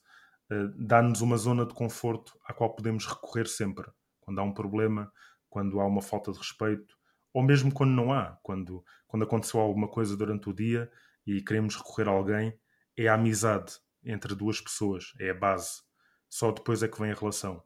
uh, 0.52 0.68
dá-nos 0.76 1.22
uma 1.22 1.38
zona 1.38 1.66
de 1.66 1.74
conforto 1.74 2.38
à 2.46 2.54
qual 2.54 2.74
podemos 2.74 3.06
recorrer 3.06 3.48
sempre. 3.48 3.88
Quando 4.20 4.40
há 4.40 4.44
um 4.44 4.54
problema, 4.54 5.12
quando 5.50 5.80
há 5.80 5.86
uma 5.86 6.02
falta 6.02 6.32
de 6.32 6.38
respeito, 6.38 6.98
ou 7.34 7.44
mesmo 7.44 7.72
quando 7.72 7.92
não 7.92 8.12
há, 8.12 8.40
quando, 8.42 8.84
quando 9.08 9.24
aconteceu 9.24 9.60
alguma 9.60 9.88
coisa 9.88 10.18
durante 10.18 10.50
o 10.50 10.54
dia 10.54 10.90
e 11.26 11.42
queremos 11.42 11.76
recorrer 11.76 12.08
a 12.08 12.12
alguém, 12.12 12.60
é 12.98 13.08
a 13.08 13.14
amizade 13.14 13.74
entre 14.04 14.36
duas 14.36 14.60
pessoas, 14.62 15.14
é 15.20 15.30
a 15.30 15.34
base. 15.34 15.82
Só 16.30 16.52
depois 16.52 16.84
é 16.84 16.88
que 16.88 17.00
vem 17.00 17.12
a 17.12 17.16
relação. 17.16 17.64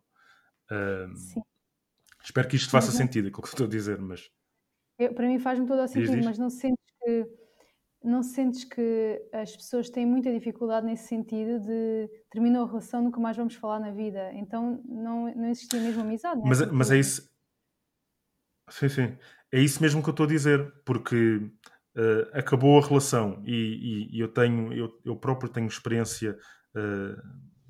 Uh, 0.72 1.16
Sim. 1.16 1.41
Espero 2.24 2.47
que 2.47 2.56
isto 2.56 2.70
faça 2.70 2.88
mas, 2.88 2.95
sentido, 2.95 3.28
aquilo 3.28 3.41
que 3.41 3.49
estou 3.49 3.66
a 3.66 3.70
dizer, 3.70 3.99
mas. 3.99 4.30
Eu, 4.97 5.14
para 5.14 5.28
mim 5.28 5.39
faz-me 5.39 5.68
todo 5.68 5.82
o 5.82 5.88
sentido, 5.88 6.16
diz, 6.16 6.26
mas 6.26 6.38
não 6.38 6.49
sentes 6.49 6.86
que 7.04 7.28
não 8.04 8.22
sentes 8.22 8.66
que 8.66 9.22
as 9.32 9.56
pessoas 9.56 9.89
têm 9.89 10.06
muita 10.06 10.32
dificuldade 10.32 10.86
nesse 10.86 11.08
sentido 11.08 11.60
de 11.62 12.10
terminou 12.30 12.66
a 12.66 12.68
relação, 12.68 13.01
nunca 13.01 13.20
mais 13.20 13.38
vamos 13.38 13.56
falar 13.56 13.80
na 13.80 13.91
vida. 13.91 14.32
Então 14.34 14.82
não, 14.86 15.34
não 15.34 15.49
existia 15.49 15.80
mesmo 15.80 16.01
amizade. 16.01 16.41
Mas, 16.43 16.62
é? 16.62 16.66
mas 16.66 16.91
é 16.91 16.99
isso. 16.99 17.32
Sim, 18.70 18.89
sim. 18.89 19.18
É 19.51 19.60
isso 19.60 19.82
mesmo 19.82 20.01
que 20.01 20.10
eu 20.10 20.12
estou 20.12 20.26
a 20.26 20.30
dizer, 20.30 20.74
porque 20.84 21.39
uh, 21.97 22.37
acabou 22.37 22.79
a 22.79 22.85
relação 22.85 23.41
e, 23.45 23.53
e, 23.53 24.17
e, 24.17 24.19
eu 24.19 24.27
tenho, 24.27 24.73
eu, 24.73 24.99
eu 25.05 25.15
próprio 25.15 25.49
tenho 25.49 25.67
experiência, 25.67 26.37
uh, 26.75 27.21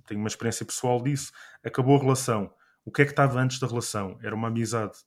tenho 0.07 0.19
uma 0.19 0.27
experiência 0.27 0.65
pessoal 0.65 1.01
disso. 1.01 1.31
Acabou 1.63 1.97
a 1.97 1.99
relação 1.99 2.51
o 2.85 2.91
que 2.91 3.01
é 3.01 3.05
que 3.05 3.11
estava 3.11 3.39
antes 3.39 3.59
da 3.59 3.67
relação? 3.67 4.17
Era 4.21 4.35
uma 4.35 4.49
amizade. 4.49 4.97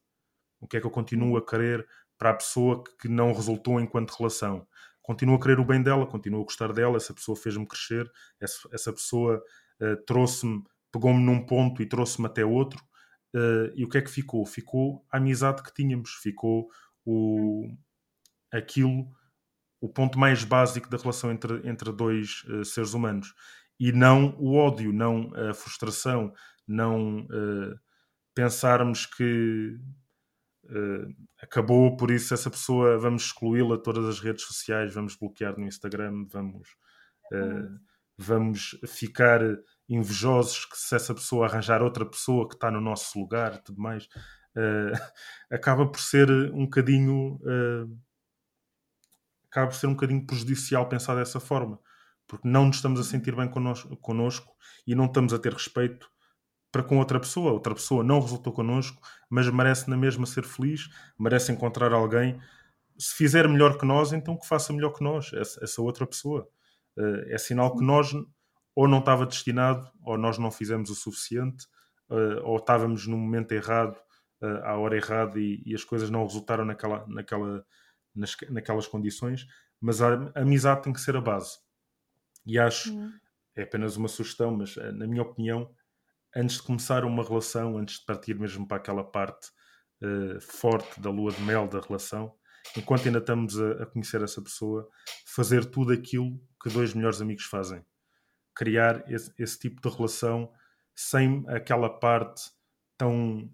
O 0.60 0.66
que 0.66 0.76
é 0.76 0.80
que 0.80 0.86
eu 0.86 0.90
continuo 0.90 1.36
a 1.36 1.44
querer 1.44 1.86
para 2.18 2.30
a 2.30 2.34
pessoa 2.34 2.82
que 3.00 3.08
não 3.08 3.32
resultou 3.32 3.78
enquanto 3.80 4.16
relação? 4.16 4.66
Continuo 5.02 5.36
a 5.36 5.40
querer 5.40 5.60
o 5.60 5.64
bem 5.64 5.82
dela, 5.82 6.06
continuo 6.06 6.40
a 6.40 6.44
gostar 6.44 6.72
dela, 6.72 6.96
essa 6.96 7.14
pessoa 7.14 7.36
fez-me 7.36 7.66
crescer, 7.66 8.10
essa, 8.40 8.68
essa 8.72 8.92
pessoa 8.92 9.42
uh, 9.80 9.96
trouxe-me, 10.06 10.64
pegou-me 10.90 11.22
num 11.22 11.44
ponto 11.44 11.82
e 11.82 11.86
trouxe-me 11.86 12.26
até 12.26 12.44
outro. 12.44 12.82
E 13.74 13.84
o 13.84 13.88
que 13.90 13.98
é 13.98 14.00
que 14.00 14.10
ficou? 14.10 14.46
Ficou 14.46 15.04
a 15.12 15.18
amizade 15.18 15.62
que 15.62 15.70
tínhamos, 15.74 16.08
ficou 16.22 16.68
o, 17.04 17.68
aquilo, 18.52 19.06
o 19.80 19.88
ponto 19.88 20.18
mais 20.18 20.44
básico 20.44 20.88
da 20.88 20.96
relação 20.96 21.30
entre, 21.30 21.68
entre 21.68 21.92
dois 21.92 22.44
uh, 22.44 22.64
seres 22.64 22.94
humanos. 22.94 23.34
E 23.78 23.92
não 23.92 24.34
o 24.38 24.54
ódio, 24.54 24.92
não 24.92 25.30
a 25.34 25.52
frustração, 25.52 26.32
não 26.66 27.20
uh, 27.20 27.78
pensarmos 28.34 29.06
que 29.06 29.78
uh, 30.64 31.14
acabou, 31.42 31.96
por 31.96 32.10
isso 32.10 32.32
essa 32.34 32.50
pessoa 32.50 32.98
vamos 32.98 33.24
excluí-la 33.26 33.76
de 33.76 33.82
todas 33.82 34.06
as 34.06 34.20
redes 34.20 34.44
sociais, 34.44 34.94
vamos 34.94 35.14
bloquear 35.14 35.58
no 35.58 35.66
Instagram, 35.66 36.26
vamos, 36.30 36.68
uh, 37.32 37.78
vamos 38.16 38.78
ficar 38.86 39.40
invejosos 39.88 40.64
que 40.64 40.76
se 40.76 40.96
essa 40.96 41.14
pessoa 41.14 41.46
arranjar 41.46 41.82
outra 41.82 42.04
pessoa 42.06 42.48
que 42.48 42.54
está 42.54 42.70
no 42.70 42.80
nosso 42.80 43.18
lugar 43.18 43.54
e 43.54 43.62
tudo 43.62 43.80
mais. 43.80 44.08
acaba 45.52 45.86
por 45.86 46.00
ser 46.00 46.30
um 46.30 46.64
bocadinho 46.64 47.38
acaba 49.50 49.68
por 49.68 49.76
ser 49.76 49.86
um 49.86 49.94
bocadinho 49.94 50.26
prejudicial 50.26 50.88
pensar 50.88 51.14
dessa 51.14 51.40
forma 51.40 51.78
porque 52.26 52.48
não 52.48 52.66
nos 52.66 52.76
estamos 52.76 52.98
a 53.00 53.04
sentir 53.04 53.34
bem 53.34 53.48
connosco, 53.48 53.96
connosco 53.98 54.52
e 54.86 54.94
não 54.94 55.06
estamos 55.06 55.32
a 55.32 55.38
ter 55.38 55.52
respeito 55.52 56.10
para 56.72 56.82
com 56.82 56.98
outra 56.98 57.20
pessoa. 57.20 57.52
Outra 57.52 57.74
pessoa 57.74 58.02
não 58.02 58.20
resultou 58.20 58.52
connosco, 58.52 59.00
mas 59.30 59.48
merece 59.48 59.88
na 59.88 59.96
mesma 59.96 60.26
ser 60.26 60.44
feliz, 60.44 60.88
merece 61.18 61.52
encontrar 61.52 61.92
alguém. 61.92 62.40
Se 62.98 63.14
fizer 63.14 63.48
melhor 63.48 63.78
que 63.78 63.86
nós, 63.86 64.12
então 64.12 64.36
que 64.36 64.46
faça 64.46 64.72
melhor 64.72 64.92
que 64.92 65.04
nós, 65.04 65.32
essa, 65.32 65.62
essa 65.62 65.82
outra 65.82 66.06
pessoa. 66.06 66.48
Uh, 66.96 67.32
é 67.32 67.38
sinal 67.38 67.76
que 67.76 67.84
nós 67.84 68.12
ou 68.74 68.88
não 68.88 68.98
estava 68.98 69.24
destinado, 69.24 69.90
ou 70.02 70.18
nós 70.18 70.38
não 70.38 70.50
fizemos 70.50 70.90
o 70.90 70.94
suficiente, 70.94 71.66
uh, 72.10 72.42
ou 72.42 72.56
estávamos 72.56 73.06
no 73.06 73.16
momento 73.16 73.52
errado, 73.52 73.96
uh, 74.42 74.64
à 74.64 74.76
hora 74.76 74.96
errada 74.96 75.38
e, 75.38 75.62
e, 75.64 75.74
as 75.74 75.84
coisas 75.84 76.10
não 76.10 76.26
resultaram 76.26 76.64
naquela, 76.64 77.06
naquela, 77.06 77.64
nas, 78.16 78.36
naquelas 78.50 78.86
condições. 78.86 79.46
Mas 79.80 80.00
a, 80.00 80.14
a 80.34 80.40
amizade 80.40 80.82
tem 80.82 80.92
que 80.92 81.00
ser 81.00 81.16
a 81.16 81.20
base. 81.20 81.58
E 82.46 82.58
acho, 82.58 82.96
é 83.56 83.62
apenas 83.62 83.96
uma 83.96 84.08
sugestão, 84.08 84.56
mas 84.56 84.76
uh, 84.76 84.92
na 84.92 85.06
minha 85.06 85.22
opinião, 85.22 85.70
antes 86.34 86.56
de 86.56 86.62
começar 86.62 87.04
uma 87.04 87.24
relação, 87.24 87.76
antes 87.76 87.98
de 87.98 88.04
partir 88.04 88.38
mesmo 88.38 88.66
para 88.66 88.76
aquela 88.76 89.02
parte 89.02 89.48
uh, 90.02 90.40
forte 90.40 91.00
da 91.00 91.10
lua 91.10 91.32
de 91.32 91.42
mel 91.42 91.66
da 91.66 91.80
relação, 91.80 92.34
enquanto 92.76 93.06
ainda 93.06 93.18
estamos 93.18 93.58
a, 93.58 93.82
a, 93.82 93.86
conhecer 93.86 94.22
essa 94.22 94.40
pessoa, 94.42 94.88
fazer 95.26 95.64
tudo 95.64 95.92
aquilo 95.92 96.40
que 96.62 96.70
dois 96.70 96.94
melhores 96.94 97.20
amigos 97.20 97.44
fazem. 97.44 97.84
Criar 98.54 99.04
esse, 99.10 99.32
esse 99.38 99.58
tipo 99.58 99.80
de 99.80 99.94
relação 99.94 100.52
sem 100.94 101.44
aquela 101.48 101.90
parte 101.90 102.50
tão. 102.96 103.50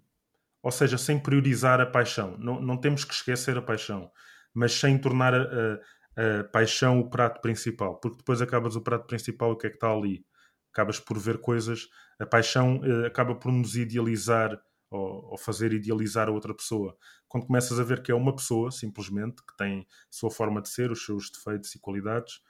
Ou 0.61 0.71
seja, 0.71 0.97
sem 0.97 1.19
priorizar 1.19 1.81
a 1.81 1.85
paixão. 1.85 2.37
Não, 2.37 2.61
não 2.61 2.77
temos 2.77 3.03
que 3.03 3.13
esquecer 3.13 3.57
a 3.57 3.61
paixão, 3.61 4.09
mas 4.53 4.73
sem 4.73 4.97
tornar 4.97 5.33
a, 5.33 5.39
a, 5.41 6.39
a 6.39 6.43
paixão 6.45 6.99
o 6.99 7.09
prato 7.09 7.41
principal, 7.41 7.99
porque 7.99 8.17
depois 8.17 8.41
acabas 8.41 8.75
o 8.75 8.81
prato 8.81 9.07
principal, 9.07 9.51
o 9.51 9.57
que 9.57 9.67
é 9.67 9.69
que 9.69 9.77
está 9.77 9.91
ali? 9.91 10.25
Acabas 10.71 10.99
por 10.99 11.17
ver 11.19 11.39
coisas. 11.39 11.87
A 12.19 12.25
paixão 12.25 12.79
uh, 12.79 13.05
acaba 13.05 13.35
por 13.35 13.51
nos 13.51 13.75
idealizar 13.75 14.59
ou, 14.89 15.31
ou, 15.31 15.37
fazer 15.37 15.73
idealizar 15.73 16.27
a 16.27 16.31
outra 16.31 16.53
pessoa. 16.53 16.95
Quando 17.27 17.47
começas 17.47 17.79
a 17.79 17.83
ver 17.83 18.01
que 18.03 18.11
é 18.11 18.15
uma 18.15 18.35
pessoa, 18.35 18.71
simplesmente, 18.71 19.43
que 19.43 19.57
tem 19.57 19.81
a 19.81 19.85
sua 20.09 20.29
forma 20.29 20.61
de 20.61 20.69
ser, 20.69 20.91
os 20.91 21.03
seus 21.03 21.31
defeitos 21.31 21.73
e 21.73 21.79
qualidades, 21.79 22.41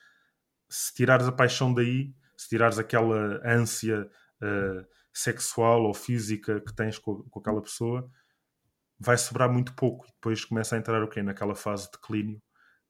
se 0.69 0.93
tirares 0.93 1.27
a 1.27 1.31
paixão 1.31 1.73
daí, 1.73 2.13
se 2.35 2.49
tirares 2.49 2.77
aquela 2.77 3.41
ânsia 3.45 4.09
uh, 4.41 4.85
sexual 5.13 5.83
ou 5.83 5.93
física 5.93 6.59
que 6.59 6.73
tens 6.73 6.97
com, 6.97 7.23
com, 7.29 7.39
aquela 7.39 7.61
pessoa, 7.61 8.09
vai 9.03 9.17
sobrar 9.17 9.51
muito 9.51 9.73
pouco. 9.73 10.05
E 10.05 10.11
depois 10.11 10.45
começa 10.45 10.75
a 10.75 10.79
entrar 10.79 11.03
o 11.03 11.07
quê? 11.07 11.21
Naquela 11.21 11.55
fase 11.55 11.85
de 11.85 11.91
declínio 11.91 12.41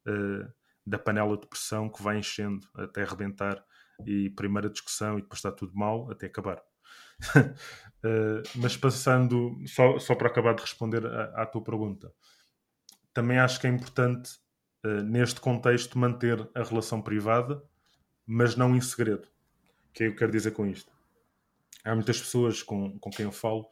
uh, 0.07 0.53
da 0.86 0.99
panela 0.99 1.38
de 1.38 1.47
pressão 1.47 1.89
que 1.89 2.01
vai 2.03 2.18
enchendo 2.20 2.68
até 2.76 3.03
arrebentar 3.03 3.64
e 4.05 4.30
primeira 4.32 4.70
discussão 4.70 5.18
e 5.18 5.22
depois 5.22 5.39
está 5.39 5.51
tudo 5.51 5.74
mal 5.76 6.11
até 6.11 6.28
acabar. 6.28 6.61
uh, 7.36 8.43
mas 8.55 8.78
passando, 8.78 9.57
só, 9.68 9.97
só 9.97 10.16
para 10.16 10.28
acabar 10.28 10.53
de 10.53 10.61
responder 10.61 11.05
à, 11.05 11.43
à 11.43 11.45
tua 11.45 11.64
pergunta, 11.64 12.14
também 13.14 13.39
acho 13.39 13.59
que 13.59 13.68
é 13.68 13.70
importante, 13.70 14.38
uh, 14.86 15.01
neste 15.03 15.39
contexto, 15.39 15.97
manter 15.97 16.47
a 16.53 16.64
relação 16.64 17.01
privada, 17.01 17.64
mas 18.26 18.55
não 18.55 18.76
em 18.76 18.82
segredo. 18.82 19.28
O 19.89 19.93
que 19.93 20.03
é 20.03 20.07
que 20.07 20.14
eu 20.14 20.18
quero 20.18 20.32
dizer 20.32 20.51
com 20.51 20.66
isto? 20.66 20.91
Há 21.84 21.93
muitas 21.93 22.20
pessoas 22.20 22.64
com, 22.64 22.97
com 22.99 23.09
quem 23.09 23.26
eu 23.26 23.32
falo 23.32 23.68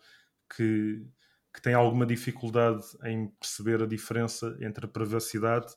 que, 0.55 1.05
que 1.53 1.61
têm 1.61 1.73
alguma 1.73 2.05
dificuldade 2.05 2.83
em 3.03 3.27
perceber 3.39 3.81
a 3.81 3.85
diferença 3.85 4.57
entre 4.61 4.87
privacidade 4.87 5.73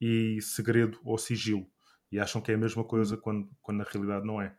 e 0.00 0.40
segredo 0.40 0.98
ou 1.04 1.18
sigilo. 1.18 1.66
E 2.10 2.18
acham 2.18 2.40
que 2.40 2.50
é 2.50 2.54
a 2.54 2.58
mesma 2.58 2.84
coisa 2.84 3.16
quando, 3.16 3.50
quando 3.60 3.78
na 3.78 3.84
realidade 3.84 4.26
não 4.26 4.40
é. 4.40 4.56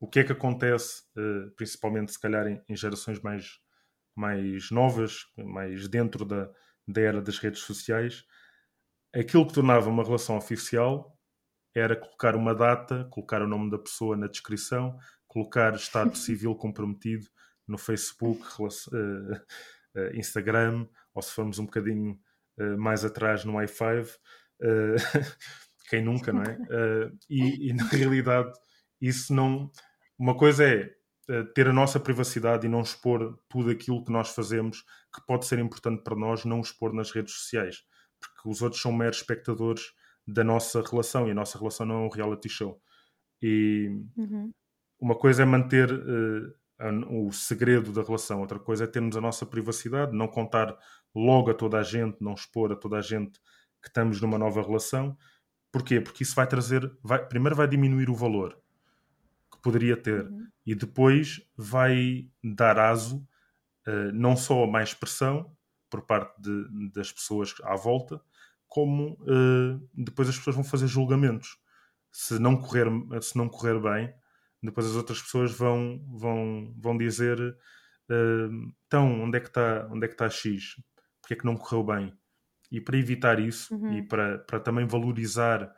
O 0.00 0.08
que 0.08 0.20
é 0.20 0.24
que 0.24 0.32
acontece, 0.32 1.02
uh, 1.16 1.50
principalmente 1.56 2.12
se 2.12 2.20
calhar 2.20 2.46
em, 2.46 2.62
em, 2.68 2.76
gerações 2.76 3.20
mais, 3.20 3.60
mais 4.14 4.70
novas, 4.70 5.26
mais 5.36 5.88
dentro 5.88 6.24
da, 6.24 6.50
da 6.86 7.00
era 7.00 7.22
das 7.22 7.38
redes 7.38 7.60
sociais, 7.60 8.24
aquilo 9.14 9.46
que 9.46 9.54
tornava 9.54 9.88
uma 9.88 10.04
relação 10.04 10.36
oficial 10.36 11.16
era 11.74 11.96
colocar 11.96 12.34
uma 12.34 12.54
data, 12.54 13.06
colocar 13.10 13.42
o 13.42 13.46
nome 13.46 13.70
da 13.70 13.78
pessoa 13.78 14.16
na 14.16 14.26
descrição, 14.26 14.98
colocar 15.26 15.74
estado 15.74 16.16
civil 16.18 16.54
comprometido 16.56 17.26
no 17.66 17.78
Facebook, 17.78 18.42
uh, 18.60 19.40
Instagram, 20.14 20.86
ou 21.14 21.22
se 21.22 21.32
formos 21.32 21.58
um 21.58 21.64
bocadinho 21.64 22.18
mais 22.76 23.04
atrás 23.04 23.44
no 23.44 23.54
i5, 23.54 24.08
quem 25.88 26.02
nunca, 26.04 26.32
não 26.32 26.42
é? 26.42 26.58
E, 27.30 27.70
e, 27.70 27.72
na 27.72 27.84
realidade 27.84 28.52
isso 29.00 29.32
não 29.32 29.70
uma 30.18 30.36
coisa 30.36 30.64
é 30.64 30.90
ter 31.54 31.68
a 31.68 31.72
nossa 31.72 32.00
privacidade 32.00 32.66
e 32.66 32.70
não 32.70 32.80
expor 32.80 33.38
tudo 33.48 33.70
aquilo 33.70 34.04
que 34.04 34.10
nós 34.10 34.30
fazemos 34.30 34.82
que 35.14 35.24
pode 35.26 35.46
ser 35.46 35.58
importante 35.58 36.02
para 36.02 36.16
nós, 36.16 36.44
não 36.44 36.60
expor 36.60 36.92
nas 36.92 37.10
redes 37.10 37.34
sociais, 37.34 37.84
porque 38.18 38.48
os 38.48 38.62
outros 38.62 38.80
são 38.80 38.92
meros 38.92 39.18
espectadores 39.18 39.92
da 40.26 40.42
nossa 40.42 40.82
relação 40.82 41.28
e 41.28 41.30
a 41.30 41.34
nossa 41.34 41.58
relação 41.58 41.86
não 41.86 42.02
é 42.02 42.06
um 42.06 42.10
reality 42.10 42.48
show. 42.48 42.80
E 43.42 43.88
uhum. 44.16 44.52
uma 45.00 45.14
coisa 45.14 45.42
é 45.42 45.46
manter 45.46 45.92
uh, 45.92 46.54
o 47.08 47.32
segredo 47.32 47.92
da 47.92 48.02
relação, 48.02 48.40
outra 48.40 48.58
coisa 48.58 48.84
é 48.84 48.86
termos 48.86 49.16
a 49.16 49.20
nossa 49.20 49.44
privacidade, 49.44 50.16
não 50.16 50.28
contar 50.28 50.76
logo 51.14 51.50
a 51.50 51.54
toda 51.54 51.78
a 51.78 51.82
gente, 51.82 52.18
não 52.20 52.34
expor 52.34 52.72
a 52.72 52.76
toda 52.76 52.98
a 52.98 53.02
gente 53.02 53.40
que 53.82 53.88
estamos 53.88 54.20
numa 54.20 54.38
nova 54.38 54.62
relação. 54.62 55.16
Porquê? 55.72 56.00
Porque 56.00 56.22
isso 56.22 56.34
vai 56.34 56.46
trazer, 56.46 56.90
vai, 57.02 57.24
primeiro 57.26 57.56
vai 57.56 57.66
diminuir 57.66 58.08
o 58.08 58.14
valor 58.14 58.58
que 59.50 59.60
poderia 59.60 59.96
ter. 59.96 60.24
Uhum. 60.24 60.46
E 60.64 60.74
depois 60.74 61.40
vai 61.56 62.28
dar 62.42 62.78
aso 62.78 63.26
uh, 63.86 64.12
não 64.12 64.36
só 64.36 64.64
a 64.64 64.66
mais 64.66 64.94
pressão 64.94 65.52
por 65.90 66.02
parte 66.02 66.40
de, 66.40 66.90
das 66.92 67.10
pessoas 67.10 67.54
à 67.64 67.74
volta, 67.74 68.20
como 68.66 69.18
uh, 69.22 69.88
depois 69.94 70.28
as 70.28 70.36
pessoas 70.36 70.54
vão 70.54 70.64
fazer 70.64 70.86
julgamentos. 70.86 71.58
Se 72.12 72.38
não 72.38 72.56
correr, 72.56 72.86
se 73.22 73.36
não 73.36 73.48
correr 73.48 73.80
bem, 73.80 74.14
depois 74.62 74.86
as 74.86 74.96
outras 74.96 75.22
pessoas 75.22 75.52
vão, 75.52 76.04
vão, 76.12 76.74
vão 76.76 76.96
dizer 76.96 77.38
uh, 77.40 78.72
então, 78.86 79.22
onde 79.22 79.38
é 79.38 79.40
que 79.40 79.48
está 79.48 79.86
onde 79.90 80.04
é 80.04 80.08
que 80.08 80.14
está 80.14 80.28
X? 80.28 80.74
Porque 81.20 81.34
é 81.34 81.36
que 81.36 81.44
não 81.44 81.56
correu 81.56 81.84
bem? 81.84 82.18
E 82.70 82.80
para 82.80 82.98
evitar 82.98 83.38
isso 83.38 83.74
uhum. 83.74 83.98
e 83.98 84.06
para, 84.06 84.38
para 84.40 84.60
também 84.60 84.86
valorizar, 84.86 85.72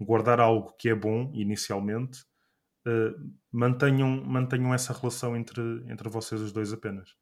guardar 0.00 0.40
algo 0.40 0.74
que 0.78 0.88
é 0.88 0.94
bom 0.94 1.30
inicialmente, 1.34 2.20
uh, 2.86 3.32
mantenham, 3.50 4.22
mantenham 4.24 4.74
essa 4.74 4.92
relação 4.92 5.36
entre, 5.36 5.62
entre 5.90 6.08
vocês 6.08 6.40
os 6.40 6.52
dois 6.52 6.72
apenas. 6.72 7.16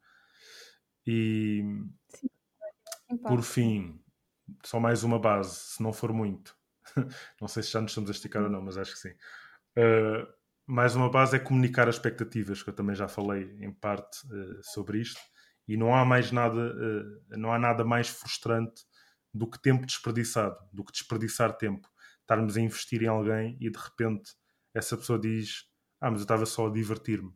E 1.07 1.63
Sim. 2.09 2.29
por 3.19 3.43
fim, 3.43 4.01
só 4.65 4.81
mais 4.81 5.05
uma 5.05 5.19
base, 5.19 5.55
se 5.55 5.83
não 5.83 5.93
for 5.93 6.13
muito. 6.13 6.57
não 7.41 7.49
sei 7.49 7.63
se 7.63 7.71
já 7.71 7.81
nos 7.81 7.91
estamos 7.91 8.11
a 8.11 8.13
esticar 8.13 8.43
ou 8.43 8.51
não, 8.51 8.63
mas 8.63 8.77
acho 8.77 8.93
que 8.93 8.99
sim. 8.99 9.15
Uh, 9.77 10.27
mais 10.67 10.95
uma 10.95 11.11
base 11.11 11.37
é 11.37 11.39
comunicar 11.39 11.89
as 11.89 11.97
expectativas, 11.97 12.63
que 12.63 12.71
eu 12.71 12.75
também 12.75 12.95
já 12.95 13.09
falei 13.09 13.57
em 13.61 13.73
parte 13.73 14.19
uh, 14.27 14.63
sobre 14.63 15.01
isto, 15.01 15.21
e 15.67 15.77
não 15.77 15.95
há 15.95 16.05
mais 16.05 16.31
nada, 16.31 16.57
uh, 16.57 17.39
não 17.39 17.53
há 17.53 17.59
nada 17.59 17.85
mais 17.85 18.09
frustrante 18.09 18.83
do 19.33 19.51
que 19.51 19.61
tempo 19.61 19.85
desperdiçado, 19.85 20.57
do 20.73 20.85
que 20.85 20.93
desperdiçar 20.93 21.57
tempo, 21.57 21.89
estarmos 22.21 22.57
a 22.57 22.61
investir 22.61 23.03
em 23.03 23.09
alguém 23.09 23.57
e 23.61 23.71
de 23.71 23.79
repente 23.79 24.33
essa 24.75 24.97
pessoa 24.97 25.19
diz: 25.19 25.65
Ah, 26.01 26.11
mas 26.11 26.21
eu 26.21 26.25
estava 26.25 26.47
só 26.47 26.67
a 26.67 26.73
divertir-me. 26.73 27.33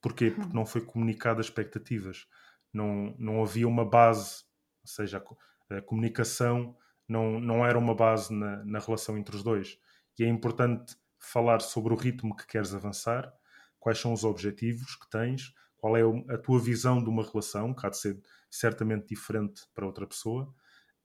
Porquê? 0.00 0.30
Porque 0.30 0.48
uhum. 0.48 0.54
não 0.54 0.66
foi 0.66 0.82
comunicado 0.82 1.40
as 1.40 1.46
expectativas. 1.46 2.26
Não, 2.72 3.14
não 3.18 3.42
havia 3.42 3.68
uma 3.68 3.88
base, 3.88 4.42
ou 4.82 4.88
seja, 4.88 5.22
a, 5.70 5.76
a 5.76 5.82
comunicação 5.82 6.76
não, 7.08 7.40
não 7.40 7.64
era 7.64 7.78
uma 7.78 7.94
base 7.94 8.34
na, 8.34 8.64
na 8.64 8.78
relação 8.78 9.16
entre 9.16 9.36
os 9.36 9.42
dois. 9.42 9.78
E 10.18 10.24
é 10.24 10.28
importante 10.28 10.96
falar 11.26 11.60
sobre 11.60 11.92
o 11.92 11.96
ritmo 11.96 12.36
que 12.36 12.46
queres 12.46 12.74
avançar, 12.74 13.32
quais 13.78 13.98
são 13.98 14.12
os 14.12 14.24
objetivos 14.24 14.96
que 14.96 15.08
tens, 15.10 15.52
qual 15.76 15.96
é 15.96 16.02
a 16.32 16.38
tua 16.38 16.58
visão 16.58 17.02
de 17.02 17.10
uma 17.10 17.22
relação, 17.22 17.74
que 17.74 17.86
há 17.86 17.90
de 17.90 17.98
ser 17.98 18.18
certamente 18.50 19.08
diferente 19.08 19.62
para 19.74 19.84
outra 19.84 20.06
pessoa, 20.06 20.54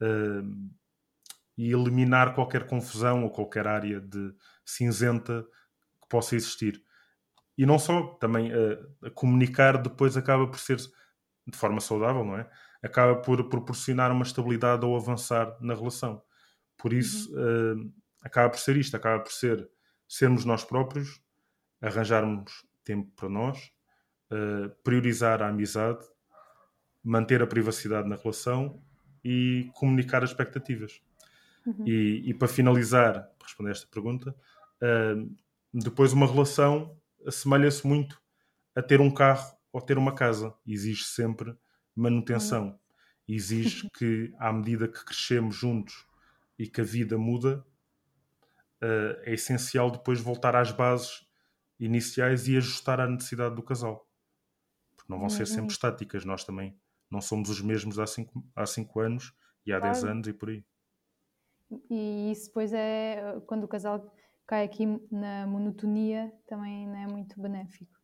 uh, 0.01 0.69
e 1.57 1.73
eliminar 1.73 2.33
qualquer 2.33 2.65
confusão 2.65 3.25
ou 3.25 3.29
qualquer 3.29 3.67
área 3.67 3.99
de 3.99 4.33
cinzenta 4.65 5.43
que 6.01 6.07
possa 6.07 6.37
existir. 6.37 6.81
E 7.57 7.65
não 7.65 7.77
só, 7.77 8.13
também 8.21 8.53
uh, 8.53 9.11
comunicar 9.13 9.77
depois 9.81 10.15
acaba 10.15 10.47
por 10.47 10.59
ser 10.59 10.77
de 10.77 11.57
forma 11.57 11.81
saudável, 11.81 12.23
não 12.23 12.37
é? 12.37 12.49
Acaba 12.81 13.21
por 13.21 13.49
proporcionar 13.49 14.11
uma 14.13 14.23
estabilidade 14.23 14.85
ou 14.85 14.95
avançar 14.95 15.57
na 15.59 15.73
relação. 15.73 16.23
Por 16.77 16.93
isso, 16.93 17.29
uhum. 17.35 17.87
uh, 17.87 17.93
acaba 18.23 18.49
por 18.49 18.59
ser 18.59 18.77
isto, 18.77 18.95
acaba 18.95 19.21
por 19.21 19.33
ser 19.33 19.69
sermos 20.09 20.43
nós 20.43 20.65
próprios, 20.65 21.21
arranjarmos 21.79 22.65
tempo 22.83 23.11
para 23.15 23.29
nós, 23.29 23.71
uh, 24.31 24.69
priorizar 24.83 25.43
a 25.43 25.49
amizade, 25.49 26.03
manter 27.03 27.43
a 27.43 27.47
privacidade 27.47 28.09
na 28.09 28.15
relação 28.15 28.81
e 29.23 29.69
comunicar 29.75 30.23
as 30.23 30.31
expectativas. 30.31 30.99
Uhum. 31.65 31.87
E, 31.87 32.29
e, 32.29 32.33
para 32.33 32.47
finalizar, 32.47 33.13
para 33.37 33.47
responder 33.47 33.71
esta 33.71 33.87
pergunta, 33.87 34.35
uh, 34.81 35.35
depois 35.71 36.11
uma 36.11 36.25
relação 36.25 36.97
assemelha-se 37.25 37.85
muito 37.85 38.19
a 38.75 38.81
ter 38.81 38.99
um 38.99 39.13
carro 39.13 39.55
ou 39.71 39.79
ter 39.79 39.97
uma 39.97 40.15
casa. 40.15 40.53
Exige 40.65 41.03
sempre 41.03 41.55
manutenção. 41.95 42.69
Uhum. 42.69 42.79
Exige 43.27 43.87
que, 43.95 44.33
à 44.39 44.51
medida 44.51 44.87
que 44.87 45.05
crescemos 45.05 45.55
juntos 45.55 46.07
e 46.57 46.67
que 46.67 46.81
a 46.81 46.83
vida 46.83 47.15
muda, 47.15 47.63
uh, 48.83 49.21
é 49.23 49.33
essencial 49.33 49.91
depois 49.91 50.19
voltar 50.19 50.55
às 50.55 50.71
bases 50.71 51.25
iniciais 51.79 52.47
e 52.47 52.57
ajustar 52.57 52.99
à 52.99 53.07
necessidade 53.07 53.55
do 53.55 53.63
casal. 53.63 54.07
Porque 54.95 55.11
não 55.11 55.19
vão 55.19 55.29
ser 55.29 55.45
sempre 55.45 55.61
uhum. 55.61 55.67
estáticas. 55.67 56.25
Nós 56.25 56.43
também 56.43 56.77
não 57.09 57.21
somos 57.21 57.49
os 57.49 57.61
mesmos 57.61 57.97
há 57.97 58.05
5 58.05 58.43
há 58.55 58.65
cinco 58.65 58.99
anos 58.99 59.33
e 59.65 59.73
há 59.73 59.79
10 59.79 60.03
anos 60.03 60.27
e 60.27 60.33
por 60.33 60.49
aí. 60.49 60.65
E 61.89 62.31
isso 62.31 62.47
depois 62.47 62.73
é 62.73 63.39
quando 63.45 63.63
o 63.63 63.67
casal 63.67 64.13
cai 64.45 64.65
aqui 64.65 64.85
na 65.11 65.45
monotonia, 65.45 66.33
também 66.47 66.87
não 66.87 66.95
é 66.95 67.07
muito 67.07 67.39
benéfico. 67.39 67.99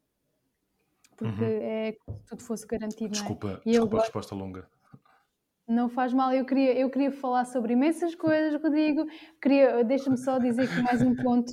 Porque 1.17 1.43
uhum. 1.43 1.61
é 1.61 1.93
como 2.05 2.19
se 2.19 2.25
tudo 2.25 2.43
fosse 2.43 2.67
garantido, 2.67 3.11
desculpa, 3.11 3.61
é? 3.65 3.69
Desculpa 3.69 3.97
a 3.97 4.01
resposta 4.01 4.35
longa. 4.35 4.69
Não 5.67 5.89
faz 5.89 6.13
mal, 6.13 6.31
eu 6.31 6.45
queria, 6.45 6.77
eu 6.77 6.89
queria 6.91 7.11
falar 7.11 7.43
sobre 7.45 7.73
imensas 7.73 8.13
coisas, 8.13 8.61
Rodrigo. 8.61 9.05
Queria, 9.41 9.83
deixa-me 9.83 10.17
só 10.17 10.37
dizer 10.37 10.63
aqui 10.63 10.81
mais 10.83 11.01
um 11.01 11.15
ponto 11.15 11.51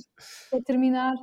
para 0.51 0.61
terminar, 0.61 1.15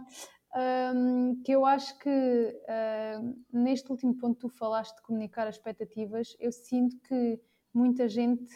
um, 0.94 1.40
que 1.44 1.52
eu 1.52 1.64
acho 1.64 1.96
que 1.98 2.08
uh, 2.10 3.36
neste 3.52 3.88
último 3.92 4.16
ponto 4.16 4.40
tu 4.40 4.48
falaste 4.48 4.96
de 4.96 5.02
comunicar 5.02 5.46
as 5.46 5.54
expectativas, 5.54 6.36
eu 6.40 6.50
sinto 6.50 6.98
que 7.02 7.40
muita 7.72 8.08
gente 8.08 8.52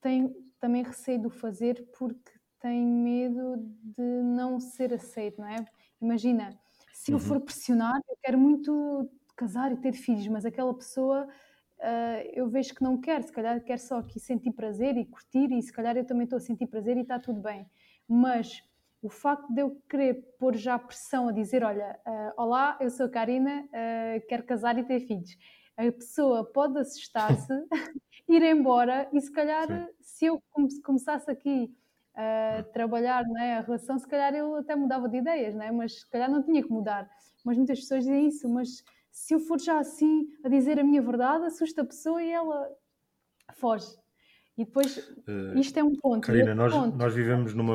tem 0.00 0.34
também 0.58 0.82
receio 0.82 1.20
de 1.20 1.26
o 1.28 1.30
fazer 1.30 1.88
porque 1.96 2.32
tem 2.60 2.84
medo 2.84 3.56
de 3.96 4.22
não 4.22 4.58
ser 4.58 4.92
aceito, 4.92 5.40
não 5.40 5.48
é? 5.48 5.64
Imagina, 6.00 6.58
se 6.92 7.12
eu 7.12 7.18
for 7.20 7.36
uhum. 7.36 7.44
pressionar, 7.44 8.00
eu 8.08 8.16
quero 8.20 8.38
muito 8.38 9.08
casar 9.36 9.72
e 9.72 9.76
ter 9.76 9.92
filhos, 9.92 10.26
mas 10.28 10.44
aquela 10.44 10.74
pessoa 10.74 11.28
uh, 11.82 12.30
eu 12.32 12.48
vejo 12.48 12.74
que 12.74 12.82
não 12.82 13.00
quer, 13.00 13.22
se 13.22 13.32
calhar 13.32 13.62
quer 13.62 13.78
só 13.78 13.98
aqui 13.98 14.18
sentir 14.20 14.52
prazer 14.52 14.96
e 14.96 15.04
curtir, 15.04 15.52
e 15.52 15.60
se 15.60 15.72
calhar 15.72 15.96
eu 15.96 16.06
também 16.06 16.24
estou 16.24 16.36
a 16.36 16.40
sentir 16.40 16.66
prazer 16.66 16.96
e 16.96 17.00
está 17.00 17.18
tudo 17.18 17.40
bem. 17.40 17.66
Mas 18.08 18.62
o 19.02 19.08
facto 19.08 19.52
de 19.52 19.62
eu 19.62 19.82
querer 19.88 20.14
pôr 20.38 20.56
já 20.56 20.78
pressão 20.78 21.28
a 21.28 21.32
dizer: 21.32 21.64
Olha, 21.64 21.98
uh, 22.06 22.42
olá, 22.42 22.78
eu 22.80 22.88
sou 22.88 23.06
a 23.06 23.10
Karina, 23.10 23.64
uh, 23.64 24.26
quero 24.28 24.44
casar 24.44 24.78
e 24.78 24.84
ter 24.84 25.00
filhos. 25.00 25.36
A 25.76 25.90
pessoa 25.90 26.44
pode 26.44 26.78
assustar-se, 26.78 27.52
ir 28.28 28.42
embora 28.42 29.08
e 29.12 29.20
se 29.20 29.32
calhar, 29.32 29.66
Sim. 29.66 29.86
se 30.00 30.26
eu 30.26 30.42
começasse 30.82 31.30
aqui 31.30 31.74
a 32.14 32.62
trabalhar 32.72 33.24
né, 33.26 33.56
a 33.56 33.60
relação, 33.62 33.98
se 33.98 34.06
calhar 34.06 34.34
eu 34.34 34.56
até 34.56 34.76
mudava 34.76 35.08
de 35.08 35.16
ideias, 35.16 35.54
né? 35.54 35.70
mas 35.70 36.00
se 36.00 36.10
calhar 36.10 36.30
não 36.30 36.42
tinha 36.42 36.62
que 36.62 36.70
mudar. 36.70 37.10
Mas 37.44 37.56
muitas 37.56 37.80
pessoas 37.80 38.04
dizem 38.04 38.28
isso, 38.28 38.48
mas 38.48 38.84
se 39.12 39.34
eu 39.34 39.40
for 39.40 39.60
já 39.60 39.78
assim 39.78 40.26
a 40.42 40.48
dizer 40.48 40.80
a 40.80 40.84
minha 40.84 41.02
verdade, 41.02 41.44
assusta 41.44 41.82
a 41.82 41.84
pessoa 41.84 42.22
e 42.22 42.30
ela 42.30 42.68
foge. 43.52 43.86
E 44.56 44.64
depois, 44.64 44.96
uh, 44.96 45.58
isto 45.58 45.78
é 45.78 45.84
um 45.84 45.94
ponto. 45.94 46.26
Karina, 46.26 46.54
nós, 46.54 46.72
ponto, 46.72 46.96
nós 46.96 47.14
vivemos 47.14 47.54
numa. 47.54 47.74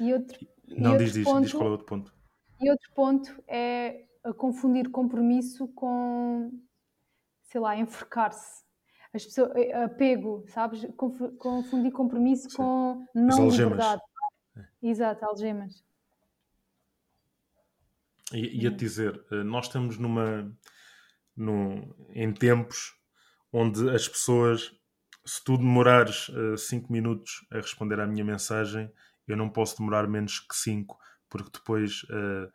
E 0.00 0.12
outro, 0.12 0.46
Não, 0.68 0.94
e 0.94 0.98
diz, 0.98 1.12
diz, 1.12 1.24
ponto, 1.24 1.42
diz 1.42 1.52
qual 1.52 1.64
é 1.64 1.68
o 1.68 1.72
outro 1.72 1.86
ponto. 1.86 2.14
E 2.60 2.70
outro 2.70 2.92
ponto 2.94 3.44
é 3.46 4.06
confundir 4.36 4.90
compromisso 4.90 5.68
com, 5.68 6.50
sei 7.42 7.60
lá, 7.60 7.76
enforcar-se. 7.76 8.64
As 9.12 9.24
pessoas, 9.24 9.52
eh, 9.54 9.84
apego, 9.84 10.44
sabes? 10.48 10.86
Confundir 10.96 11.92
compromisso 11.92 12.50
Sim. 12.50 12.56
com 12.56 13.06
não 13.14 13.48
liberdade. 13.48 14.02
Exato, 14.82 15.24
algemas. 15.24 15.84
Ia-te 18.32 18.68
uhum. 18.68 18.76
dizer, 18.76 19.24
eh, 19.30 19.44
nós 19.44 19.66
estamos 19.66 19.98
numa, 19.98 20.52
num, 21.36 21.94
em 22.10 22.32
tempos 22.32 22.94
onde 23.52 23.88
as 23.90 24.08
pessoas, 24.08 24.72
se 25.24 25.42
tu 25.44 25.56
demorares 25.56 26.30
5 26.58 26.88
uh, 26.88 26.92
minutos 26.92 27.46
a 27.52 27.56
responder 27.56 28.00
à 28.00 28.06
minha 28.06 28.24
mensagem, 28.24 28.90
eu 29.26 29.36
não 29.36 29.48
posso 29.48 29.78
demorar 29.78 30.08
menos 30.08 30.40
que 30.40 30.56
5, 30.56 30.98
porque 31.28 31.50
depois 31.52 32.02
uh, 32.04 32.52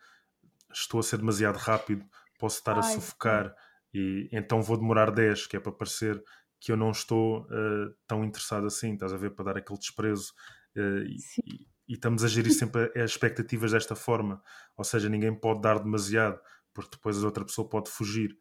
estou 0.71 0.99
a 0.99 1.03
ser 1.03 1.17
demasiado 1.17 1.57
rápido, 1.57 2.05
posso 2.37 2.57
estar 2.57 2.73
Ai, 2.73 2.79
a 2.79 2.83
sufocar, 2.83 3.49
sim. 3.91 3.99
e 3.99 4.29
então 4.31 4.61
vou 4.61 4.77
demorar 4.77 5.09
10, 5.11 5.47
que 5.47 5.55
é 5.55 5.59
para 5.59 5.71
parecer 5.71 6.21
que 6.59 6.71
eu 6.71 6.77
não 6.77 6.91
estou 6.91 7.43
uh, 7.45 7.95
tão 8.05 8.23
interessado 8.23 8.67
assim, 8.67 8.93
estás 8.93 9.13
a 9.13 9.17
ver, 9.17 9.31
para 9.31 9.45
dar 9.45 9.57
aquele 9.57 9.79
desprezo. 9.79 10.33
E, 10.75 11.70
e 11.91 11.95
estamos 11.95 12.23
a 12.23 12.27
gerir 12.29 12.53
sempre 12.53 12.89
as 12.95 13.11
expectativas 13.11 13.73
desta 13.73 13.97
forma. 13.97 14.41
Ou 14.77 14.83
seja, 14.85 15.09
ninguém 15.09 15.35
pode 15.35 15.59
dar 15.59 15.77
demasiado, 15.77 16.39
porque 16.73 16.91
depois 16.91 17.21
a 17.21 17.25
outra 17.25 17.43
pessoa 17.43 17.67
pode 17.67 17.91
fugir. 17.91 18.31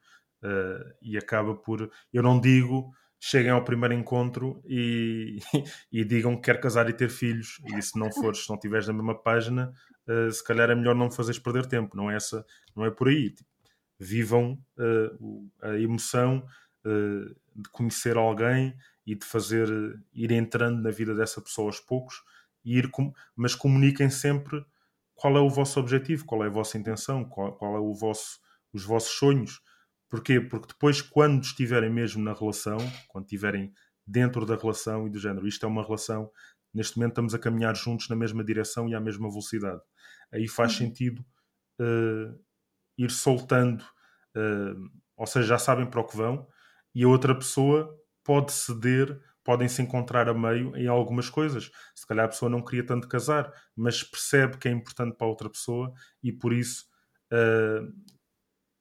Uh, 0.41 0.95
e 1.03 1.19
acaba 1.19 1.55
por. 1.57 1.91
Eu 2.13 2.23
não 2.23 2.41
digo 2.41 2.93
cheguem 3.23 3.51
ao 3.51 3.63
primeiro 3.63 3.93
encontro 3.93 4.63
e, 4.65 5.41
e 5.93 6.03
digam 6.05 6.37
que 6.37 6.43
quer 6.43 6.61
casar 6.61 6.89
e 6.89 6.93
ter 6.93 7.11
filhos. 7.11 7.61
E 7.77 7.83
se 7.83 7.99
não 7.99 8.11
fores, 8.13 8.45
se 8.45 8.49
não 8.49 8.55
estiveres 8.55 8.87
na 8.87 8.93
mesma 8.93 9.21
página, 9.21 9.75
uh, 10.07 10.31
se 10.31 10.45
calhar 10.45 10.71
é 10.71 10.75
melhor 10.77 10.95
não 10.95 11.11
fazeres 11.11 11.41
perder 11.41 11.67
tempo. 11.67 11.97
Não 11.97 12.09
é, 12.09 12.15
essa, 12.15 12.47
não 12.75 12.85
é 12.87 12.91
por 12.91 13.09
aí. 13.09 13.31
Tipo, 13.31 13.51
vivam 13.99 14.63
uh, 14.79 15.51
a 15.61 15.77
emoção 15.77 16.47
de 17.55 17.69
conhecer 17.73 18.17
alguém 18.17 18.75
e 19.05 19.15
de 19.15 19.27
fazer 19.27 19.69
ir 20.15 20.31
entrando 20.31 20.81
na 20.81 20.91
vida 20.91 21.15
dessa 21.15 21.43
pessoa 21.43 21.69
aos 21.69 21.79
poucos 21.79 22.23
ir 22.65 22.91
com, 22.91 23.13
mas 23.35 23.55
comuniquem 23.55 24.11
sempre 24.11 24.65
qual 25.15 25.37
é 25.37 25.41
o 25.41 25.51
vosso 25.51 25.79
objetivo, 25.79 26.25
qual 26.25 26.45
é 26.45 26.47
a 26.47 26.51
vossa 26.51 26.79
intenção, 26.79 27.25
qual, 27.25 27.53
qual 27.57 27.77
é 27.77 27.81
o 27.81 27.93
vosso, 27.93 28.39
os 28.73 28.85
vossos 28.85 29.13
sonhos. 29.19 29.61
Porquê? 30.09 30.41
Porque 30.41 30.69
depois, 30.69 31.03
quando 31.03 31.43
estiverem 31.43 31.91
mesmo 31.91 32.23
na 32.23 32.33
relação, 32.33 32.79
quando 33.09 33.25
estiverem 33.25 33.73
dentro 34.07 34.45
da 34.45 34.57
relação 34.57 35.07
e 35.07 35.11
do 35.11 35.19
género, 35.19 35.47
isto 35.47 35.65
é 35.65 35.69
uma 35.69 35.85
relação, 35.85 36.31
neste 36.75 36.97
momento 36.97 37.13
estamos 37.13 37.35
a 37.35 37.39
caminhar 37.39 37.77
juntos 37.77 38.09
na 38.09 38.17
mesma 38.17 38.43
direção 38.43 38.89
e 38.89 38.95
à 38.95 39.01
mesma 39.01 39.29
velocidade. 39.29 39.81
Aí 40.33 40.49
faz 40.49 40.73
uhum. 40.73 40.79
sentido 40.79 41.25
uh, 41.81 42.39
ir 42.97 43.11
soltando, 43.11 43.83
uh, 44.37 44.91
ou 45.17 45.27
seja, 45.27 45.49
já 45.49 45.59
sabem 45.59 45.87
para 45.87 46.01
o 46.01 46.05
que 46.05 46.17
vão, 46.17 46.47
e 46.95 47.05
a 47.05 47.09
outra 47.09 47.35
pessoa 47.35 47.97
pode 48.25 48.53
ceder 48.53 49.21
podem 49.45 49.69
se 49.69 49.83
encontrar 49.83 50.29
a 50.29 50.35
meio 50.35 50.77
em 50.77 50.87
algumas 50.87 51.29
coisas. 51.31 51.71
Se 51.95 52.07
calhar 52.07 52.27
a 52.27 52.29
pessoa 52.29 52.51
não 52.51 52.65
queria 52.65 52.85
tanto 52.85 53.09
casar, 53.09 53.53
mas 53.75 54.03
percebe 54.03 54.59
que 54.59 54.69
é 54.69 54.71
importante 54.71 55.17
para 55.17 55.27
a 55.27 55.31
outra 55.31 55.49
pessoa 55.49 55.93
e 56.23 56.33
por 56.33 56.53
isso 56.53 56.87
uh, 57.33 57.93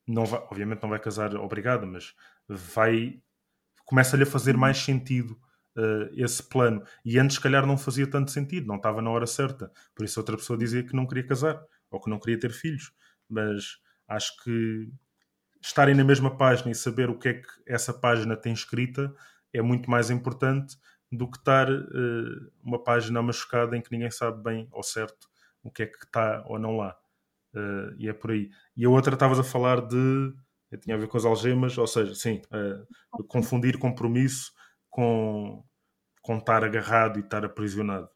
não 0.07 0.25
vai, 0.25 0.39
obviamente 0.41 0.81
não 0.81 0.89
vai 0.89 0.99
casar 0.99 1.35
obrigada, 1.35 1.85
mas 1.85 2.13
vai 2.47 3.21
começa-lhe 3.85 4.21
a 4.21 4.27
fazer 4.27 4.55
mais 4.55 4.77
sentido 4.77 5.31
uh, 5.75 6.09
esse 6.13 6.43
plano. 6.43 6.83
E 7.03 7.17
antes, 7.17 7.37
se 7.37 7.41
calhar, 7.41 7.65
não 7.65 7.75
fazia 7.75 8.05
tanto 8.05 8.29
sentido, 8.29 8.67
não 8.67 8.75
estava 8.75 9.01
na 9.01 9.09
hora 9.09 9.25
certa. 9.25 9.71
Por 9.95 10.05
isso, 10.05 10.19
outra 10.19 10.37
pessoa 10.37 10.59
dizia 10.59 10.83
que 10.83 10.95
não 10.95 11.07
queria 11.07 11.25
casar 11.25 11.59
ou 11.89 11.99
que 11.99 12.07
não 12.07 12.19
queria 12.19 12.39
ter 12.39 12.51
filhos. 12.51 12.91
Mas 13.27 13.79
acho 14.07 14.31
que 14.43 14.91
estarem 15.59 15.95
na 15.95 16.03
mesma 16.03 16.37
página 16.37 16.71
e 16.71 16.75
saber 16.75 17.09
o 17.09 17.17
que 17.17 17.29
é 17.29 17.33
que 17.33 17.47
essa 17.65 17.91
página 17.91 18.37
tem 18.37 18.53
escrita 18.53 19.11
é 19.53 19.61
muito 19.61 19.89
mais 19.89 20.09
importante 20.09 20.77
do 21.11 21.29
que 21.29 21.37
estar 21.37 21.69
uh, 21.71 22.51
uma 22.63 22.81
página 22.83 23.21
machucada 23.21 23.75
em 23.75 23.81
que 23.81 23.91
ninguém 23.91 24.11
sabe 24.11 24.41
bem 24.43 24.67
ao 24.71 24.83
certo 24.83 25.27
o 25.63 25.71
que 25.71 25.83
é 25.83 25.87
que 25.87 26.05
está 26.05 26.43
ou 26.47 26.59
não 26.59 26.77
lá. 26.77 26.95
Uh, 27.53 27.95
e 27.97 28.07
é 28.07 28.13
por 28.13 28.31
aí. 28.31 28.49
E 28.77 28.85
a 28.85 28.89
outra 28.89 29.13
estavas 29.13 29.39
a 29.39 29.43
falar 29.43 29.81
de. 29.81 30.33
Tinha 30.81 30.95
a 30.95 30.99
ver 30.99 31.07
com 31.07 31.17
as 31.17 31.25
algemas, 31.25 31.75
ou 31.79 31.87
seja, 31.87 32.13
sim, 32.13 32.41
uh, 32.53 33.23
confundir 33.27 33.79
compromisso 33.79 34.53
com, 34.87 35.65
com 36.21 36.37
estar 36.37 36.63
agarrado 36.63 37.17
e 37.17 37.23
estar 37.23 37.43
aprisionado. 37.43 38.07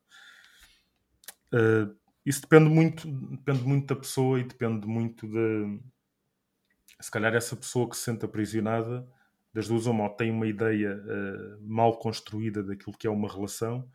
Isso 2.23 2.41
depende 2.41 2.69
muito, 2.69 3.07
depende 3.07 3.63
muito 3.63 3.87
da 3.93 3.99
pessoa 3.99 4.39
e 4.39 4.43
depende 4.43 4.87
muito 4.87 5.27
de. 5.27 5.79
Se 7.01 7.09
calhar 7.09 7.33
essa 7.33 7.55
pessoa 7.55 7.89
que 7.89 7.97
se 7.97 8.03
sente 8.03 8.23
aprisionada 8.23 9.07
das 9.53 9.67
duas 9.67 9.85
uma, 9.85 10.05
ou 10.05 10.09
tem 10.09 10.31
uma 10.31 10.47
ideia 10.47 10.97
uh, 10.97 11.61
mal 11.61 11.97
construída 11.99 12.63
daquilo 12.63 12.97
que 12.97 13.05
é 13.05 13.09
uma 13.09 13.31
relação, 13.31 13.87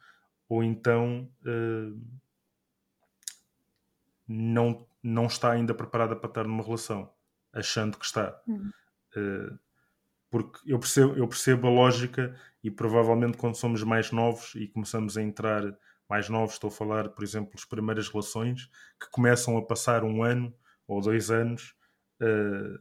ou 0.49 0.63
então 0.63 1.29
uh, 1.43 2.01
não, 4.27 4.87
não 5.03 5.27
está 5.27 5.51
ainda 5.51 5.75
preparada 5.75 6.15
para 6.15 6.29
estar 6.29 6.45
numa 6.45 6.63
relação, 6.63 7.13
achando 7.53 7.99
que 7.99 8.05
está. 8.05 8.41
Uhum. 8.47 8.71
Uh, 9.17 9.59
porque 10.31 10.61
eu 10.73 10.79
percebo, 10.79 11.15
eu 11.17 11.27
percebo 11.27 11.67
a 11.67 11.71
lógica 11.71 12.39
e 12.63 12.71
provavelmente 12.71 13.37
quando 13.37 13.57
somos 13.57 13.83
mais 13.83 14.13
novos 14.13 14.55
e 14.55 14.69
começamos 14.69 15.17
a 15.17 15.23
entrar 15.23 15.63
mais 16.09 16.29
novos, 16.29 16.55
estou 16.55 16.69
a 16.69 16.71
falar, 16.73 17.09
por 17.09 17.25
exemplo, 17.25 17.53
as 17.55 17.65
primeiras 17.65 18.09
relações 18.09 18.71
que 19.01 19.11
começam 19.11 19.57
a 19.57 19.67
passar 19.67 20.05
um 20.05 20.23
ano 20.23 20.55
ou 20.87 21.01
dois 21.01 21.31
anos, 21.31 21.75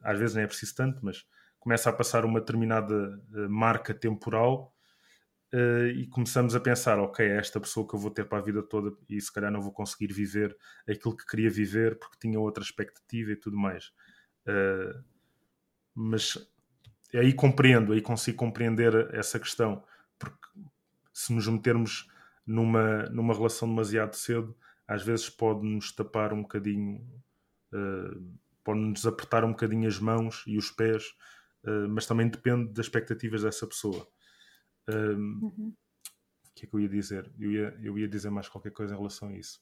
às 0.03 0.19
vezes 0.19 0.35
nem 0.35 0.43
é 0.43 0.47
preciso 0.47 0.75
tanto, 0.75 0.99
mas 1.03 1.25
começa 1.67 1.89
a 1.89 1.93
passar 1.93 2.23
uma 2.23 2.39
determinada 2.39 3.21
uh, 3.33 3.49
marca 3.49 3.93
temporal 3.93 4.73
uh, 5.53 5.87
e 5.87 6.07
começamos 6.07 6.55
a 6.55 6.61
pensar, 6.61 6.97
ok, 6.97 7.27
é 7.27 7.35
esta 7.35 7.59
pessoa 7.59 7.85
que 7.85 7.93
eu 7.93 7.99
vou 7.99 8.09
ter 8.09 8.23
para 8.23 8.37
a 8.37 8.41
vida 8.41 8.63
toda 8.63 8.95
e 9.09 9.19
se 9.19 9.29
calhar 9.33 9.51
não 9.51 9.59
vou 9.59 9.73
conseguir 9.73 10.13
viver 10.13 10.55
aquilo 10.89 11.17
que 11.17 11.25
queria 11.25 11.49
viver 11.49 11.99
porque 11.99 12.15
tinha 12.21 12.39
outra 12.39 12.63
expectativa 12.63 13.33
e 13.33 13.35
tudo 13.35 13.57
mais. 13.57 13.87
Uh, 14.47 15.03
mas 15.93 16.37
aí 17.13 17.33
compreendo, 17.33 17.91
aí 17.91 18.01
consigo 18.01 18.37
compreender 18.37 19.13
essa 19.13 19.37
questão, 19.37 19.83
porque 20.17 20.47
se 21.11 21.33
nos 21.33 21.49
metermos 21.49 22.07
numa, 22.45 23.09
numa 23.09 23.33
relação 23.33 23.67
demasiado 23.67 24.15
cedo, 24.15 24.55
às 24.87 25.03
vezes 25.03 25.29
pode-nos 25.29 25.91
tapar 25.91 26.31
um 26.31 26.43
bocadinho, 26.43 27.05
uh, 27.73 28.39
pode-nos 28.63 29.05
apertar 29.05 29.43
um 29.43 29.49
bocadinho 29.49 29.85
as 29.85 29.99
mãos 29.99 30.45
e 30.47 30.57
os 30.57 30.71
pés 30.71 31.13
eh, 31.65 31.87
mas 31.87 32.05
também 32.05 32.29
depende 32.29 32.73
das 32.73 32.85
expectativas 32.85 33.43
dessa 33.43 33.67
pessoa. 33.67 34.07
Uh, 34.89 35.17
uhum. 35.17 35.75
que 36.55 36.65
é 36.65 36.69
que 36.69 36.73
eu 36.73 36.79
ia 36.79 36.89
dizer? 36.89 37.31
Eu 37.37 37.51
ia, 37.51 37.77
eu 37.81 37.99
ia 37.99 38.07
dizer 38.07 38.29
mais 38.29 38.47
qualquer 38.47 38.71
coisa 38.71 38.93
em 38.93 38.97
relação 38.97 39.29
a 39.29 39.33
isso. 39.33 39.59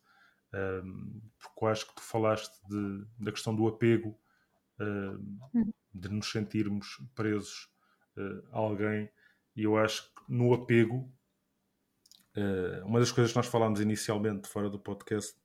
Um, 0.54 1.22
porque 1.40 1.66
eu 1.66 1.68
acho 1.68 1.88
que 1.88 1.96
tu 1.96 2.02
falaste 2.02 2.54
de, 2.70 3.06
da 3.20 3.32
questão 3.32 3.56
do 3.56 3.68
apego, 3.68 4.18
uh, 4.80 5.74
de 5.94 6.10
nos 6.10 6.32
sentirmos 6.32 7.02
presos 7.16 7.70
uh, 8.18 8.48
a 8.52 8.58
alguém, 8.58 9.10
e 9.56 9.64
eu 9.64 9.78
acho 9.78 10.04
que 10.14 10.22
no 10.30 10.54
apego, 10.54 11.12
uh, 12.38 12.86
uma 12.86 13.00
das 13.00 13.12
coisas 13.12 13.32
que 13.32 13.38
nós 13.38 13.48
falámos 13.48 13.82
inicialmente 13.82 14.48
fora 14.48 14.70
do 14.70 14.80
podcast, 14.80 15.36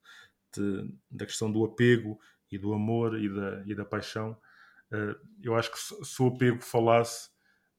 de, 0.55 0.95
da 1.09 1.25
questão 1.25 1.51
do 1.51 1.65
apego 1.65 2.19
e 2.51 2.57
do 2.57 2.73
amor 2.73 3.17
e 3.19 3.33
da, 3.33 3.63
e 3.65 3.73
da 3.73 3.85
paixão, 3.85 4.37
eu 5.41 5.55
acho 5.55 5.71
que 5.71 6.05
se, 6.05 6.21
o 6.21 6.27
apego 6.27 6.61
falasse, 6.61 7.29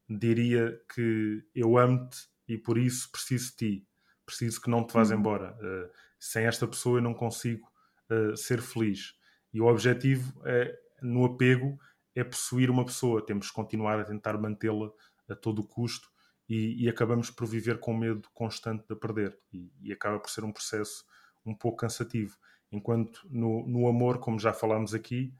diria 0.08 0.78
que 0.94 1.44
eu 1.54 1.76
amo-te 1.76 2.18
e 2.48 2.58
por 2.58 2.78
isso 2.78 3.10
preciso 3.10 3.50
de 3.50 3.56
ti, 3.56 3.88
preciso 4.26 4.60
que 4.60 4.70
não 4.70 4.86
te 4.86 4.92
vás 4.92 5.10
uhum. 5.10 5.18
embora. 5.18 5.56
Uh, 5.56 5.90
sem 6.18 6.44
esta 6.44 6.66
pessoa 6.66 6.98
eu 6.98 7.02
não 7.02 7.14
consigo 7.14 7.66
uh, 8.10 8.36
ser 8.36 8.60
feliz. 8.60 9.14
E 9.52 9.60
o 9.60 9.66
objetivo 9.66 10.40
é, 10.46 10.74
no 11.02 11.24
apego 11.24 11.78
é 12.14 12.24
possuir 12.24 12.70
uma 12.70 12.84
pessoa, 12.84 13.24
temos 13.24 13.48
que 13.48 13.54
continuar 13.54 13.98
a 14.00 14.04
tentar 14.04 14.38
mantê-la 14.38 14.90
a 15.28 15.34
todo 15.34 15.60
o 15.60 15.66
custo 15.66 16.08
e, 16.48 16.84
e, 16.84 16.88
acabamos 16.88 17.30
por 17.30 17.46
viver 17.46 17.78
com 17.78 17.96
medo 17.96 18.28
constante 18.34 18.84
de 18.88 18.96
perder 18.96 19.38
e, 19.52 19.70
e, 19.80 19.92
acaba 19.92 20.18
por 20.18 20.30
ser 20.30 20.44
um 20.44 20.52
processo 20.52 21.04
um 21.44 21.54
pouco 21.54 21.78
cansativo. 21.78 22.36
Enquanto 22.70 23.20
no, 23.30 23.66
no 23.66 23.88
amor, 23.88 24.18
como 24.18 24.38
já 24.38 24.52
falámos 24.52 24.94
aqui, 24.94 25.34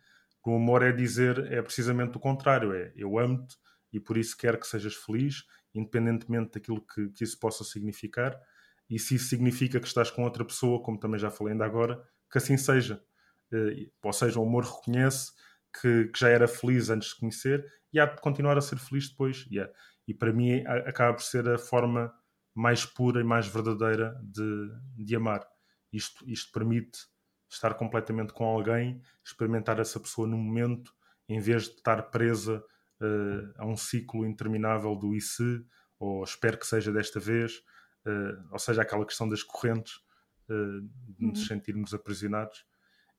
no 0.47 0.57
amor 0.57 0.82
é 0.82 0.93
dizer, 0.93 1.53
é 1.53 1.62
precisamente 1.62 2.16
o 2.16 2.20
contrário, 2.20 2.72
é 2.72 2.93
eu 2.97 3.18
amo-te 3.18 3.57
e 3.93 4.01
por 4.01 4.16
isso 4.16 4.36
quero 4.36 4.59
que 4.59 4.66
sejas 4.66 4.95
feliz 4.95 5.45
independentemente 5.74 6.53
daquilo 6.53 6.84
que, 6.86 7.09
que 7.11 7.24
isso 7.24 7.38
possa 7.38 7.64
significar. 7.64 8.38
E 8.88 8.99
se 8.99 9.14
isso 9.14 9.28
significa 9.28 9.80
que 9.80 9.86
estás 9.86 10.11
com 10.11 10.22
outra 10.22 10.45
pessoa, 10.45 10.82
como 10.82 10.99
também 10.99 11.18
já 11.18 11.30
falei 11.30 11.53
ainda 11.53 11.64
agora, 11.64 12.03
que 12.30 12.38
assim 12.38 12.57
seja. 12.57 13.03
Uh, 13.53 13.90
ou 14.03 14.12
seja, 14.12 14.38
o 14.38 14.47
amor 14.47 14.64
reconhece 14.64 15.32
que, 15.80 16.07
que, 16.07 16.18
já 16.18 16.28
era 16.28 16.47
feliz 16.47 16.90
antes 16.90 17.11
de 17.11 17.16
conhecer 17.16 17.66
e 17.93 17.99
há 17.99 18.07
de 18.07 18.20
continuar 18.20 18.59
a 18.59 18.61
ser 18.61 18.78
feliz 18.78 19.09
depois. 19.09 19.47
Yeah. 19.51 19.72
E 20.07 20.14
para 20.14 20.32
mim 20.32 20.62
acaba 20.86 21.14
por 21.14 21.22
ser 21.22 21.49
a 21.49 21.59
forma 21.59 22.12
mais 22.55 22.84
pura 22.84 23.20
e 23.20 23.24
mais 23.24 23.47
verdadeira 23.47 24.14
de, 24.22 24.70
de 24.97 25.16
amar. 25.16 25.47
Isto, 25.93 26.28
isto 26.28 26.51
permite 26.53 26.99
estar 27.55 27.74
completamente 27.74 28.32
com 28.32 28.44
alguém, 28.44 29.00
experimentar 29.24 29.78
essa 29.78 30.00
pessoa 30.00 30.26
no 30.26 30.36
momento, 30.36 30.94
em 31.28 31.38
vez 31.38 31.64
de 31.64 31.76
estar 31.76 32.03
presa 32.11 32.64
uh, 33.00 33.53
a 33.57 33.66
um 33.66 33.76
ciclo 33.76 34.26
interminável 34.26 34.96
do 34.96 35.14
IC, 35.14 35.64
ou 35.98 36.24
espero 36.24 36.59
que 36.59 36.66
seja 36.66 36.92
desta 36.92 37.20
vez, 37.20 37.59
uh, 38.07 38.48
ou 38.50 38.59
seja, 38.59 38.82
aquela 38.82 39.05
questão 39.05 39.28
das 39.28 39.42
correntes, 39.42 39.96
uh, 40.48 40.80
de 40.80 41.26
nos 41.26 41.40
uhum. 41.40 41.46
sentirmos 41.46 41.94
aprisionados. 41.94 42.64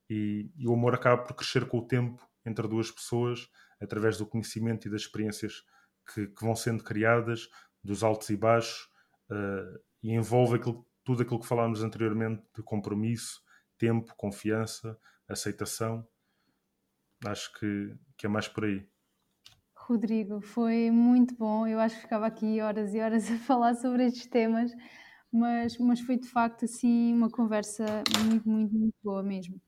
E, 0.10 0.52
e, 0.58 0.68
o 0.68 0.74
amor 0.74 0.96
acaba 0.96 1.24
por 1.24 1.36
crescer 1.36 1.68
com 1.68 1.78
o 1.78 1.88
tempo 1.88 2.28
entre 2.46 2.68
duas 2.68 2.92
pessoas, 2.92 3.48
através 3.82 4.18
do 4.18 4.26
conhecimento 4.26 4.88
e 4.88 4.92
das 4.92 5.02
experiências 5.02 5.64
que, 6.14 6.28
que 6.28 6.44
vão 6.44 6.56
sendo 6.56 6.84
criadas, 6.84 7.50
dos 7.84 8.04
altos 8.04 8.30
e 8.30 8.38
baixos, 8.38 8.90
e 10.02 10.12
envolve 10.14 10.56
aquilo, 10.56 10.86
tudo 11.04 11.22
aquilo 11.22 11.40
que 11.40 11.48
falámos 11.48 11.82
anteriormente 11.82 12.44
de 12.56 12.62
compromisso, 12.62 13.42
tempo, 13.78 14.14
confiança, 14.16 14.98
aceitação. 15.28 16.08
Acho 17.26 17.54
que, 17.54 17.96
que 18.18 18.26
é 18.26 18.30
mais 18.30 18.48
por 18.48 18.66
aí. 18.66 18.88
Rodrigo, 19.76 20.42
foi 20.42 20.90
muito 20.92 21.36
bom. 21.36 21.68
Eu 21.68 21.80
acho 21.80 21.96
que 21.96 22.02
ficava 22.04 22.26
aqui 22.26 22.62
horas 22.62 22.94
e 22.94 23.00
horas 23.00 23.30
a 23.32 23.38
falar 23.40 23.76
sobre 23.76 24.06
estes 24.06 24.28
temas, 24.28 24.72
mas, 25.32 25.78
mas 25.78 26.00
foi 26.00 26.18
de 26.18 26.28
facto 26.28 26.66
assim 26.66 27.14
uma 27.14 27.30
conversa 27.30 27.86
muito, 28.26 28.48
muito, 28.48 28.74
muito 28.74 28.96
boa 29.04 29.22
mesmo. 29.22 29.62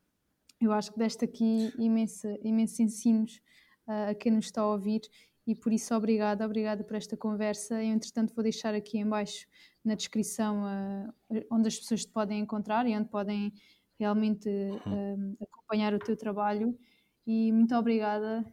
Eu 0.62 0.72
acho 0.72 0.92
que 0.94 1.00
deste 1.00 1.26
aqui 1.26 1.72
imensa, 1.78 2.38
imensos 2.42 2.80
ensinos 2.80 3.42
uh, 3.88 4.12
a 4.12 4.16
quem 4.16 4.32
nos 4.32 4.46
está 4.46 4.62
a 4.62 4.68
ouvir 4.68 5.02
e 5.46 5.54
por 5.54 5.72
isso 5.74 5.94
obrigada, 5.94 6.46
obrigada 6.46 6.84
por 6.84 6.96
esta 6.96 7.18
conversa. 7.18 7.76
Eu, 7.76 7.94
entretanto, 7.94 8.34
vou 8.34 8.42
deixar 8.42 8.74
aqui 8.74 8.98
embaixo 8.98 9.46
na 9.84 9.96
descrição 9.96 10.64
uh, 10.64 11.46
onde 11.52 11.68
as 11.68 11.78
pessoas 11.78 12.06
te 12.06 12.12
podem 12.12 12.40
encontrar 12.40 12.88
e 12.88 12.96
onde 12.96 13.10
podem 13.10 13.54
realmente 14.00 14.50
uh, 14.50 15.38
acompanhar 15.44 15.94
o 15.94 16.00
teu 16.00 16.16
trabalho. 16.16 16.78
E 17.26 17.52
muito 17.52 17.76
obrigada 17.76 18.46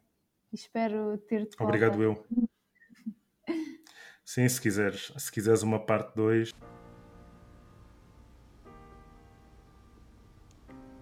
espero 0.53 1.17
ter-te 1.19 1.57
Obrigado 1.61 2.03
eu. 2.03 2.25
Sim, 4.25 4.49
se 4.49 4.61
quiseres, 4.61 5.13
se 5.17 5.33
quiseres 5.33 5.63
uma 5.63 5.81
parte 5.81 6.15
2. 6.15 6.53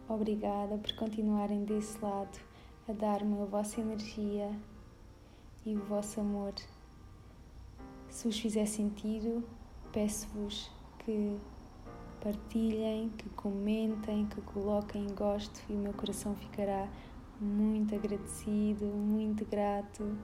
Obrigada 0.09 0.77
por 0.79 0.93
continuarem 0.95 1.65
desse 1.65 1.99
lado 2.01 2.39
a 2.89 2.93
dar-me 2.93 3.41
a 3.43 3.45
vossa 3.45 3.81
energia 3.81 4.51
e 5.65 5.77
o 5.77 5.85
vosso 5.85 6.21
amor. 6.21 6.55
Se 8.09 8.27
vos 8.27 8.39
fizer 8.39 8.67
sentido, 8.67 9.45
peço-vos 9.93 10.71
que 10.99 11.39
partilhem, 12.21 13.11
que 13.11 13.29
comentem, 13.31 14.27
que 14.27 14.41
coloquem 14.43 15.07
gosto 15.15 15.61
e 15.69 15.73
o 15.73 15.79
meu 15.79 15.93
coração 15.93 16.35
ficará 16.35 16.89
muito 17.41 17.95
agradecido, 17.95 18.85
muito 18.87 19.45
grato 19.47 20.17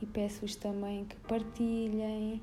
e 0.00 0.06
peço-vos 0.06 0.56
também 0.56 1.04
que 1.04 1.16
partilhem 1.20 2.42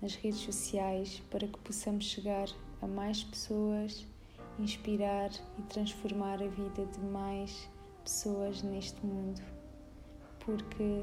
nas 0.00 0.14
redes 0.14 0.40
sociais 0.40 1.22
para 1.30 1.46
que 1.46 1.58
possamos 1.58 2.04
chegar 2.04 2.48
a 2.80 2.86
mais 2.86 3.24
pessoas, 3.24 4.06
inspirar 4.58 5.30
e 5.58 5.62
transformar 5.62 6.42
a 6.42 6.48
vida 6.48 6.86
de 6.86 7.00
mais 7.00 7.68
pessoas 8.04 8.62
neste 8.62 9.04
mundo. 9.04 9.42
Porque 10.40 11.02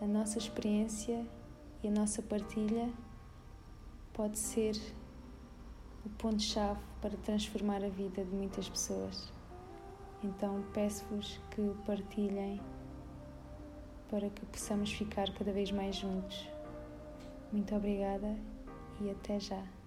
a 0.00 0.06
nossa 0.06 0.38
experiência 0.38 1.26
e 1.82 1.88
a 1.88 1.90
nossa 1.90 2.22
partilha 2.22 2.90
pode 4.12 4.38
ser 4.38 4.74
o 6.04 6.08
ponto-chave 6.10 6.80
para 7.00 7.16
transformar 7.18 7.84
a 7.84 7.88
vida 7.88 8.24
de 8.24 8.34
muitas 8.34 8.68
pessoas. 8.68 9.32
Então 10.22 10.64
peço-vos 10.72 11.40
que 11.50 11.62
partilhem 11.86 12.60
para 14.08 14.28
que 14.28 14.44
possamos 14.46 14.92
ficar 14.92 15.32
cada 15.32 15.52
vez 15.52 15.70
mais 15.70 15.96
juntos. 15.96 16.48
Muito 17.52 17.74
obrigada 17.74 18.36
e 19.00 19.10
até 19.10 19.40
já. 19.40 19.81